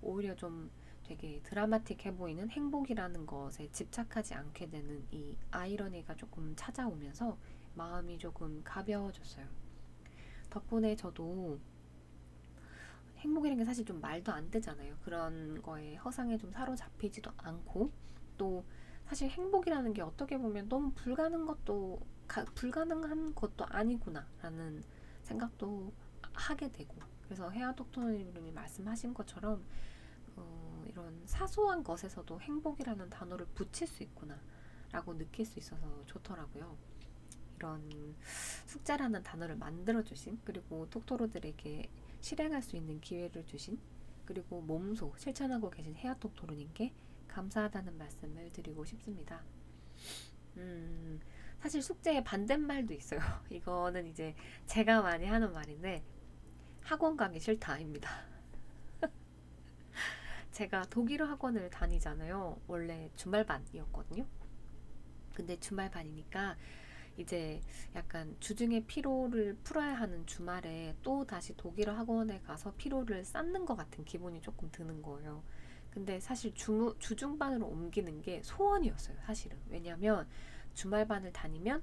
오히려 0.00 0.34
좀 0.36 0.70
되게 1.16 1.40
드라마틱해 1.42 2.16
보이는 2.16 2.48
행복이라는 2.48 3.26
것에 3.26 3.70
집착하지 3.70 4.32
않게 4.32 4.70
되는 4.70 5.06
이 5.10 5.36
아이러니가 5.50 6.16
조금 6.16 6.54
찾아오면서 6.56 7.36
마음이 7.74 8.18
조금 8.18 8.62
가벼워졌어요. 8.64 9.46
덕분에 10.48 10.96
저도 10.96 11.58
행복이라는 13.18 13.62
게 13.62 13.66
사실 13.66 13.84
좀 13.84 14.00
말도 14.00 14.32
안 14.32 14.50
되잖아요. 14.50 14.96
그런 15.04 15.60
거에 15.60 15.96
허상에 15.96 16.38
좀 16.38 16.50
사로잡히지도 16.50 17.30
않고 17.36 17.90
또 18.38 18.64
사실 19.04 19.28
행복이라는 19.28 19.92
게 19.92 20.00
어떻게 20.00 20.38
보면 20.38 20.70
너무 20.70 20.92
불가능 20.94 21.44
것도 21.44 22.00
가, 22.26 22.44
불가능한 22.54 23.34
것도 23.34 23.66
아니구나라는 23.66 24.82
생각도 25.22 25.92
하게 26.32 26.72
되고 26.72 26.94
그래서 27.24 27.50
헤아 27.50 27.74
독토님이 27.74 28.50
말씀하신 28.52 29.12
것처럼 29.12 29.62
어, 30.36 30.71
이런 30.86 31.22
사소한 31.26 31.82
것에서도 31.84 32.40
행복이라는 32.40 33.10
단어를 33.10 33.46
붙일 33.54 33.86
수 33.86 34.02
있구나 34.02 34.40
라고 34.90 35.16
느낄 35.16 35.46
수 35.46 35.58
있어서 35.58 36.04
좋더라고요. 36.06 36.76
이런 37.56 38.16
숙제라는 38.66 39.22
단어를 39.22 39.56
만들어 39.56 40.02
주신 40.02 40.40
그리고 40.44 40.88
톡토로들에게 40.90 41.88
실행할 42.20 42.62
수 42.62 42.76
있는 42.76 43.00
기회를 43.00 43.46
주신 43.46 43.78
그리고 44.24 44.60
몸소 44.60 45.14
실천하고 45.16 45.70
계신 45.70 45.94
헤아톡 45.94 46.34
토로님께 46.34 46.92
감사하다는 47.28 47.98
말씀을 47.98 48.52
드리고 48.52 48.84
싶습니다. 48.84 49.42
음, 50.56 51.20
사실 51.60 51.82
숙제에 51.82 52.22
반대말도 52.24 52.94
있어요. 52.94 53.20
이거는 53.50 54.06
이제 54.06 54.34
제가 54.66 55.02
많이 55.02 55.26
하는 55.26 55.52
말인데 55.52 56.02
학원 56.82 57.16
가기 57.16 57.40
싫다입니다. 57.40 58.31
제가 60.52 60.84
독일어 60.90 61.26
학원을 61.26 61.70
다니잖아요. 61.70 62.60
원래 62.66 63.10
주말반이었거든요. 63.16 64.26
근데 65.34 65.58
주말반이니까 65.58 66.56
이제 67.16 67.60
약간 67.94 68.36
주중에 68.40 68.84
피로를 68.86 69.56
풀어야 69.62 69.94
하는 69.94 70.26
주말에 70.26 70.94
또 71.02 71.26
다시 71.26 71.56
독일어 71.56 71.94
학원에 71.94 72.40
가서 72.40 72.74
피로를 72.76 73.24
쌓는 73.24 73.64
것 73.64 73.76
같은 73.76 74.04
기분이 74.04 74.40
조금 74.40 74.70
드는 74.70 75.02
거예요. 75.02 75.42
근데 75.90 76.20
사실 76.20 76.54
주, 76.54 76.94
주중반으로 76.98 77.66
옮기는 77.66 78.22
게 78.22 78.42
소원이었어요, 78.42 79.16
사실은. 79.26 79.58
왜냐면 79.68 80.26
주말반을 80.74 81.32
다니면 81.32 81.82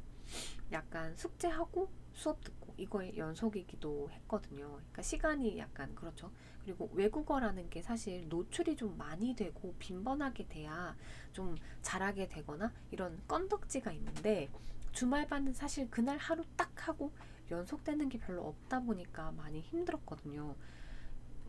약간 0.72 1.16
숙제하고 1.16 1.90
수업 2.14 2.44
듣고 2.44 2.59
이거의 2.80 3.18
연속이기도 3.18 4.10
했거든요. 4.12 4.68
그러니까 4.70 5.02
시간이 5.02 5.58
약간 5.58 5.94
그렇죠. 5.96 6.32
그리고 6.64 6.90
외국어라는 6.94 7.70
게 7.70 7.82
사실 7.82 8.28
노출이 8.30 8.76
좀 8.76 8.98
많이 8.98 9.36
되고 9.36 9.74
빈번하게 9.80 10.48
돼야 10.48 10.96
좀 11.34 11.56
잘하게 11.82 12.30
되거나 12.30 12.72
이런 12.92 13.20
건덕지가 13.28 13.92
있는데 13.94 14.50
주말반은 14.92 15.54
사실 15.54 15.90
그날 15.90 16.18
하루 16.18 16.44
딱 16.56 16.88
하고 16.88 17.12
연속되는 17.52 18.10
게 18.10 18.20
별로 18.20 18.48
없다 18.48 18.82
보니까 18.82 19.32
많이 19.32 19.62
힘들었거든요. 19.62 20.56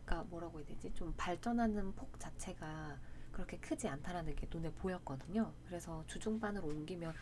그러니까 0.05 0.29
뭐라고 0.29 0.59
해야 0.59 0.67
되지? 0.67 0.91
좀 0.93 1.13
발전하는 1.15 1.93
폭 1.93 2.19
자체가 2.19 2.97
그렇게 3.31 3.57
크지 3.57 3.87
않다라는 3.87 4.35
게 4.35 4.47
눈에 4.51 4.71
보였거든요. 4.73 5.53
그래서 5.67 6.03
주중반으로 6.07 6.67
옮기면 6.67 7.13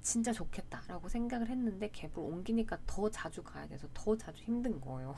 진짜 0.00 0.32
좋겠다라고 0.32 1.08
생각을 1.08 1.48
했는데 1.48 1.90
갭을 1.90 2.18
옮기니까 2.18 2.78
더 2.86 3.10
자주 3.10 3.42
가야 3.42 3.66
돼서 3.68 3.88
더 3.92 4.16
자주 4.16 4.42
힘든 4.44 4.80
거예요. 4.80 5.14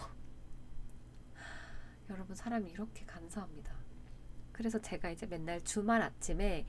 여러분 2.10 2.34
사람이 2.34 2.70
이렇게 2.70 3.04
간사합니다. 3.04 3.74
그래서 4.52 4.80
제가 4.80 5.10
이제 5.10 5.26
맨날 5.26 5.62
주말 5.62 6.02
아침에 6.02 6.66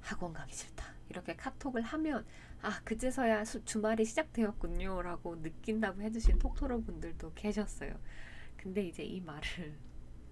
학원 0.00 0.32
가기 0.32 0.54
싫다. 0.54 0.96
이렇게 1.08 1.36
카톡을 1.36 1.82
하면 1.82 2.26
아 2.62 2.80
그제서야 2.82 3.44
수, 3.44 3.64
주말이 3.64 4.04
시작되었군요 4.04 5.02
라고 5.02 5.36
느낀다고 5.36 6.02
해주신 6.02 6.38
톡토로 6.38 6.82
분들도 6.82 7.32
계셨어요 7.34 7.98
근데 8.56 8.82
이제 8.82 9.04
이 9.04 9.20
말을 9.20 9.76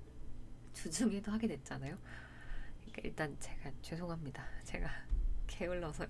주중에도 0.73 1.31
하게 1.33 1.47
됐잖아요 1.49 1.97
그러니까 2.81 3.03
일단 3.05 3.37
제가 3.39 3.71
죄송합니다 3.83 4.45
제가 4.65 4.89
게을러서요 5.47 6.09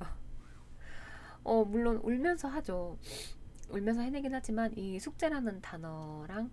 어 1.44 1.64
물론 1.64 1.98
울면서 1.98 2.48
하죠 2.48 2.98
울면서 3.70 4.00
해내긴 4.02 4.34
하지만 4.34 4.76
이 4.76 4.98
숙제라는 4.98 5.60
단어랑 5.60 6.50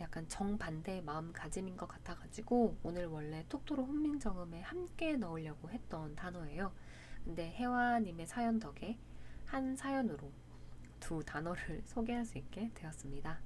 약간 0.00 0.28
정반대의 0.28 1.02
마음가짐인 1.02 1.76
것 1.76 1.86
같아가지고 1.86 2.78
오늘 2.82 3.06
원래 3.06 3.44
톡토로 3.48 3.84
훈민정음에 3.84 4.60
함께 4.60 5.16
넣으려고 5.16 5.70
했던 5.70 6.16
단어예요. 6.16 6.72
근데 7.24 7.50
혜화님의 7.52 8.26
사연 8.26 8.58
덕에 8.58 8.98
한 9.46 9.76
사연으로 9.76 10.30
두 11.00 11.22
단어를 11.24 11.82
소개할 11.86 12.24
수 12.24 12.38
있게 12.38 12.70
되었습니다. 12.74 13.40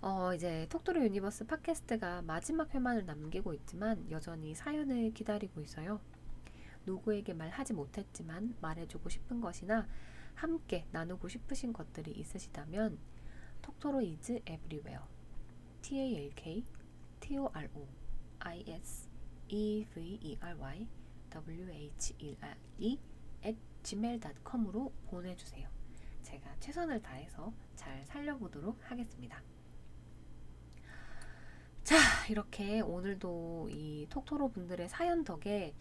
어, 0.00 0.32
이제 0.32 0.66
톡토로 0.70 1.02
유니버스 1.02 1.46
팟캐스트가 1.46 2.22
마지막 2.22 2.72
회만을 2.72 3.04
남기고 3.04 3.52
있지만 3.54 4.08
여전히 4.10 4.54
사연을 4.54 5.12
기다리고 5.12 5.60
있어요. 5.60 6.00
누구에게 6.88 7.34
말하지 7.34 7.74
못했지만 7.74 8.56
말해주고 8.62 9.10
싶은 9.10 9.42
것이나 9.42 9.86
함께 10.34 10.86
나누고 10.90 11.28
싶으신 11.28 11.74
것들이 11.74 12.12
있으시다면 12.12 12.98
톡토로 13.60 14.00
talk 17.20 17.54
is 18.72 19.08
e 19.48 19.86
v 19.92 20.18
e 20.22 20.38
r 20.40 20.56
y 20.58 20.86
w 21.28 21.70
h 21.70 22.14
e 22.18 22.36
r 22.40 22.56
e 22.78 22.98
at 23.44 23.58
gmail.com으로 23.82 24.92
보내주세요. 25.06 25.68
제가 26.22 26.56
최선을 26.60 27.02
다해서 27.02 27.52
잘 27.74 28.04
살려보도록 28.06 28.90
하겠습니다. 28.90 29.42
자, 31.84 31.96
이렇게 32.28 32.80
오늘도 32.80 33.68
이 33.70 34.06
톡토로 34.10 34.50
분들의 34.50 34.88
사연 34.90 35.24
덕에 35.24 35.74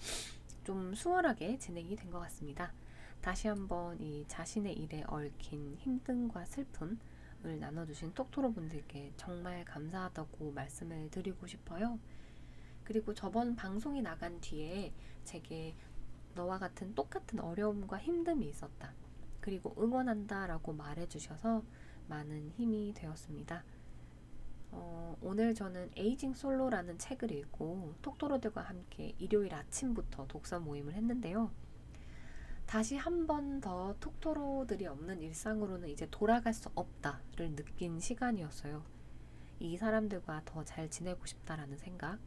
좀 0.68 0.93
수월하게 0.93 1.59
진행이 1.59 1.95
된 1.95 2.11
것 2.11 2.20
같습니다. 2.20 2.74
다시 3.22 3.47
한번 3.47 3.97
이 4.01 4.26
자신의 4.28 4.74
일에 4.74 5.01
얽힌 5.07 5.78
힘듦과 5.78 6.45
슬픔, 6.45 6.99
을 7.45 7.57
나눠주신 7.57 8.13
톡토로 8.13 8.51
분들께 8.51 9.13
정말 9.15 9.63
감사하다고 9.63 10.51
말씀을 10.51 11.09
드리고 11.09 11.47
싶어요. 11.47 11.97
그리고 12.84 13.13
저번 13.13 13.55
방송이 13.55 14.01
나간 14.01 14.41
뒤에 14.41 14.91
제게 15.24 15.74
너와 16.36 16.59
같은 16.59 16.93
똑같은 16.95 17.39
어려움과 17.39 17.99
힘듦이 17.99 18.43
있었다. 18.47 18.91
그리고 19.39 19.74
응원한다 19.82 20.47
라고 20.47 20.74
말해주셔서 20.74 21.63
많은 22.09 22.49
힘이 22.57 22.91
되었습니다. 22.93 23.63
어, 24.72 25.18
오늘 25.22 25.53
저는 25.53 25.91
에이징 25.95 26.34
솔로라는 26.34 26.97
책을 26.99 27.32
읽고 27.32 27.95
톡토로들과 28.01 28.61
함께 28.61 29.13
일요일 29.18 29.53
아침부터 29.53 30.28
독서 30.28 30.59
모임을 30.59 30.93
했는데요. 30.93 31.51
다시 32.65 32.97
한 32.97 33.26
번 33.28 33.61
더 33.61 33.95
톡토로들이 33.99 34.86
없는 34.88 35.22
일상으로는 35.22 35.89
이제 35.89 36.07
돌아갈 36.11 36.53
수 36.53 36.70
없다를 36.76 37.55
느낀 37.55 37.99
시간이었어요. 37.99 38.84
이 39.59 39.78
사람들과 39.78 40.43
더 40.45 40.63
잘 40.63 40.89
지내고 40.89 41.26
싶다라는 41.26 41.78
생각, 41.78 42.20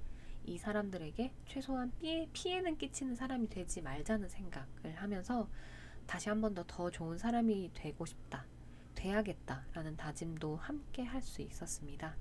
이 0.45 0.59
사람들에게 0.59 1.33
최소한 1.47 1.93
피해, 2.01 2.29
피해는 2.33 2.79
끼치는 2.79 3.15
사람이 3.17 3.49
되지 3.51 3.83
말자는 3.83 4.29
생각을 4.29 4.95
하면서 4.97 5.49
다시 6.07 6.29
한 6.31 6.41
번 6.41 6.55
더 6.55 6.65
더 6.67 6.91
좋은 6.91 7.19
사람이 7.19 7.71
되고 7.75 8.05
싶다, 8.07 8.47
돼야겠다라는 8.95 9.97
다짐도 9.97 10.57
함께 10.57 11.03
할 11.05 11.23
수 11.23 11.43
있었습니다. 11.43 12.17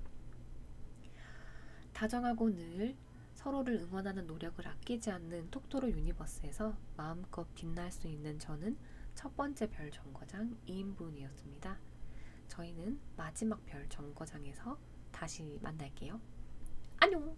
다정하고 2.00 2.54
늘 2.54 2.96
서로를 3.34 3.74
응원하는 3.74 4.26
노력을 4.26 4.66
아끼지 4.66 5.10
않는 5.10 5.50
톡토로 5.50 5.90
유니버스에서 5.90 6.74
마음껏 6.96 7.46
빛날 7.54 7.92
수 7.92 8.08
있는 8.08 8.38
저는 8.38 8.78
첫 9.14 9.36
번째 9.36 9.68
별 9.68 9.90
정거장 9.90 10.56
2인분이었습니다. 10.66 11.76
저희는 12.48 12.98
마지막 13.18 13.62
별 13.66 13.86
정거장에서 13.90 14.78
다시 15.12 15.58
만날게요. 15.60 16.18
안녕! 17.00 17.36